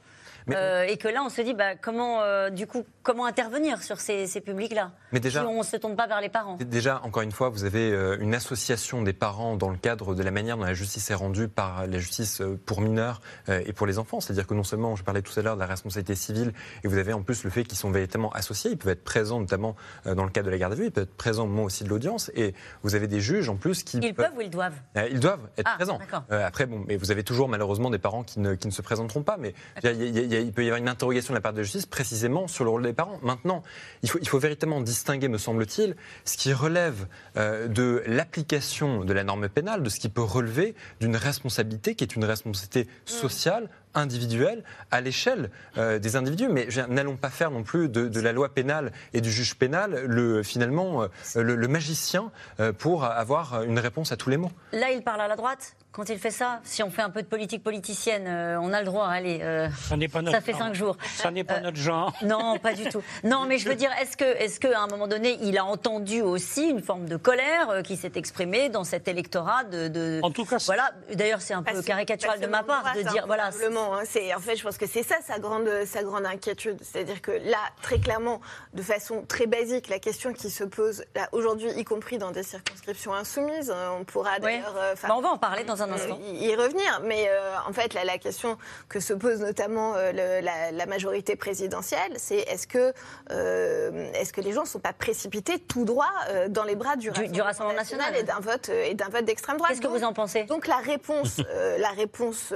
Euh, 0.54 0.84
et 0.84 0.96
que 0.96 1.08
là, 1.08 1.22
on 1.24 1.28
se 1.28 1.40
dit, 1.40 1.54
bah, 1.54 1.74
comment, 1.74 2.22
euh, 2.22 2.50
du 2.50 2.66
coup, 2.66 2.84
comment 3.02 3.26
intervenir 3.26 3.82
sur 3.82 3.98
ces, 4.00 4.26
publics-là 4.40 4.92
Mais 5.12 5.20
déjà, 5.20 5.40
si 5.40 5.46
on 5.46 5.58
ne 5.58 5.64
se 5.64 5.76
tourne 5.76 5.96
pas 5.96 6.06
vers 6.06 6.20
les 6.20 6.28
parents. 6.28 6.56
Déjà, 6.60 7.00
encore 7.02 7.22
une 7.22 7.32
fois, 7.32 7.48
vous 7.48 7.64
avez 7.64 7.90
euh, 7.90 8.16
une 8.20 8.34
association 8.34 9.02
des 9.02 9.12
parents 9.12 9.56
dans 9.56 9.70
le 9.70 9.76
cadre 9.76 10.14
de 10.14 10.22
la 10.22 10.30
manière 10.30 10.56
dont 10.56 10.64
la 10.64 10.74
justice 10.74 11.10
est 11.10 11.14
rendue 11.14 11.48
par 11.48 11.86
la 11.86 11.98
justice 11.98 12.42
pour 12.64 12.80
mineurs 12.80 13.20
et 13.48 13.72
pour 13.72 13.86
les 13.86 13.98
enfants. 13.98 14.20
C'est-à-dire 14.20 14.46
que 14.46 14.54
non 14.54 14.62
seulement, 14.62 14.94
je 14.96 15.02
parlais 15.02 15.22
tout 15.22 15.32
à 15.38 15.42
l'heure 15.42 15.56
de 15.56 15.60
la 15.60 15.66
responsabilité 15.66 16.14
civile, 16.14 16.52
et 16.84 16.88
vous 16.88 16.98
avez 16.98 17.12
en 17.12 17.22
plus 17.22 17.44
le 17.44 17.50
fait 17.50 17.64
qu'ils 17.64 17.78
sont 17.78 17.90
véritablement 17.90 18.30
associés. 18.32 18.70
Ils 18.72 18.78
peuvent 18.78 18.92
être 18.92 19.04
présents, 19.04 19.40
notamment 19.40 19.76
dans 20.04 20.24
le 20.24 20.30
cadre 20.30 20.46
de 20.46 20.50
la 20.50 20.58
garde 20.58 20.72
à 20.72 20.76
vue. 20.76 20.86
Ils 20.86 20.92
peuvent 20.92 21.04
être 21.04 21.16
présents 21.16 21.44
au 21.44 21.48
moment 21.48 21.64
aussi 21.64 21.84
de 21.84 21.88
l'audience. 21.88 22.30
Et 22.34 22.54
vous 22.82 22.94
avez 22.94 23.06
des 23.06 23.20
juges 23.20 23.48
en 23.48 23.56
plus 23.56 23.82
qui. 23.82 23.98
Ils 23.98 24.14
peuvent, 24.14 24.36
ou 24.36 24.40
ils 24.40 24.50
doivent? 24.50 24.78
Ils 25.10 25.20
doivent 25.20 25.48
être 25.56 25.70
ah, 25.72 25.76
présents. 25.76 25.98
après, 26.30 26.66
bon, 26.66 26.84
mais 26.86 26.96
vous 26.96 27.10
avez 27.10 27.24
toujours 27.24 27.48
malheureusement 27.48 27.90
des 27.90 27.98
parents 27.98 28.22
qui 28.22 28.40
ne, 28.40 28.54
qui 28.54 28.68
ne 28.68 28.72
se 28.72 28.82
présenteront 28.82 29.22
pas. 29.22 29.36
Mais 29.38 29.54
il 29.82 30.35
il 30.42 30.52
peut 30.52 30.62
y 30.62 30.66
avoir 30.66 30.80
une 30.80 30.88
interrogation 30.88 31.32
de 31.32 31.38
la 31.38 31.40
part 31.40 31.52
de 31.52 31.58
la 31.58 31.62
justice 31.62 31.86
précisément 31.86 32.48
sur 32.48 32.64
le 32.64 32.70
rôle 32.70 32.82
des 32.82 32.92
parents. 32.92 33.18
Maintenant, 33.22 33.62
il 34.02 34.10
faut, 34.10 34.18
il 34.20 34.28
faut 34.28 34.38
véritablement 34.38 34.80
distinguer, 34.80 35.28
me 35.28 35.38
semble-t-il, 35.38 35.96
ce 36.24 36.36
qui 36.36 36.52
relève 36.52 37.06
euh, 37.36 37.68
de 37.68 38.02
l'application 38.06 39.04
de 39.04 39.12
la 39.12 39.24
norme 39.24 39.48
pénale, 39.48 39.82
de 39.82 39.88
ce 39.88 40.00
qui 40.00 40.08
peut 40.08 40.22
relever 40.22 40.74
d'une 41.00 41.16
responsabilité 41.16 41.94
qui 41.94 42.04
est 42.04 42.16
une 42.16 42.24
responsabilité 42.24 42.84
mm. 42.84 42.88
sociale, 43.04 43.68
individuelle 43.94 44.62
à 44.90 45.00
l'échelle 45.00 45.50
euh, 45.78 45.98
des 45.98 46.16
individus. 46.16 46.48
Mais 46.48 46.68
n'allons 46.88 47.16
pas 47.16 47.30
faire 47.30 47.50
non 47.50 47.62
plus 47.62 47.88
de, 47.88 48.20
la 48.20 48.32
loi 48.32 48.50
pénale 48.50 48.92
et 49.14 49.20
du 49.20 49.30
juge 49.30 49.54
pénal 49.56 50.04
le, 50.06 50.42
finalement 50.42 51.02
euh, 51.02 51.08
le, 51.42 51.68
magicien 51.68 52.30
pour 52.78 53.04
avoir 53.04 53.62
une 53.62 53.78
réponse 53.78 54.12
à 54.12 54.16
tous 54.16 54.30
les 54.30 54.36
mots. 54.36 54.52
Là, 54.72 54.90
il 54.92 55.02
parle 55.02 55.20
à 55.20 55.28
la 55.28 55.36
droite 55.36 55.76
quand 55.96 56.10
il 56.10 56.18
fait 56.18 56.30
ça. 56.30 56.60
Si 56.62 56.82
on 56.82 56.90
fait 56.90 57.00
un 57.00 57.08
peu 57.08 57.22
de 57.22 57.26
politique 57.26 57.64
politicienne, 57.64 58.26
euh, 58.28 58.58
on 58.60 58.74
a 58.74 58.80
le 58.80 58.84
droit. 58.84 59.06
Allez, 59.06 59.40
euh, 59.40 59.66
ça, 59.88 59.96
pas 60.12 60.20
notre 60.20 60.36
ça 60.36 60.42
fait 60.42 60.52
cinq 60.52 60.74
jours. 60.74 60.98
Ça 61.16 61.30
n'est 61.30 61.42
pas 61.42 61.60
notre 61.60 61.78
genre. 61.78 62.12
Non, 62.22 62.58
pas 62.58 62.74
du 62.74 62.86
tout. 62.88 63.02
Non, 63.24 63.46
mais 63.46 63.56
je 63.56 63.68
veux 63.68 63.76
dire, 63.76 63.90
est-ce 64.02 64.16
que, 64.16 64.24
est-ce 64.24 64.60
qu'à 64.60 64.80
un 64.82 64.88
moment 64.88 65.06
donné, 65.06 65.38
il 65.42 65.56
a 65.56 65.64
entendu 65.64 66.20
aussi 66.20 66.68
une 66.68 66.82
forme 66.82 67.06
de 67.06 67.16
colère 67.16 67.82
qui 67.84 67.96
s'est 67.96 68.12
exprimée 68.16 68.68
dans 68.68 68.84
cet 68.84 69.08
électorat 69.08 69.64
de, 69.64 70.20
En 70.22 70.30
tout 70.30 70.44
cas, 70.44 70.58
voilà. 70.66 70.90
D'ailleurs, 71.14 71.40
c'est 71.40 71.54
un 71.54 71.62
peu 71.62 71.80
caricatural 71.80 72.40
de 72.40 72.46
ma 72.46 72.62
part 72.62 72.92
de 72.94 73.02
dire, 73.02 73.26
voilà. 73.26 73.46
Hein, 73.46 74.02
c'est 74.04 74.34
en 74.34 74.40
fait, 74.40 74.56
je 74.56 74.64
pense 74.64 74.76
que 74.76 74.86
c'est 74.86 75.02
ça 75.02 75.16
sa 75.24 75.38
grande, 75.38 75.68
sa 75.86 76.02
grande 76.02 76.26
inquiétude, 76.26 76.78
c'est-à-dire 76.82 77.22
que 77.22 77.30
là, 77.30 77.58
très 77.80 77.98
clairement, 77.98 78.40
de 78.74 78.82
façon 78.82 79.24
très 79.26 79.46
basique, 79.46 79.88
la 79.88 79.98
question 79.98 80.34
qui 80.34 80.50
se 80.50 80.64
pose 80.64 81.04
là 81.14 81.28
aujourd'hui, 81.32 81.70
y 81.76 81.84
compris 81.84 82.18
dans 82.18 82.32
des 82.32 82.42
circonscriptions 82.42 83.14
insoumises, 83.14 83.72
on 83.98 84.04
pourra 84.04 84.40
d'ailleurs. 84.40 84.74
Bah, 85.02 85.14
on 85.16 85.22
va 85.22 85.30
en 85.30 85.38
parler 85.38 85.64
dans 85.64 85.82
un 85.82 85.85
instant. 85.92 86.18
Y 86.40 86.54
revenir, 86.54 87.00
mais 87.04 87.28
en 87.68 87.72
fait, 87.72 87.94
la 87.94 88.18
question 88.18 88.56
que 88.88 89.00
se 89.00 89.12
pose 89.12 89.40
notamment 89.40 89.94
la, 89.96 90.86
majorité 90.86 91.36
présidentielle, 91.36 92.12
c'est 92.16 92.38
est-ce 92.38 92.66
que, 92.66 92.92
est-ce 93.30 94.32
que 94.32 94.40
les 94.40 94.52
gens 94.52 94.62
ne 94.62 94.68
sont 94.68 94.78
pas 94.78 94.92
précipités 94.92 95.58
tout 95.58 95.84
droit 95.84 96.12
dans 96.48 96.64
les 96.64 96.76
bras 96.76 96.96
du, 96.96 97.10
Rassemblement, 97.10 97.76
national, 97.76 98.16
et 98.16 98.22
d'un 98.22 98.40
vote 98.40 98.68
et 98.68 98.94
d'un 98.94 99.08
vote 99.08 99.24
d'extrême 99.24 99.56
droite 99.56 99.72
Qu'est-ce 99.72 99.82
que 99.82 99.88
vous 99.88 100.04
en 100.04 100.12
pensez? 100.12 100.44
Donc 100.44 100.66
la 100.66 100.78
réponse, 100.78 101.40
la 101.78 101.90
réponse 101.90 102.52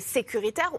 sécuritaire, 0.00 0.72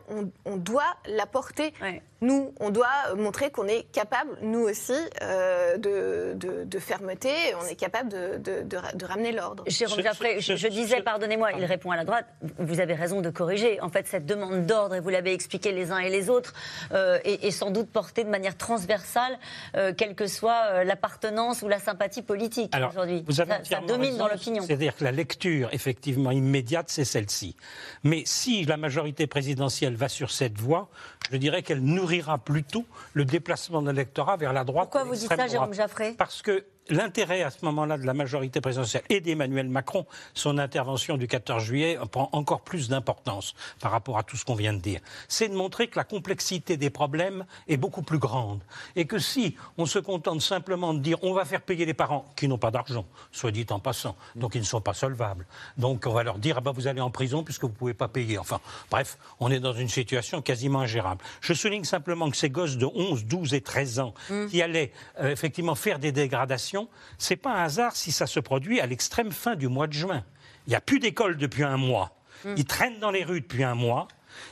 on, 0.45 0.57
doit 0.57 0.95
l'apporter. 1.07 1.73
Nous, 2.21 2.53
on 2.59 2.69
doit 2.69 3.13
montrer 3.15 3.51
qu'on 3.51 3.67
est 3.67 3.83
capable, 3.91 4.31
nous 4.41 4.61
aussi, 4.61 4.95
euh, 5.21 5.77
de, 5.77 6.79
fermeté, 6.79 7.29
on 7.61 7.65
est 7.65 7.75
capable 7.75 8.09
de, 8.09 9.05
ramener 9.05 9.31
l'ordre. 9.31 9.63
Jérôme 9.67 10.01
Jaffré, 10.01 10.39
je, 10.39 10.67
disais, 10.67 11.01
pardonnez-moi, 11.01 11.53
il 11.53 11.65
répond 11.65 11.91
à 11.91 11.94
la 11.95 12.05
droite, 12.05 12.25
vous 12.59 12.79
avez 12.79 12.93
raison 12.93 13.21
de 13.21 13.29
corriger. 13.29 13.79
En 13.81 13.89
fait, 13.89 14.07
cette 14.07 14.25
demande 14.25 14.65
d'ordre, 14.65 14.95
et 14.95 14.99
vous 14.99 15.09
l'avez 15.09 15.33
expliqué 15.33 15.71
les 15.71 15.91
uns 15.91 15.99
et 15.99 16.09
les 16.09 16.29
autres, 16.29 16.53
euh, 16.91 17.19
est, 17.23 17.51
sans 17.51 17.71
doute 17.71 17.89
portée 17.89 18.23
de 18.23 18.29
manière 18.29 18.57
transversale, 18.57 19.37
euh, 19.75 19.93
quelle 19.95 20.15
que 20.15 20.27
soit 20.27 20.83
l'appartenance 20.83 21.61
ou 21.61 21.67
la 21.67 21.79
sympathie 21.79 22.21
politique 22.21 22.73
aujourd'hui. 22.75 23.23
Vous 23.27 23.41
avez 23.41 23.53
ça, 23.63 23.81
domine 23.81 24.17
dans 24.17 24.27
l'opinion. 24.27 24.63
C'est-à-dire 24.63 24.95
que 24.95 25.03
la 25.03 25.11
lecture, 25.11 25.69
effectivement, 25.71 26.31
immédiate, 26.31 26.89
c'est 26.89 27.05
celle-ci. 27.05 27.55
Mais 28.03 28.23
si 28.25 28.65
la 28.65 28.77
majorité 28.77 29.27
présidentielle 29.27 29.95
va 29.95 30.09
sur 30.09 30.31
cette 30.31 30.57
voie, 30.59 30.89
je 31.31 31.37
dirais 31.37 31.63
qu'elle 31.63 31.81
nourrira 31.81 32.37
plutôt 32.37 32.85
le 33.13 33.25
déplacement 33.25 33.81
de 33.81 33.91
l'électorat 33.91 34.37
vers 34.37 34.53
la 34.53 34.63
droite. 34.63 34.89
Pourquoi 34.91 35.03
vous 35.03 35.15
dites 35.15 35.33
ça, 35.33 35.47
Jérôme 35.47 35.73
Jaffré? 35.73 36.15
Parce 36.17 36.41
que 36.41 36.65
l'intérêt 36.89 37.41
à 37.41 37.49
ce 37.49 37.63
moment-là 37.65 37.97
de 37.97 38.05
la 38.05 38.13
majorité 38.13 38.61
présidentielle 38.61 39.03
et 39.09 39.21
d'Emmanuel 39.21 39.69
Macron, 39.69 40.05
son 40.33 40.57
intervention 40.57 41.17
du 41.17 41.27
14 41.27 41.63
juillet 41.63 41.97
prend 42.11 42.29
encore 42.31 42.61
plus 42.61 42.89
d'importance 42.89 43.55
par 43.79 43.91
rapport 43.91 44.17
à 44.17 44.23
tout 44.23 44.37
ce 44.37 44.45
qu'on 44.45 44.55
vient 44.55 44.73
de 44.73 44.79
dire. 44.79 45.01
C'est 45.27 45.49
de 45.49 45.55
montrer 45.55 45.87
que 45.87 45.97
la 45.97 46.03
complexité 46.03 46.77
des 46.77 46.89
problèmes 46.89 47.45
est 47.67 47.77
beaucoup 47.77 48.01
plus 48.01 48.19
grande 48.19 48.61
et 48.95 49.05
que 49.05 49.19
si 49.19 49.55
on 49.77 49.85
se 49.85 49.99
contente 49.99 50.41
simplement 50.41 50.93
de 50.93 50.99
dire 50.99 51.17
on 51.23 51.33
va 51.33 51.45
faire 51.45 51.61
payer 51.61 51.85
les 51.85 51.93
parents 51.93 52.25
qui 52.35 52.47
n'ont 52.47 52.57
pas 52.57 52.71
d'argent, 52.71 53.05
soit 53.31 53.51
dit 53.51 53.65
en 53.69 53.79
passant, 53.79 54.15
donc 54.35 54.55
ils 54.55 54.61
ne 54.61 54.65
sont 54.65 54.81
pas 54.81 54.93
solvables, 54.93 55.45
donc 55.77 56.03
on 56.05 56.13
va 56.13 56.23
leur 56.23 56.37
dire 56.37 56.55
ah 56.57 56.61
ben 56.61 56.71
vous 56.71 56.87
allez 56.87 57.01
en 57.01 57.11
prison 57.11 57.43
puisque 57.43 57.63
vous 57.63 57.69
ne 57.69 57.75
pouvez 57.75 57.93
pas 57.93 58.07
payer. 58.07 58.37
Enfin, 58.37 58.59
bref, 58.91 59.17
on 59.39 59.51
est 59.51 59.59
dans 59.59 59.73
une 59.73 59.89
situation 59.89 60.41
quasiment 60.41 60.81
ingérable. 60.81 61.23
Je 61.41 61.53
souligne 61.53 61.83
simplement 61.83 62.29
que 62.29 62.37
ces 62.37 62.49
gosses 62.49 62.77
de 62.77 62.85
11, 62.85 63.25
12 63.25 63.53
et 63.53 63.61
13 63.61 63.99
ans 63.99 64.13
mmh. 64.29 64.45
qui 64.47 64.61
allaient 64.61 64.91
euh, 65.19 65.31
effectivement 65.31 65.75
faire 65.75 65.99
des 65.99 66.11
dégradations 66.11 66.74
ce 67.17 67.33
n'est 67.33 67.37
pas 67.37 67.51
un 67.51 67.63
hasard 67.63 67.95
si 67.95 68.11
ça 68.11 68.27
se 68.27 68.39
produit 68.39 68.79
à 68.79 68.85
l'extrême 68.85 69.31
fin 69.31 69.55
du 69.55 69.67
mois 69.67 69.87
de 69.87 69.93
juin. 69.93 70.23
Il 70.67 70.71
n'y 70.71 70.75
a 70.75 70.81
plus 70.81 70.99
d'école 70.99 71.37
depuis 71.37 71.63
un 71.63 71.77
mois. 71.77 72.17
Mmh. 72.43 72.53
Ils 72.57 72.65
traînent 72.65 72.99
dans 72.99 73.11
les 73.11 73.23
rues 73.23 73.41
depuis 73.41 73.63
un 73.63 73.75
mois. 73.75 74.07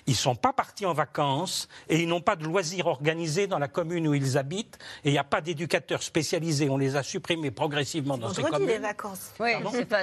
Ils 0.07 0.11
ne 0.11 0.17
sont 0.17 0.35
pas 0.35 0.53
partis 0.53 0.85
en 0.85 0.93
vacances 0.93 1.67
et 1.89 2.01
ils 2.01 2.07
n'ont 2.07 2.21
pas 2.21 2.35
de 2.35 2.43
loisirs 2.43 2.87
organisés 2.87 3.47
dans 3.47 3.59
la 3.59 3.67
commune 3.67 4.07
où 4.07 4.13
ils 4.13 4.37
habitent 4.37 4.77
et 5.03 5.09
il 5.09 5.11
n'y 5.11 5.17
a 5.17 5.23
pas 5.23 5.41
d'éducateurs 5.41 6.03
spécialisés. 6.03 6.69
On 6.69 6.77
les 6.77 6.95
a 6.95 7.03
supprimés 7.03 7.51
progressivement 7.51 8.17
dans 8.17 8.29
ces 8.29 8.41
communes. 8.41 8.51
Vendredi 8.51 8.73
les 8.73 8.79
vacances. 8.79 9.33
Oui, 9.39 9.51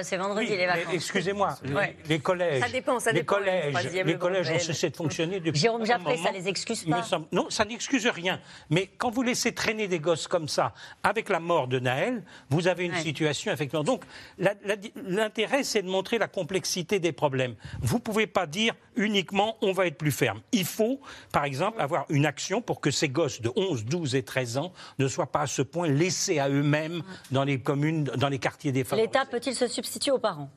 c'est 0.03 0.17
vendredi 0.17 0.49
les 0.49 0.65
vacances. 0.65 0.93
Excusez-moi, 0.93 1.55
les, 2.09 2.19
collèges. 2.19 2.61
Ça 2.63 2.69
dépend, 2.69 2.99
ça 2.99 3.13
dépend. 3.13 3.37
Les 3.37 3.43
collèges, 3.43 4.05
les 4.05 4.17
collèges 4.17 4.49
ont 4.49 4.59
cessé 4.59 4.89
de 4.89 4.95
fonctionner 4.95 5.39
depuis. 5.39 5.59
Jérôme 5.59 5.85
Jaffré, 5.85 6.17
ça 6.17 6.31
les 6.31 6.47
excuse 6.47 6.85
pas. 6.85 7.03
non, 7.31 7.49
ça 7.49 7.65
n'excuse 7.65 8.07
rien. 8.07 8.39
Mais 8.69 8.87
quand 8.97 9.09
vous 9.09 9.23
laissez 9.23 9.53
traîner 9.53 9.87
des 9.87 9.99
gosses 9.99 10.27
comme 10.27 10.47
ça, 10.47 10.73
avec 11.03 11.29
la 11.29 11.39
mort 11.39 11.67
de 11.67 11.79
Naël, 11.79 12.23
vous 12.49 12.67
avez 12.67 12.85
une 12.85 12.95
situation 12.95 13.51
effectivement. 13.51 13.83
Donc 13.83 14.03
l'intérêt, 15.07 15.63
c'est 15.63 15.81
de 15.81 15.89
montrer 15.89 16.17
la 16.17 16.27
complexité 16.27 16.99
des 16.99 17.11
problèmes. 17.11 17.55
Vous 17.81 17.97
ne 17.97 18.01
pouvez 18.01 18.27
pas 18.27 18.45
dire 18.45 18.73
uniquement 18.95 19.57
on 19.61 19.70
va 19.71 19.87
être 19.87 19.97
plus 19.97 20.11
ferme. 20.11 20.41
Il 20.51 20.65
faut, 20.65 20.99
par 21.31 21.45
exemple, 21.45 21.79
avoir 21.81 22.05
une 22.09 22.25
action 22.25 22.61
pour 22.61 22.81
que 22.81 22.91
ces 22.91 23.09
gosses 23.09 23.41
de 23.41 23.51
11, 23.55 23.85
12 23.85 24.15
et 24.15 24.23
13 24.23 24.57
ans 24.57 24.73
ne 24.99 25.07
soient 25.07 25.31
pas 25.31 25.41
à 25.41 25.47
ce 25.47 25.61
point 25.61 25.87
laissés 25.87 26.39
à 26.39 26.49
eux-mêmes 26.49 27.01
dans 27.31 27.43
les 27.43 27.59
communes, 27.59 28.03
dans 28.03 28.29
les 28.29 28.39
quartiers 28.39 28.71
défavorisés. 28.71 29.07
L'État 29.07 29.25
peut-il 29.25 29.55
se 29.55 29.67
substituer 29.67 30.11
aux 30.11 30.19
parents? 30.19 30.49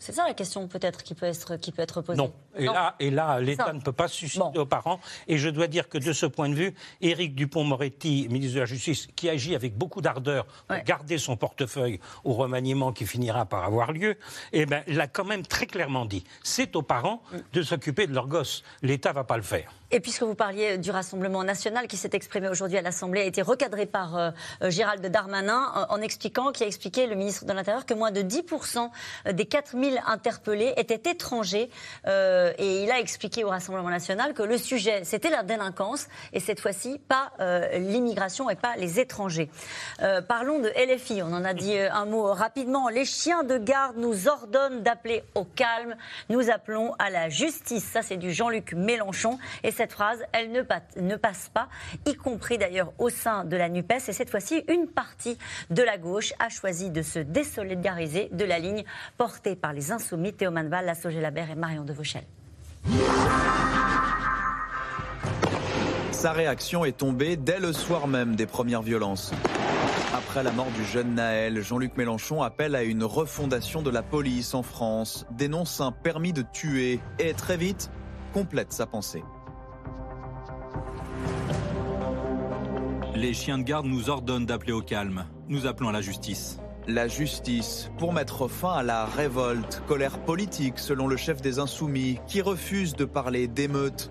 C'est 0.00 0.12
ça 0.12 0.26
la 0.26 0.32
question 0.32 0.66
peut-être 0.66 1.02
qui 1.02 1.14
peut 1.14 1.26
être 1.26 1.56
qui 1.56 1.72
peut 1.72 1.82
être 1.82 2.00
posée. 2.00 2.16
Non. 2.16 2.32
Et 2.56 2.64
là, 2.64 2.96
et 2.98 3.10
là, 3.10 3.38
l'État 3.38 3.72
ne 3.74 3.80
peut 3.80 3.92
pas 3.92 4.08
susciter 4.08 4.58
aux 4.58 4.66
parents. 4.66 4.98
Et 5.28 5.36
je 5.36 5.48
dois 5.50 5.66
dire 5.66 5.90
que 5.90 5.98
de 5.98 6.12
ce 6.14 6.24
point 6.24 6.48
de 6.48 6.54
vue, 6.54 6.74
Éric 7.02 7.34
Dupont-Moretti, 7.34 8.26
ministre 8.30 8.54
de 8.54 8.60
la 8.60 8.66
Justice, 8.66 9.08
qui 9.14 9.28
agit 9.28 9.54
avec 9.54 9.76
beaucoup 9.76 10.00
d'ardeur 10.00 10.46
pour 10.66 10.78
garder 10.78 11.18
son 11.18 11.36
portefeuille 11.36 12.00
au 12.24 12.32
remaniement 12.32 12.92
qui 12.92 13.06
finira 13.06 13.44
par 13.44 13.62
avoir 13.62 13.92
lieu, 13.92 14.16
eh 14.52 14.64
ben, 14.64 14.82
l'a 14.86 15.06
quand 15.06 15.24
même 15.24 15.42
très 15.42 15.66
clairement 15.66 16.06
dit. 16.06 16.24
C'est 16.42 16.74
aux 16.76 16.82
parents 16.82 17.22
mm. 17.32 17.36
de 17.52 17.62
s'occuper 17.62 18.06
de 18.06 18.14
leurs 18.14 18.26
gosses. 18.26 18.64
L'État 18.82 19.12
va 19.12 19.24
pas 19.24 19.36
le 19.36 19.42
faire. 19.42 19.70
Et 19.92 19.98
puisque 19.98 20.22
vous 20.22 20.36
parliez 20.36 20.78
du 20.78 20.92
Rassemblement 20.92 21.42
national 21.42 21.88
qui 21.88 21.96
s'est 21.96 22.10
exprimé 22.12 22.48
aujourd'hui 22.48 22.78
à 22.78 22.82
l'Assemblée, 22.82 23.22
a 23.22 23.24
été 23.24 23.42
recadré 23.42 23.86
par 23.86 24.16
euh, 24.16 24.30
euh, 24.62 24.70
Gérald 24.70 25.04
Darmanin 25.04 25.86
en, 25.88 26.00
expliquant, 26.00 26.52
qui 26.52 26.62
a 26.62 26.68
expliqué, 26.68 27.08
le 27.08 27.16
ministre 27.16 27.44
de 27.44 27.52
l'Intérieur, 27.52 27.86
que 27.86 27.94
moins 27.94 28.12
de 28.12 28.20
10% 28.20 28.88
des 29.32 29.46
4000 29.46 30.00
interpellés 30.06 30.74
étaient 30.76 31.10
étrangers. 31.10 31.70
Euh, 32.06 32.52
et 32.58 32.84
il 32.84 32.90
a 32.92 33.00
expliqué 33.00 33.42
au 33.42 33.48
Rassemblement 33.48 33.90
national 33.90 34.32
que 34.32 34.44
le 34.44 34.58
sujet, 34.58 35.02
c'était 35.02 35.28
la 35.28 35.42
délinquance, 35.42 36.06
et 36.32 36.38
cette 36.38 36.60
fois-ci, 36.60 37.00
pas 37.08 37.32
l'immigration 37.72 38.48
et 38.48 38.56
pas 38.56 38.76
les 38.76 39.00
étrangers. 39.00 39.50
parlons 40.28 40.60
de 40.60 40.68
LFI, 40.68 41.22
on 41.22 41.32
en 41.32 41.44
a 41.44 41.54
dit 41.54 41.76
un 41.78 42.04
mot 42.04 42.32
rapidement. 42.32 42.88
Les 42.88 43.04
chiens 43.04 43.42
de 43.42 43.58
garde 43.58 43.96
nous 43.96 44.28
ordonnent 44.28 44.82
d'appeler 44.82 45.24
au 45.34 45.44
calme. 45.44 45.96
Nous 46.28 46.50
appelons 46.50 46.94
à 46.98 47.10
la 47.10 47.28
justice. 47.28 47.84
Ça, 47.84 48.02
c'est 48.02 48.16
du 48.16 48.32
Jean-Luc 48.32 48.72
Mélenchon. 48.74 49.38
Cette 49.80 49.92
phrase, 49.94 50.22
elle 50.32 50.52
ne, 50.52 51.16
passe 51.16 51.50
pas, 51.54 51.70
y 52.04 52.14
compris 52.14 52.58
d'ailleurs 52.58 52.92
au 52.98 53.08
sein 53.08 53.46
de 53.46 53.56
la 53.56 53.70
NUPES. 53.70 54.08
Et 54.08 54.12
cette 54.12 54.28
fois-ci, 54.28 54.62
une 54.68 54.86
partie 54.86 55.38
de 55.70 55.82
la 55.82 55.96
gauche 55.96 56.34
a 56.38 56.50
choisi 56.50 56.90
de 56.90 57.00
se 57.00 57.18
désolidariser 57.18 58.28
de 58.30 58.44
la 58.44 58.58
ligne 58.58 58.84
portée 59.16 59.56
par 59.56 59.72
les 59.72 59.90
insoumis 59.90 60.34
Théo 60.34 60.50
Manval, 60.50 60.84
Lassogé 60.84 61.22
Labert 61.22 61.50
et 61.50 61.54
Marion 61.54 61.84
de 61.84 61.94
Vauchel. 61.94 62.24
Sa 66.10 66.32
réaction 66.32 66.84
est 66.84 66.98
tombée 66.98 67.38
dès 67.38 67.58
le 67.58 67.72
soir 67.72 68.06
même 68.06 68.36
des 68.36 68.44
premières 68.44 68.82
violences. 68.82 69.32
Après 70.12 70.42
la 70.42 70.52
mort 70.52 70.70
du 70.76 70.84
jeune 70.84 71.14
Naël, 71.14 71.62
Jean-Luc 71.62 71.96
Mélenchon 71.96 72.42
appelle 72.42 72.74
à 72.74 72.82
une 72.82 73.04
refondation 73.04 73.80
de 73.80 73.88
la 73.88 74.02
police 74.02 74.52
en 74.52 74.62
France, 74.62 75.24
dénonce 75.30 75.80
un 75.80 75.90
permis 75.90 76.34
de 76.34 76.42
tuer 76.52 77.00
et 77.18 77.32
très 77.32 77.56
vite 77.56 77.90
complète 78.34 78.74
sa 78.74 78.84
pensée. 78.84 79.22
Les 83.14 83.34
chiens 83.34 83.58
de 83.58 83.64
garde 83.64 83.86
nous 83.86 84.08
ordonnent 84.08 84.46
d'appeler 84.46 84.72
au 84.72 84.80
calme. 84.80 85.26
Nous 85.48 85.66
appelons 85.66 85.90
à 85.90 85.92
la 85.92 86.00
justice. 86.00 86.58
La 86.86 87.06
justice 87.06 87.90
pour 87.98 88.12
mettre 88.12 88.48
fin 88.48 88.72
à 88.72 88.82
la 88.82 89.04
révolte, 89.04 89.82
colère 89.86 90.18
politique 90.24 90.78
selon 90.78 91.06
le 91.06 91.16
chef 91.16 91.42
des 91.42 91.58
Insoumis 91.58 92.18
qui 92.26 92.40
refuse 92.40 92.94
de 92.94 93.04
parler 93.04 93.46
d'émeutes. 93.46 94.10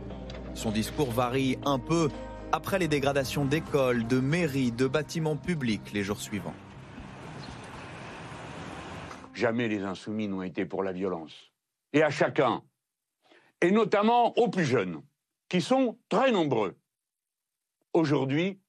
Son 0.54 0.72
discours 0.72 1.12
varie 1.12 1.58
un 1.66 1.80
peu 1.80 2.10
après 2.52 2.80
les 2.80 2.88
dégradations 2.88 3.46
d'écoles, 3.46 4.06
de 4.06 4.20
mairies, 4.20 4.72
de 4.72 4.88
bâtiments 4.88 5.38
publics 5.38 5.92
les 5.94 6.04
jours 6.04 6.22
suivants. 6.22 6.54
Jamais 9.34 9.68
les 9.68 9.84
Insoumis 9.84 10.28
n'ont 10.28 10.44
été 10.44 10.66
pour 10.66 10.84
la 10.84 10.92
violence. 10.92 11.34
Et 11.94 12.04
à 12.04 12.10
chacun, 12.10 12.62
et 13.62 13.72
notamment 13.72 14.38
aux 14.38 14.50
plus 14.50 14.66
jeunes, 14.66 15.02
qui 15.50 15.62
sont 15.62 15.98
très 16.08 16.32
nombreux. 16.32 16.78
Aujourd'hui, 17.94 18.60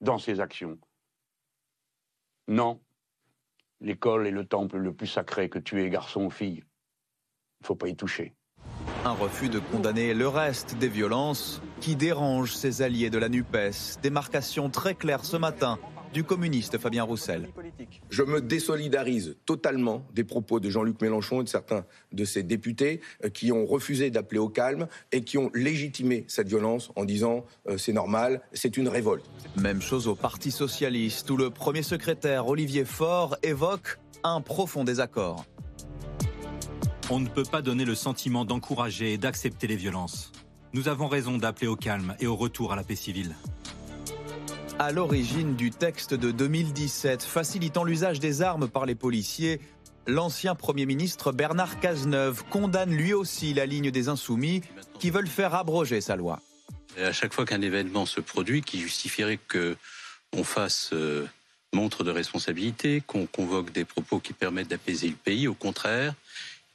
dans 0.00 0.18
ses 0.18 0.40
actions. 0.40 0.78
Non, 2.48 2.80
l'école 3.80 4.26
est 4.26 4.32
le 4.32 4.46
temple 4.46 4.78
le 4.78 4.94
plus 4.94 5.06
sacré 5.06 5.48
que 5.48 5.58
tu 5.58 5.80
es 5.82 5.90
garçon 5.90 6.24
ou 6.24 6.30
fille. 6.30 6.64
Il 7.60 7.62
ne 7.62 7.66
faut 7.66 7.76
pas 7.76 7.88
y 7.88 7.94
toucher. 7.94 8.34
Un 9.04 9.12
refus 9.12 9.48
de 9.48 9.58
condamner 9.58 10.14
le 10.14 10.26
reste 10.26 10.76
des 10.76 10.88
violences 10.88 11.60
qui 11.80 11.96
dérangent 11.96 12.54
ses 12.54 12.82
alliés 12.82 13.10
de 13.10 13.18
la 13.18 13.28
NUPES. 13.28 14.00
Démarcation 14.02 14.70
très 14.70 14.94
claire 14.94 15.24
ce 15.24 15.36
matin 15.36 15.78
du 16.12 16.24
communiste 16.24 16.78
Fabien 16.78 17.04
Roussel. 17.04 17.48
Je 18.10 18.22
me 18.22 18.40
désolidarise 18.40 19.36
totalement 19.46 20.06
des 20.14 20.24
propos 20.24 20.60
de 20.60 20.68
Jean-Luc 20.68 21.00
Mélenchon 21.00 21.40
et 21.40 21.44
de 21.44 21.48
certains 21.48 21.84
de 22.12 22.24
ses 22.24 22.42
députés 22.42 23.00
euh, 23.24 23.28
qui 23.28 23.52
ont 23.52 23.66
refusé 23.66 24.10
d'appeler 24.10 24.38
au 24.38 24.48
calme 24.48 24.86
et 25.10 25.22
qui 25.22 25.38
ont 25.38 25.50
légitimé 25.54 26.24
cette 26.28 26.48
violence 26.48 26.90
en 26.96 27.04
disant 27.04 27.44
euh, 27.68 27.78
c'est 27.78 27.92
normal, 27.92 28.42
c'est 28.52 28.76
une 28.76 28.88
révolte. 28.88 29.24
Même 29.56 29.80
chose 29.80 30.06
au 30.08 30.14
Parti 30.14 30.50
socialiste 30.50 31.30
où 31.30 31.36
le 31.36 31.50
premier 31.50 31.82
secrétaire 31.82 32.46
Olivier 32.46 32.84
Faure 32.84 33.36
évoque 33.42 33.98
un 34.24 34.40
profond 34.40 34.84
désaccord. 34.84 35.44
On 37.10 37.20
ne 37.20 37.28
peut 37.28 37.44
pas 37.44 37.62
donner 37.62 37.84
le 37.84 37.94
sentiment 37.94 38.44
d'encourager 38.44 39.14
et 39.14 39.18
d'accepter 39.18 39.66
les 39.66 39.76
violences. 39.76 40.32
Nous 40.72 40.88
avons 40.88 41.08
raison 41.08 41.36
d'appeler 41.36 41.66
au 41.66 41.76
calme 41.76 42.14
et 42.20 42.26
au 42.26 42.36
retour 42.36 42.72
à 42.72 42.76
la 42.76 42.84
paix 42.84 42.94
civile. 42.94 43.34
À 44.78 44.90
l'origine 44.90 45.54
du 45.54 45.70
texte 45.70 46.14
de 46.14 46.30
2017 46.30 47.22
facilitant 47.22 47.84
l'usage 47.84 48.20
des 48.20 48.42
armes 48.42 48.68
par 48.68 48.86
les 48.86 48.94
policiers, 48.94 49.60
l'ancien 50.06 50.54
Premier 50.54 50.86
ministre 50.86 51.30
Bernard 51.30 51.78
Cazeneuve 51.78 52.42
condamne 52.50 52.90
lui 52.90 53.12
aussi 53.12 53.54
la 53.54 53.66
ligne 53.66 53.90
des 53.90 54.08
insoumis 54.08 54.62
qui 54.98 55.10
veulent 55.10 55.28
faire 55.28 55.54
abroger 55.54 56.00
sa 56.00 56.16
loi. 56.16 56.40
À 56.98 57.12
chaque 57.12 57.32
fois 57.32 57.44
qu'un 57.44 57.60
événement 57.60 58.06
se 58.06 58.20
produit 58.20 58.62
qui 58.62 58.80
justifierait 58.80 59.38
que 59.48 59.76
on 60.34 60.44
fasse 60.44 60.90
euh, 60.92 61.26
montre 61.72 62.04
de 62.04 62.10
responsabilité, 62.10 63.02
qu'on 63.06 63.26
convoque 63.26 63.72
des 63.72 63.84
propos 63.84 64.18
qui 64.18 64.32
permettent 64.32 64.68
d'apaiser 64.68 65.08
le 65.08 65.14
pays, 65.14 65.46
au 65.48 65.54
contraire, 65.54 66.14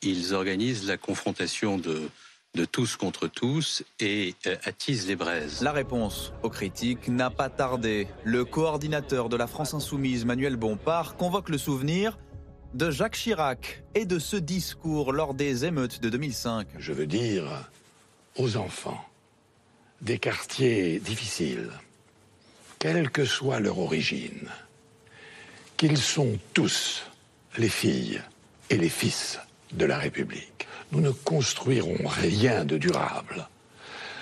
ils 0.02 0.34
organisent 0.34 0.88
la 0.88 0.98
confrontation 0.98 1.78
de, 1.78 2.10
de 2.56 2.66
tous 2.66 2.96
contre 2.96 3.28
tous 3.28 3.84
et 4.00 4.36
euh, 4.48 4.56
attisent 4.64 5.08
les 5.08 5.16
braises. 5.16 5.62
La 5.62 5.72
réponse 5.72 6.34
aux 6.44 6.50
critiques 6.50 7.08
n'a 7.08 7.30
pas 7.30 7.50
tardé. 7.50 8.08
Le 8.24 8.46
coordinateur 8.46 9.30
de 9.30 9.38
la 9.38 9.48
France 9.48 9.74
insoumise, 9.74 10.26
Manuel 10.26 10.56
Bompard, 10.56 11.16
convoque 11.16 11.50
le 11.50 11.58
souvenir 11.58 12.18
de 12.74 12.92
Jacques 12.92 13.16
Chirac 13.16 13.84
et 13.96 14.06
de 14.06 14.20
ce 14.20 14.36
discours 14.36 15.14
lors 15.14 15.34
des 15.34 15.66
émeutes 15.66 16.02
de 16.02 16.10
2005. 16.10 16.68
Je 16.80 16.94
veux 16.94 17.08
dire 17.08 17.70
aux 18.38 18.58
enfants 18.58 19.04
des 20.02 20.20
quartiers 20.20 21.00
difficiles, 21.00 21.72
quelle 22.80 23.10
que 23.10 23.26
soit 23.26 23.60
leur 23.60 23.80
origine, 23.80 24.50
qu'ils 25.76 25.98
sont 25.98 26.38
tous 26.54 27.04
les 27.58 27.70
filles 27.70 28.22
et 28.70 28.78
les 28.78 28.90
fils 28.90 29.40
de 29.72 29.86
la 29.86 29.98
République. 29.98 30.68
Nous 30.92 31.02
ne 31.02 31.12
construirons 31.12 32.08
rien 32.08 32.66
de 32.66 32.78
durable 32.78 33.48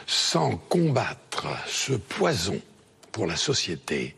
sans 0.07 0.57
combattre 0.57 1.47
ce 1.67 1.93
poison 1.93 2.59
pour 3.11 3.27
la 3.27 3.35
société 3.35 4.15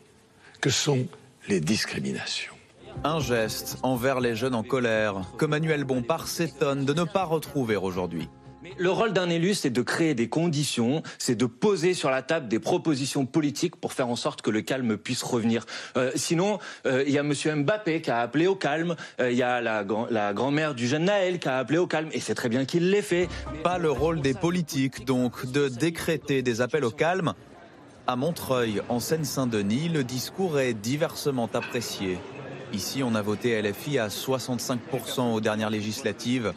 que 0.60 0.70
sont 0.70 1.06
les 1.48 1.60
discriminations. 1.60 2.54
Un 3.04 3.20
geste 3.20 3.78
envers 3.82 4.20
les 4.20 4.34
jeunes 4.34 4.54
en 4.54 4.62
colère 4.62 5.22
que 5.38 5.46
Manuel 5.46 5.84
Bompard 5.84 6.26
s'étonne 6.26 6.84
de 6.84 6.92
ne 6.92 7.04
pas 7.04 7.24
retrouver 7.24 7.76
aujourd'hui. 7.76 8.28
Le 8.76 8.90
rôle 8.90 9.12
d'un 9.12 9.30
élu, 9.30 9.54
c'est 9.54 9.70
de 9.70 9.82
créer 9.82 10.14
des 10.14 10.28
conditions, 10.28 11.02
c'est 11.18 11.34
de 11.34 11.46
poser 11.46 11.94
sur 11.94 12.10
la 12.10 12.22
table 12.22 12.48
des 12.48 12.58
propositions 12.58 13.26
politiques 13.26 13.76
pour 13.76 13.92
faire 13.92 14.08
en 14.08 14.16
sorte 14.16 14.42
que 14.42 14.50
le 14.50 14.62
calme 14.62 14.96
puisse 14.96 15.22
revenir. 15.22 15.64
Euh, 15.96 16.10
sinon, 16.14 16.58
euh, 16.86 17.04
il 17.06 17.12
y 17.12 17.18
a 17.18 17.22
Monsieur 17.22 17.54
Mbappé 17.54 18.02
qui 18.02 18.10
a 18.10 18.20
appelé 18.20 18.46
au 18.46 18.54
calme, 18.54 18.96
euh, 19.20 19.30
il 19.30 19.36
y 19.36 19.42
a 19.42 19.60
la, 19.60 19.84
grand-mère 20.32 20.74
du 20.74 20.86
jeune 20.86 21.04
Naël 21.04 21.38
qui 21.38 21.48
a 21.48 21.58
appelé 21.58 21.78
au 21.78 21.86
calme, 21.86 22.08
et 22.12 22.20
c'est 22.20 22.34
très 22.34 22.48
bien 22.48 22.64
qu'il 22.64 22.90
l'ait 22.90 23.02
fait. 23.02 23.28
Pas 23.62 23.78
le 23.78 23.90
rôle 23.90 24.20
des 24.20 24.34
politiques, 24.34 25.04
donc, 25.04 25.50
de 25.50 25.68
décréter 25.68 26.42
des 26.42 26.60
appels 26.60 26.84
au 26.84 26.90
calme. 26.90 27.34
À 28.06 28.16
Montreuil, 28.16 28.80
en 28.88 29.00
Seine-Saint-Denis, 29.00 29.88
le 29.88 30.02
discours 30.02 30.58
est 30.58 30.74
diversement 30.74 31.48
apprécié. 31.52 32.18
Ici, 32.72 33.02
on 33.02 33.14
a 33.14 33.22
voté 33.22 33.60
LFI 33.60 33.98
à 33.98 34.08
65% 34.08 35.32
aux 35.32 35.40
dernières 35.40 35.70
législatives. 35.70 36.52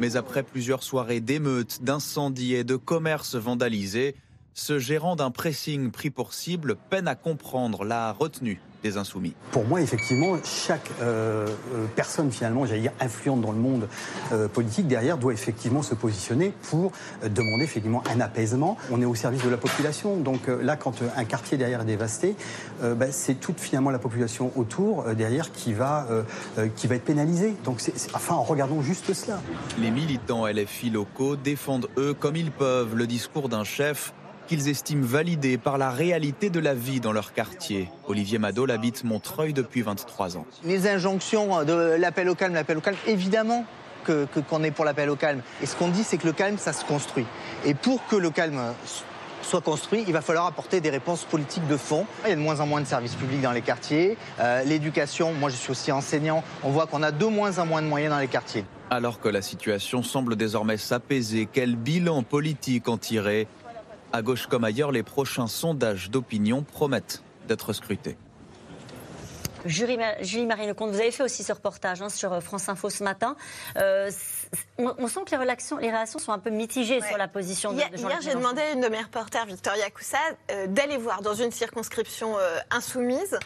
Mais 0.00 0.16
après 0.16 0.42
plusieurs 0.42 0.82
soirées 0.82 1.20
d'émeutes, 1.20 1.82
d'incendies 1.82 2.54
et 2.54 2.64
de 2.64 2.76
commerces 2.76 3.36
vandalisés, 3.36 4.16
ce 4.54 4.78
gérant 4.78 5.16
d'un 5.16 5.30
pressing 5.30 5.90
pris 5.90 6.10
pour 6.10 6.34
cible 6.34 6.76
peine 6.90 7.08
à 7.08 7.14
comprendre 7.14 7.84
la 7.84 8.12
retenue 8.12 8.60
des 8.82 8.96
insoumis. 8.96 9.34
Pour 9.50 9.64
moi, 9.64 9.80
effectivement, 9.80 10.36
chaque 10.44 10.90
euh, 11.00 11.46
euh, 11.74 11.86
personne 11.94 12.30
finalement, 12.30 12.66
j'allais 12.66 12.80
dire 12.80 12.92
influente 13.00 13.40
dans 13.40 13.52
le 13.52 13.58
monde 13.58 13.88
euh, 14.32 14.48
politique 14.48 14.88
derrière 14.88 15.18
doit 15.18 15.32
effectivement 15.32 15.82
se 15.82 15.94
positionner 15.94 16.52
pour 16.70 16.92
demander 17.22 17.64
effectivement 17.64 18.02
un 18.12 18.20
apaisement. 18.20 18.76
On 18.90 19.00
est 19.00 19.04
au 19.04 19.14
service 19.14 19.42
de 19.44 19.50
la 19.50 19.56
population, 19.56 20.16
donc 20.16 20.48
là, 20.48 20.76
quand 20.76 21.02
un 21.16 21.24
quartier 21.24 21.56
derrière 21.56 21.82
est 21.82 21.86
dévasté, 21.86 22.34
bah, 22.80 23.12
c'est 23.12 23.34
toute 23.34 23.60
finalement 23.60 23.90
la 23.90 23.98
population 23.98 24.50
autour 24.56 25.04
derrière 25.14 25.52
qui 25.52 25.72
va 25.72 26.06
qui 26.76 26.86
va 26.86 26.96
être 26.96 27.04
pénalisée. 27.04 27.54
Donc, 27.64 27.80
c'est, 27.80 27.92
enfin, 28.14 28.34
regardons 28.34 28.82
juste 28.82 29.12
cela. 29.12 29.40
Les 29.78 29.90
militants 29.90 30.46
LFI 30.46 30.90
locaux 30.90 31.36
défendent 31.36 31.88
eux 31.96 32.14
comme 32.14 32.36
ils 32.36 32.50
peuvent 32.50 32.94
le 32.94 33.06
discours 33.06 33.48
d'un 33.48 33.64
chef 33.64 34.12
qu'ils 34.52 34.68
estiment 34.68 35.06
validé 35.06 35.56
par 35.56 35.78
la 35.78 35.88
réalité 35.88 36.50
de 36.50 36.60
la 36.60 36.74
vie 36.74 37.00
dans 37.00 37.12
leur 37.12 37.32
quartier. 37.32 37.88
Olivier 38.06 38.36
Madol 38.36 38.70
habite 38.70 39.02
Montreuil 39.02 39.54
depuis 39.54 39.80
23 39.80 40.36
ans. 40.36 40.44
Les 40.62 40.86
injonctions 40.86 41.64
de 41.64 41.96
l'appel 41.98 42.28
au 42.28 42.34
calme, 42.34 42.52
l'appel 42.52 42.76
au 42.76 42.82
calme, 42.82 42.98
évidemment 43.06 43.64
qu'on 44.04 44.26
que, 44.26 44.40
qu'on 44.40 44.62
est 44.62 44.70
pour 44.70 44.84
l'appel 44.84 45.08
au 45.08 45.16
calme. 45.16 45.40
Et 45.62 45.66
ce 45.66 45.74
qu'on 45.74 45.88
dit, 45.88 46.04
c'est 46.04 46.18
que 46.18 46.26
le 46.26 46.34
calme, 46.34 46.58
ça 46.58 46.74
se 46.74 46.84
construit. 46.84 47.24
Et 47.64 47.72
pour 47.72 48.06
que 48.08 48.16
le 48.16 48.28
calme 48.28 48.60
soit 49.40 49.62
construit, 49.62 50.04
il 50.06 50.12
va 50.12 50.20
falloir 50.20 50.44
apporter 50.44 50.82
des 50.82 50.90
réponses 50.90 51.24
politiques 51.24 51.66
de 51.66 51.78
fond. 51.78 52.04
Il 52.26 52.28
y 52.28 52.32
a 52.32 52.36
de 52.36 52.40
moins 52.42 52.60
en 52.60 52.66
moins 52.66 52.82
de 52.82 52.86
services 52.86 53.14
publics 53.14 53.40
dans 53.40 53.52
les 53.52 53.62
quartiers. 53.62 54.18
Euh, 54.38 54.64
L'éducation, 54.64 55.32
moi 55.32 55.48
je 55.48 55.56
suis 55.56 55.70
aussi 55.70 55.90
enseignant, 55.90 56.44
on 56.62 56.68
voit 56.68 56.86
qu'on 56.86 57.02
a 57.02 57.10
de 57.10 57.24
moins 57.24 57.58
en 57.58 57.64
moins 57.64 57.80
de 57.80 57.86
moyens 57.86 58.12
dans 58.12 58.20
les 58.20 58.28
quartiers. 58.28 58.66
Alors 58.90 59.18
que 59.18 59.30
la 59.30 59.40
situation 59.40 60.02
semble 60.02 60.36
désormais 60.36 60.76
s'apaiser, 60.76 61.48
quel 61.50 61.76
bilan 61.76 62.22
politique 62.22 62.88
en 62.90 62.98
tirer? 62.98 63.48
À 64.12 64.22
gauche 64.22 64.46
comme 64.46 64.64
ailleurs, 64.64 64.92
les 64.92 65.02
prochains 65.02 65.46
sondages 65.46 66.10
d'opinion 66.10 66.62
promettent 66.62 67.22
d'être 67.48 67.72
scrutés. 67.72 68.16
Julie, 69.64 69.96
Marie 70.46 70.66
Lecomte, 70.66 70.90
vous 70.90 71.00
avez 71.00 71.12
fait 71.12 71.22
aussi 71.22 71.44
ce 71.44 71.52
reportage 71.52 72.02
hein, 72.02 72.08
sur 72.08 72.32
euh, 72.32 72.40
France 72.40 72.68
Info 72.68 72.90
ce 72.90 73.04
matin. 73.04 73.36
Euh, 73.76 74.10
on, 74.76 75.06
sent 75.06 75.20
que 75.24 75.30
les 75.30 75.36
réactions, 75.36 75.78
les 75.78 75.90
réactions 75.90 76.18
sont 76.18 76.32
un 76.32 76.40
peu 76.40 76.50
mitigées 76.50 77.00
sur 77.00 77.16
la 77.16 77.28
position 77.28 77.72
de, 77.72 77.78
Hier, 77.78 77.88
hier 77.94 78.18
j'ai 78.20 78.34
demandé 78.34 78.60
à 78.60 78.72
une 78.72 78.80
de 78.80 78.88
mes 78.88 79.00
reporters, 79.00 79.46
Victoria 79.46 79.88
Coussade, 79.90 80.36
euh, 80.50 80.66
d'aller 80.66 80.96
voir 80.96 81.22
dans 81.22 81.34
une 81.34 81.52
circonscription 81.52 82.36
insoumise 82.70 83.38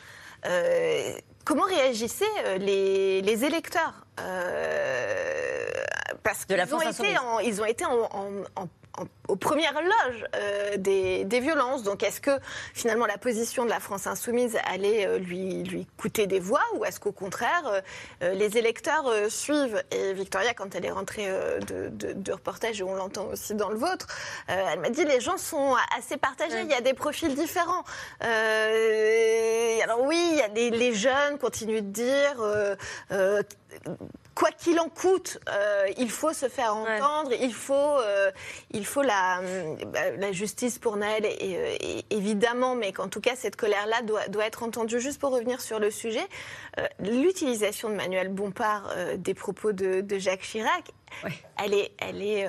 comment 1.45 1.65
réagissaient 1.65 2.59
les, 2.59 3.45
électeurs. 3.45 4.07
parce 6.23 6.45
qu'ils 6.45 6.75
ont, 6.75 6.81
été 6.81 7.19
en, 7.19 7.41
ils 7.41 7.61
ont 7.61 7.65
été 7.65 7.85
en 7.85 8.69
aux 9.29 9.37
premières 9.37 9.81
loges 9.81 10.25
euh, 10.35 10.77
des, 10.77 11.41
violences. 11.41 11.83
Donc 11.83 12.03
est-ce 12.03 12.21
que 12.21 12.31
finalement 12.75 13.07
la 13.07 13.19
position 13.19 13.65
de 13.65 13.71
la 13.71 13.81
France 13.81 14.07
insoumise 14.07 14.57
allait 14.65 15.07
euh, 15.07 15.19
lui, 15.19 15.63
lui 15.65 15.87
coûter 15.97 16.27
des 16.27 16.41
voix 16.41 16.63
ou 16.75 16.85
est-ce 16.85 16.99
qu'au 16.99 17.13
contraire 17.13 17.83
euh, 18.23 18.35
les 18.35 18.57
électeurs 18.57 19.11
suivent? 19.29 19.83
Et 19.91 20.13
Victoria, 20.15 20.55
quand 20.55 20.75
elle 20.75 20.85
est 20.85 20.91
rentrée 20.91 21.29
de, 21.67 21.89
de, 21.91 22.33
reportage, 22.33 22.81
et 22.81 22.85
on 22.85 22.95
l'entend 22.95 23.27
aussi 23.27 23.55
dans 23.55 23.69
le 23.69 23.77
vôtre, 23.77 24.07
elle 24.49 24.81
m'a 24.81 24.91
dit 24.91 25.05
les 25.05 25.21
gens 25.21 25.37
sont 25.37 25.77
assez 25.97 26.17
partagés, 26.17 26.61
il 26.63 26.71
y 26.71 26.75
a 26.75 26.81
des 26.81 26.95
profils 26.95 27.35
différents. 27.35 27.85
alors 28.21 30.03
oui, 30.03 30.29
il 30.33 30.39
y 30.39 30.43
a 30.43 30.49
des, 30.49 30.71
les 30.71 30.95
jeunes 30.95 31.39
continuent 31.39 31.83
de 31.83 31.91
dire 31.91 32.37
quoi 34.37 34.51
qu'il 34.53 34.79
en 34.79 34.91
coûte, 34.91 35.39
euh, 35.49 35.87
il 35.97 36.11
faut 36.11 36.35
se 36.35 36.49
faire 36.49 36.77
entendre, 36.77 37.33
il, 37.41 37.55
faut, 37.55 37.73
euh, 37.73 38.31
il 38.71 38.85
faut 38.85 39.03
la, 39.03 39.41
bah, 39.87 40.11
la 40.19 40.31
justice 40.31 40.79
pour 40.79 40.97
Naël, 40.99 41.25
et, 41.25 42.05
évidemment, 42.11 42.75
mais 42.75 42.93
qu'en 42.93 43.09
tout 43.09 43.23
cas, 43.23 43.35
cette 43.35 43.57
colère-là 43.57 44.03
doit, 44.03 44.29
doit, 44.29 44.45
être 44.47 44.63
entendue. 44.63 45.01
Juste 45.01 45.19
pour 45.19 45.33
revenir 45.33 45.63
sur 45.63 45.79
le 45.79 45.91
sujet, 45.91 46.27
euh, 46.79 46.87
l'utilisation 47.01 47.89
de 47.89 47.95
Manuel 47.95 48.29
Bompard 48.29 48.93
des 49.17 49.33
propos 49.33 49.73
de, 49.73 50.05
Jacques 50.19 50.43
Chirac, 50.43 50.85
Elle 51.65 51.73
est, 51.73 51.93
elle 51.99 52.21
est, 52.21 52.47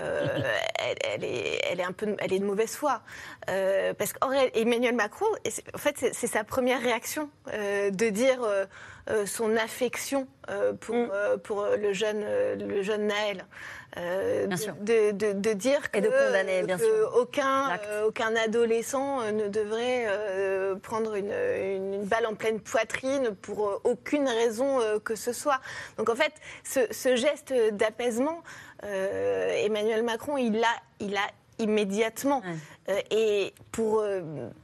elle, 1.05 1.23
est, 1.23 1.61
elle 1.71 1.79
est 1.79 1.83
un 1.83 1.93
peu, 1.93 2.17
elle 2.19 2.33
est 2.33 2.39
de 2.39 2.45
mauvaise 2.45 2.75
foi, 2.75 3.01
parce 3.45 4.11
qu'Emmanuel 4.11 4.93
Macron, 4.93 5.27
en 5.73 5.77
fait, 5.77 5.95
c'est 6.11 6.27
sa 6.27 6.43
première 6.43 6.81
réaction 6.81 7.29
de 7.45 8.09
dire 8.09 8.39
euh, 9.09 9.25
son 9.25 9.55
affection 9.55 10.27
euh, 10.49 10.73
pour, 10.73 10.95
mm. 10.95 11.09
euh, 11.13 11.37
pour 11.37 11.65
le, 11.65 11.93
jeune, 11.93 12.25
le 12.59 12.81
jeune 12.81 13.07
Naël. 13.07 13.45
De, 13.95 15.11
de, 15.11 15.53
dire 15.53 15.89
que, 15.89 17.19
aucun, 17.19 17.79
aucun 18.05 18.35
adolescent 18.35 19.31
ne 19.31 19.47
devrait 19.47 20.05
prendre 20.83 21.15
une, 21.15 21.31
une, 21.31 22.03
balle 22.03 22.27
en 22.27 22.35
pleine 22.35 22.59
poitrine 22.59 23.33
pour 23.41 23.81
aucune 23.85 24.27
raison 24.27 24.79
que 25.03 25.15
ce 25.15 25.33
soit. 25.33 25.59
Donc 25.97 26.09
en 26.09 26.15
fait, 26.15 26.31
ce, 26.63 26.81
ce 26.91 27.15
geste 27.15 27.55
d'apaisement, 27.71 28.43
Emmanuel 28.83 30.03
Macron, 30.03 30.37
il 30.37 30.59
l'a 30.59 30.67
il 30.99 31.15
a 31.15 31.27
immédiatement. 31.59 32.41
et 33.11 33.53
pour, 33.71 34.03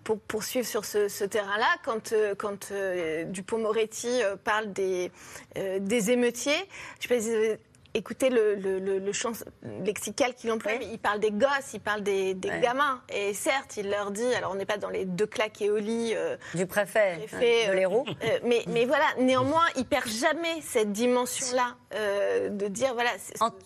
pour 0.04 0.20
poursuivre 0.20 0.68
sur 0.68 0.86
ce, 0.86 1.24
terrain-là, 1.24 1.68
quand, 1.84 2.14
quand 2.38 2.72
Dupont-Moretti 3.28 4.22
parle 4.44 4.72
des, 4.74 5.12
des 5.56 6.12
émeutiers, 6.12 6.68
je 7.00 7.08
pense 7.08 7.58
écoutez 7.94 8.30
le, 8.30 8.56
le, 8.56 9.12
champ 9.12 9.32
lexical 9.86 10.34
qu'il 10.34 10.52
emploie, 10.52 10.74
il 10.74 11.00
parle 11.00 11.20
des 11.20 11.32
gosses, 11.32 11.74
il 11.74 11.80
parle 11.80 12.02
des, 12.02 12.36
gamins. 12.62 13.02
Et 13.10 13.34
certes, 13.34 13.78
il 13.78 13.90
leur 13.90 14.12
dit, 14.12 14.34
alors 14.36 14.52
on 14.52 14.56
n'est 14.56 14.66
pas 14.66 14.78
dans 14.78 14.90
les 14.90 15.06
deux 15.06 15.26
claques 15.26 15.62
et 15.62 15.70
au 15.70 15.78
lit 15.78 16.14
euh, 16.16 16.36
du 16.56 16.66
préfet, 16.66 17.18
de 17.32 17.70
euh, 17.70 17.74
l'héros, 17.74 18.06
euh, 18.08 18.40
mais, 18.44 18.64
mais 18.68 18.86
voilà, 18.86 19.06
néanmoins, 19.20 19.66
il 19.78 19.86
perd 19.86 20.08
jamais 20.08 20.62
cette 20.62 20.92
dimension-là 20.92 21.76
de 21.94 22.68
dire, 22.68 22.96
voilà, 22.96 23.12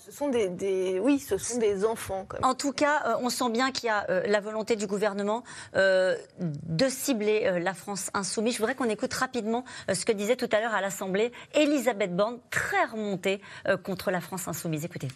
ce 0.06 0.12
sont 0.12 0.28
des, 0.28 1.00
oui, 1.00 1.20
ce 1.20 1.38
sont 1.38 1.58
des 1.58 1.86
enfants. 1.86 2.28
En 2.44 2.56
tout 2.56 2.74
cas, 2.74 3.18
on 3.22 3.30
sent 3.30 3.50
bien 3.50 3.72
qu'il 3.72 3.86
y 3.86 3.90
a 3.90 4.06
la 4.28 4.42
volonté 4.42 4.76
du 4.76 4.88
gouvernement 4.88 5.44
de 5.74 6.90
cibler 6.90 7.62
la 7.62 7.74
France 7.74 8.10
insoumise. 8.14 8.56
Je 8.56 8.60
voudrais 8.60 8.76
qu'on 8.76 8.90
écoute 8.90 9.14
rapidement 9.14 9.64
ce 9.92 10.04
que 10.04 10.12
disait 10.12 10.36
tout 10.36 10.50
à 10.52 10.60
l'heure 10.60 10.76
à 10.76 10.82
l'Assemblée 10.82 11.32
Elisabeth 11.54 12.14
Borne, 12.14 12.40
très 12.50 12.84
remontée 12.84 13.42
contre 13.84 14.12
la 14.12 14.18
la 14.18 14.22
France 14.22 14.48
insoumise. 14.48 14.84
Écoutez. 14.84 15.10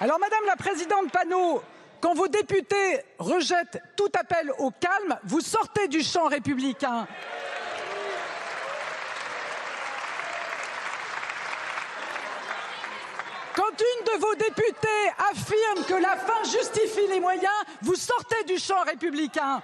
Alors, 0.00 0.18
Madame 0.18 0.40
la 0.48 0.56
Présidente 0.56 1.12
Panot, 1.12 1.62
quand 2.00 2.12
vos 2.14 2.26
députés 2.26 3.00
rejettent 3.20 3.80
tout 3.96 4.10
appel 4.18 4.50
au 4.58 4.72
calme, 4.72 5.16
vous 5.22 5.40
sortez 5.40 5.86
du 5.86 6.02
champ 6.02 6.26
républicain. 6.26 7.06
Une 13.80 14.04
de 14.04 14.20
vos 14.20 14.34
députés 14.34 15.12
affirme 15.30 15.84
que 15.86 15.94
la 15.94 16.16
fin 16.16 16.42
justifie 16.44 17.06
les 17.08 17.20
moyens, 17.20 17.52
vous 17.82 17.94
sortez 17.94 18.44
du 18.44 18.58
champ 18.58 18.82
républicain. 18.82 19.62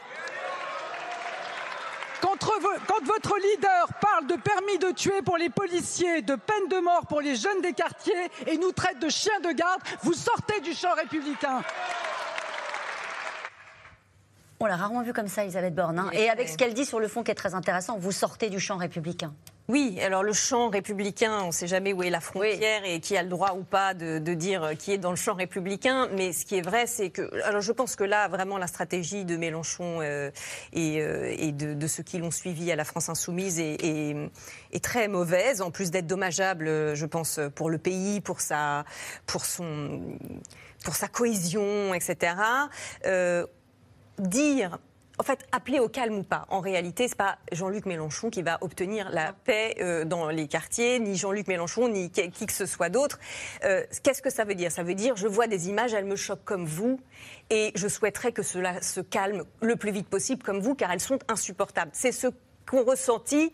Quand, 2.20 2.36
votre 3.02 3.38
leader 3.38 3.88
parle 4.00 4.26
de 4.26 4.36
permis 4.36 4.78
de 4.78 4.90
tuer 4.90 5.22
pour 5.22 5.38
les 5.38 5.48
policiers, 5.48 6.22
de 6.22 6.34
peine 6.34 6.68
de 6.68 6.78
mort 6.78 7.06
pour 7.06 7.20
les 7.20 7.34
jeunes 7.34 7.62
des 7.62 7.72
quartiers 7.72 8.30
et 8.46 8.58
nous 8.58 8.72
traite 8.72 8.98
de 8.98 9.08
chiens 9.08 9.40
de 9.40 9.52
garde, 9.52 9.80
vous 10.02 10.12
sortez 10.12 10.60
du 10.60 10.74
champ 10.74 10.94
républicain. 10.94 11.62
On 14.62 14.66
l'a 14.66 14.76
rarement 14.76 15.02
vu 15.02 15.14
comme 15.14 15.28
ça, 15.28 15.42
Elisabeth 15.42 15.74
Borne. 15.74 15.98
Hein. 15.98 16.10
Et 16.12 16.28
avec 16.28 16.46
ce 16.46 16.58
qu'elle 16.58 16.74
dit 16.74 16.84
sur 16.84 17.00
le 17.00 17.08
fond 17.08 17.22
qui 17.22 17.30
est 17.30 17.34
très 17.34 17.54
intéressant, 17.54 17.96
vous 17.96 18.12
sortez 18.12 18.50
du 18.50 18.60
champ 18.60 18.76
républicain. 18.76 19.32
Oui, 19.68 19.98
alors 20.02 20.22
le 20.22 20.34
champ 20.34 20.68
républicain, 20.68 21.38
on 21.44 21.46
ne 21.46 21.52
sait 21.52 21.66
jamais 21.66 21.94
où 21.94 22.02
est 22.02 22.10
la 22.10 22.20
frontière 22.20 22.84
et 22.84 23.00
qui 23.00 23.16
a 23.16 23.22
le 23.22 23.30
droit 23.30 23.54
ou 23.56 23.62
pas 23.62 23.94
de, 23.94 24.18
dire 24.34 24.72
qui 24.78 24.92
est 24.92 24.98
dans 24.98 25.10
le 25.10 25.16
champ 25.16 25.32
républicain. 25.32 26.08
Mais 26.14 26.34
ce 26.34 26.44
qui 26.44 26.56
est 26.58 26.60
vrai, 26.60 26.86
c'est 26.86 27.08
que. 27.08 27.42
Alors 27.44 27.62
je 27.62 27.72
pense 27.72 27.96
que 27.96 28.04
là, 28.04 28.28
vraiment, 28.28 28.58
la 28.58 28.66
stratégie 28.66 29.24
de 29.24 29.38
Mélenchon 29.38 30.00
euh, 30.02 30.30
et, 30.74 31.00
euh, 31.00 31.52
de, 31.52 31.86
ceux 31.86 32.02
qui 32.02 32.18
l'ont 32.18 32.30
suivi 32.30 32.70
à 32.70 32.76
la 32.76 32.84
France 32.84 33.08
Insoumise 33.08 33.60
est, 33.60 34.30
très 34.82 35.08
mauvaise, 35.08 35.62
en 35.62 35.70
plus 35.70 35.90
d'être 35.90 36.06
dommageable, 36.06 36.94
je 36.94 37.06
pense, 37.06 37.40
pour 37.54 37.70
le 37.70 37.78
pays, 37.78 38.20
pour 38.20 38.42
sa, 38.42 38.84
pour 39.24 39.46
son, 39.46 40.18
pour 40.84 40.96
sa 40.96 41.08
cohésion, 41.08 41.94
etc. 41.94 42.34
Euh, 43.06 43.46
dire 44.20 44.78
en 45.20 45.22
fait, 45.22 45.46
appeler 45.52 45.80
au 45.80 45.88
calme 45.88 46.14
ou 46.14 46.22
pas. 46.22 46.46
En 46.48 46.60
réalité, 46.60 47.06
c'est 47.06 47.14
pas 47.14 47.36
Jean-Luc 47.52 47.84
Mélenchon 47.84 48.30
qui 48.30 48.40
va 48.40 48.56
obtenir 48.62 49.10
la 49.10 49.34
paix 49.34 49.76
euh, 49.78 50.06
dans 50.06 50.30
les 50.30 50.48
quartiers, 50.48 50.98
ni 50.98 51.14
Jean-Luc 51.14 51.46
Mélenchon, 51.46 51.88
ni 51.88 52.10
qui, 52.10 52.46
que 52.46 52.52
ce 52.54 52.64
soit 52.64 52.88
d'autre. 52.88 53.18
Euh, 53.64 53.84
qu'est-ce 54.02 54.22
que 54.22 54.30
ça 54.30 54.44
veut 54.44 54.54
dire? 54.54 54.72
Ça 54.72 54.82
veut 54.82 54.94
dire, 54.94 55.16
je 55.16 55.28
vois 55.28 55.46
des 55.46 55.68
images, 55.68 55.92
elles 55.92 56.06
me 56.06 56.16
choquent 56.16 56.44
comme 56.46 56.64
vous, 56.64 56.98
et 57.50 57.70
je 57.74 57.86
souhaiterais 57.86 58.32
que 58.32 58.42
cela 58.42 58.80
se 58.80 59.02
calme 59.02 59.44
le 59.60 59.76
plus 59.76 59.90
vite 59.90 60.08
possible 60.08 60.42
comme 60.42 60.60
vous, 60.60 60.74
car 60.74 60.90
elles 60.90 61.00
sont 61.00 61.18
insupportables. 61.28 61.90
C'est 61.92 62.12
ce 62.12 62.28
qu'ont 62.64 62.84
ressenti 62.84 63.52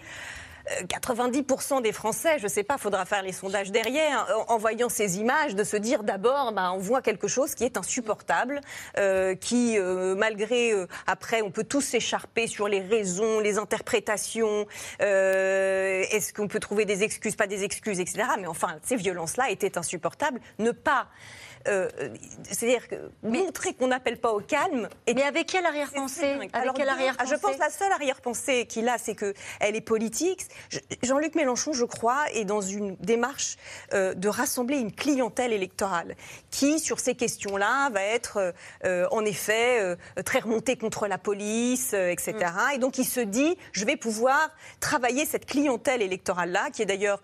90% 0.88 1.82
des 1.82 1.92
Français, 1.92 2.38
je 2.38 2.44
ne 2.44 2.48
sais 2.48 2.64
pas, 2.64 2.78
faudra 2.78 3.04
faire 3.04 3.22
les 3.22 3.32
sondages 3.32 3.70
derrière, 3.70 4.26
en, 4.48 4.58
voyant 4.58 4.88
ces 4.88 5.18
images, 5.18 5.54
de 5.54 5.64
se 5.64 5.76
dire 5.76 6.02
d'abord, 6.02 6.52
bah, 6.52 6.72
on 6.72 6.78
voit 6.78 7.02
quelque 7.02 7.28
chose 7.28 7.54
qui 7.54 7.64
est 7.64 7.76
insupportable, 7.76 8.60
euh, 8.98 9.34
qui, 9.34 9.78
euh, 9.78 10.14
malgré, 10.16 10.72
euh, 10.72 10.86
après, 11.06 11.42
on 11.42 11.50
peut 11.50 11.64
tous 11.64 11.80
s'écharper 11.80 12.46
sur 12.46 12.68
les 12.68 12.80
raisons, 12.80 13.40
les 13.40 13.58
interprétations, 13.58 14.66
est-ce 14.98 16.32
qu'on 16.32 16.48
peut 16.48 16.60
trouver 16.60 16.84
des 16.84 17.02
excuses, 17.02 17.36
pas 17.36 17.46
des 17.46 17.64
excuses, 17.64 18.00
etc. 18.00 18.24
Mais 18.40 18.46
enfin, 18.46 18.76
ces 18.82 18.96
violences-là 18.96 19.50
étaient 19.50 19.78
insupportables. 19.78 20.40
Ne 20.58 20.72
pas 20.72 21.06
euh, 21.68 21.88
c'est-à-dire 22.42 22.88
que 22.88 22.96
montrer 23.22 23.74
qu'on 23.74 23.88
n'appelle 23.88 24.18
pas 24.18 24.32
au 24.32 24.40
calme. 24.40 24.88
Et 25.06 25.14
mais 25.14 25.22
avec 25.22 25.46
quelle 25.46 25.66
arrière-pensée 25.66 26.34
arrière 26.54 27.16
Je 27.24 27.34
pense 27.34 27.56
que 27.56 27.60
la 27.60 27.70
seule 27.70 27.92
arrière-pensée 27.92 28.66
qu'il 28.66 28.88
a, 28.88 28.98
c'est 28.98 29.14
qu'elle 29.14 29.34
est 29.76 29.80
politique. 29.80 30.46
Jean-Luc 31.02 31.34
Mélenchon, 31.34 31.72
je 31.72 31.84
crois, 31.84 32.24
est 32.32 32.44
dans 32.44 32.60
une 32.60 32.96
démarche 32.96 33.56
euh, 33.92 34.14
de 34.14 34.28
rassembler 34.28 34.78
une 34.78 34.92
clientèle 34.92 35.52
électorale 35.52 36.16
qui, 36.50 36.78
sur 36.78 37.00
ces 37.00 37.14
questions-là, 37.14 37.90
va 37.90 38.02
être 38.02 38.54
euh, 38.84 39.06
en 39.10 39.24
effet 39.24 39.96
très 40.24 40.40
remontée 40.40 40.76
contre 40.76 41.06
la 41.06 41.18
police, 41.18 41.92
etc. 41.92 42.34
Mm. 42.34 42.74
Et 42.74 42.78
donc 42.78 42.98
il 42.98 43.04
se 43.04 43.20
dit, 43.20 43.56
je 43.72 43.84
vais 43.84 43.96
pouvoir 43.96 44.50
travailler 44.80 45.24
cette 45.24 45.46
clientèle 45.46 46.02
électorale-là, 46.02 46.70
qui 46.70 46.82
est 46.82 46.86
d'ailleurs 46.86 47.22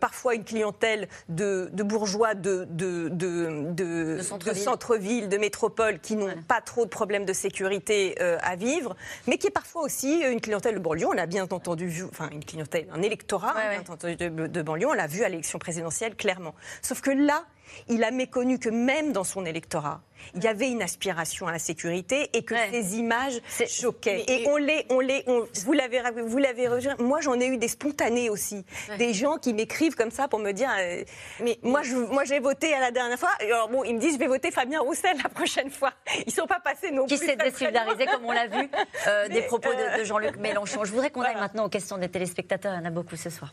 parfois 0.00 0.34
une 0.34 0.44
clientèle 0.44 1.08
de, 1.28 1.70
bourgeois 1.72 2.34
de, 2.34 2.66
de, 2.70 3.08
de 3.08 3.83
de, 3.84 4.22
centre-ville, 4.22 5.28
de, 5.28 5.36
métropole 5.36 5.98
qui 6.00 6.16
n'ont 6.16 6.34
pas 6.48 6.60
trop 6.60 6.84
de 6.84 6.90
problèmes 6.90 7.24
de 7.24 7.32
sécurité 7.32 8.16
euh, 8.20 8.38
à 8.42 8.56
vivre, 8.56 8.96
mais 9.26 9.38
qui 9.38 9.46
est 9.46 9.50
parfois 9.50 9.82
aussi 9.82 10.20
une 10.22 10.40
clientèle 10.40 10.74
de 10.74 10.80
banlieue. 10.80 11.06
On 11.06 11.18
a 11.18 11.26
bien 11.26 11.44
entendu 11.44 11.86
vu, 11.86 12.04
enfin 12.04 12.28
une 12.30 12.44
clientèle, 12.44 12.86
un 12.92 13.02
électorat 13.02 13.54
de, 14.02 14.46
de 14.46 14.62
banlieue, 14.62 14.88
on 14.88 14.92
l'a 14.92 15.06
vu 15.06 15.22
à 15.22 15.28
l'élection 15.28 15.58
présidentielle 15.58 16.16
clairement. 16.16 16.54
Sauf 16.82 17.00
que 17.00 17.10
là, 17.10 17.44
il 17.88 18.04
a 18.04 18.10
méconnu 18.10 18.58
que 18.58 18.68
même 18.68 19.12
dans 19.12 19.24
son 19.24 19.44
électorat, 19.44 20.00
il 20.34 20.42
y 20.42 20.46
avait 20.46 20.70
une 20.70 20.82
aspiration 20.82 21.46
à 21.46 21.52
la 21.52 21.58
sécurité 21.58 22.30
et 22.32 22.44
que 22.44 22.54
ces 22.70 22.96
images 22.96 23.40
choquaient. 23.68 24.24
et 24.26 24.48
on 24.48 24.56
les, 24.56 24.86
on 24.88 25.00
les, 25.00 25.24
vous 25.64 25.72
l'avez, 25.72 26.00
vous 26.22 26.38
l'avez 26.38 26.68
Moi, 26.98 27.20
j'en 27.20 27.38
ai 27.38 27.46
eu 27.46 27.58
des 27.58 27.68
spontanés 27.68 28.30
aussi, 28.30 28.64
des 28.98 29.12
gens 29.12 29.36
qui 29.36 29.52
m'écrivent 29.52 29.94
comme 29.94 30.10
ça 30.10 30.28
pour 30.28 30.38
me 30.38 30.52
dire, 30.52 30.70
euh, 30.78 31.02
mais 31.40 31.58
moi, 31.62 31.82
je, 31.82 31.96
moi, 31.96 32.24
j'ai 32.24 32.40
voté 32.40 32.72
à 32.74 32.80
la 32.80 32.90
dernière 32.90 33.18
fois. 33.18 33.30
Alors 33.40 33.68
bon, 33.68 33.84
ils 33.84 33.94
me 33.94 34.00
disent, 34.00 34.14
je 34.14 34.18
vais 34.18 34.26
voter 34.26 34.50
Fabien 34.50 34.80
Roussel 34.80 35.16
la 35.22 35.28
prochaine 35.28 35.70
fois. 35.70 35.92
Ils 36.26 36.32
sont 36.32 36.46
pas 36.46 36.60
passés 36.60 36.90
non 36.90 37.06
qui 37.06 37.16
plus. 37.16 37.26
Qui 37.26 37.32
s'est 37.32 37.36
désolidarisé, 37.36 38.06
comme 38.06 38.24
on 38.24 38.32
l'a 38.32 38.46
vu, 38.46 38.68
euh, 39.08 39.28
des 39.28 39.42
propos 39.42 39.72
de, 39.72 40.00
euh, 40.00 40.04
Jean-Luc 40.04 40.36
Mélenchon. 40.36 40.84
Je 40.84 40.90
voudrais 40.90 41.10
qu'on 41.10 41.22
aille 41.22 41.36
maintenant 41.36 41.66
aux 41.66 41.70
questions 41.70 41.98
des 41.98 42.08
téléspectateurs. 42.08 42.74
Il 42.74 42.78
y 42.78 42.82
en 42.82 42.86
a 42.86 42.90
beaucoup 42.90 43.16
ce 43.16 43.30
soir. 43.30 43.52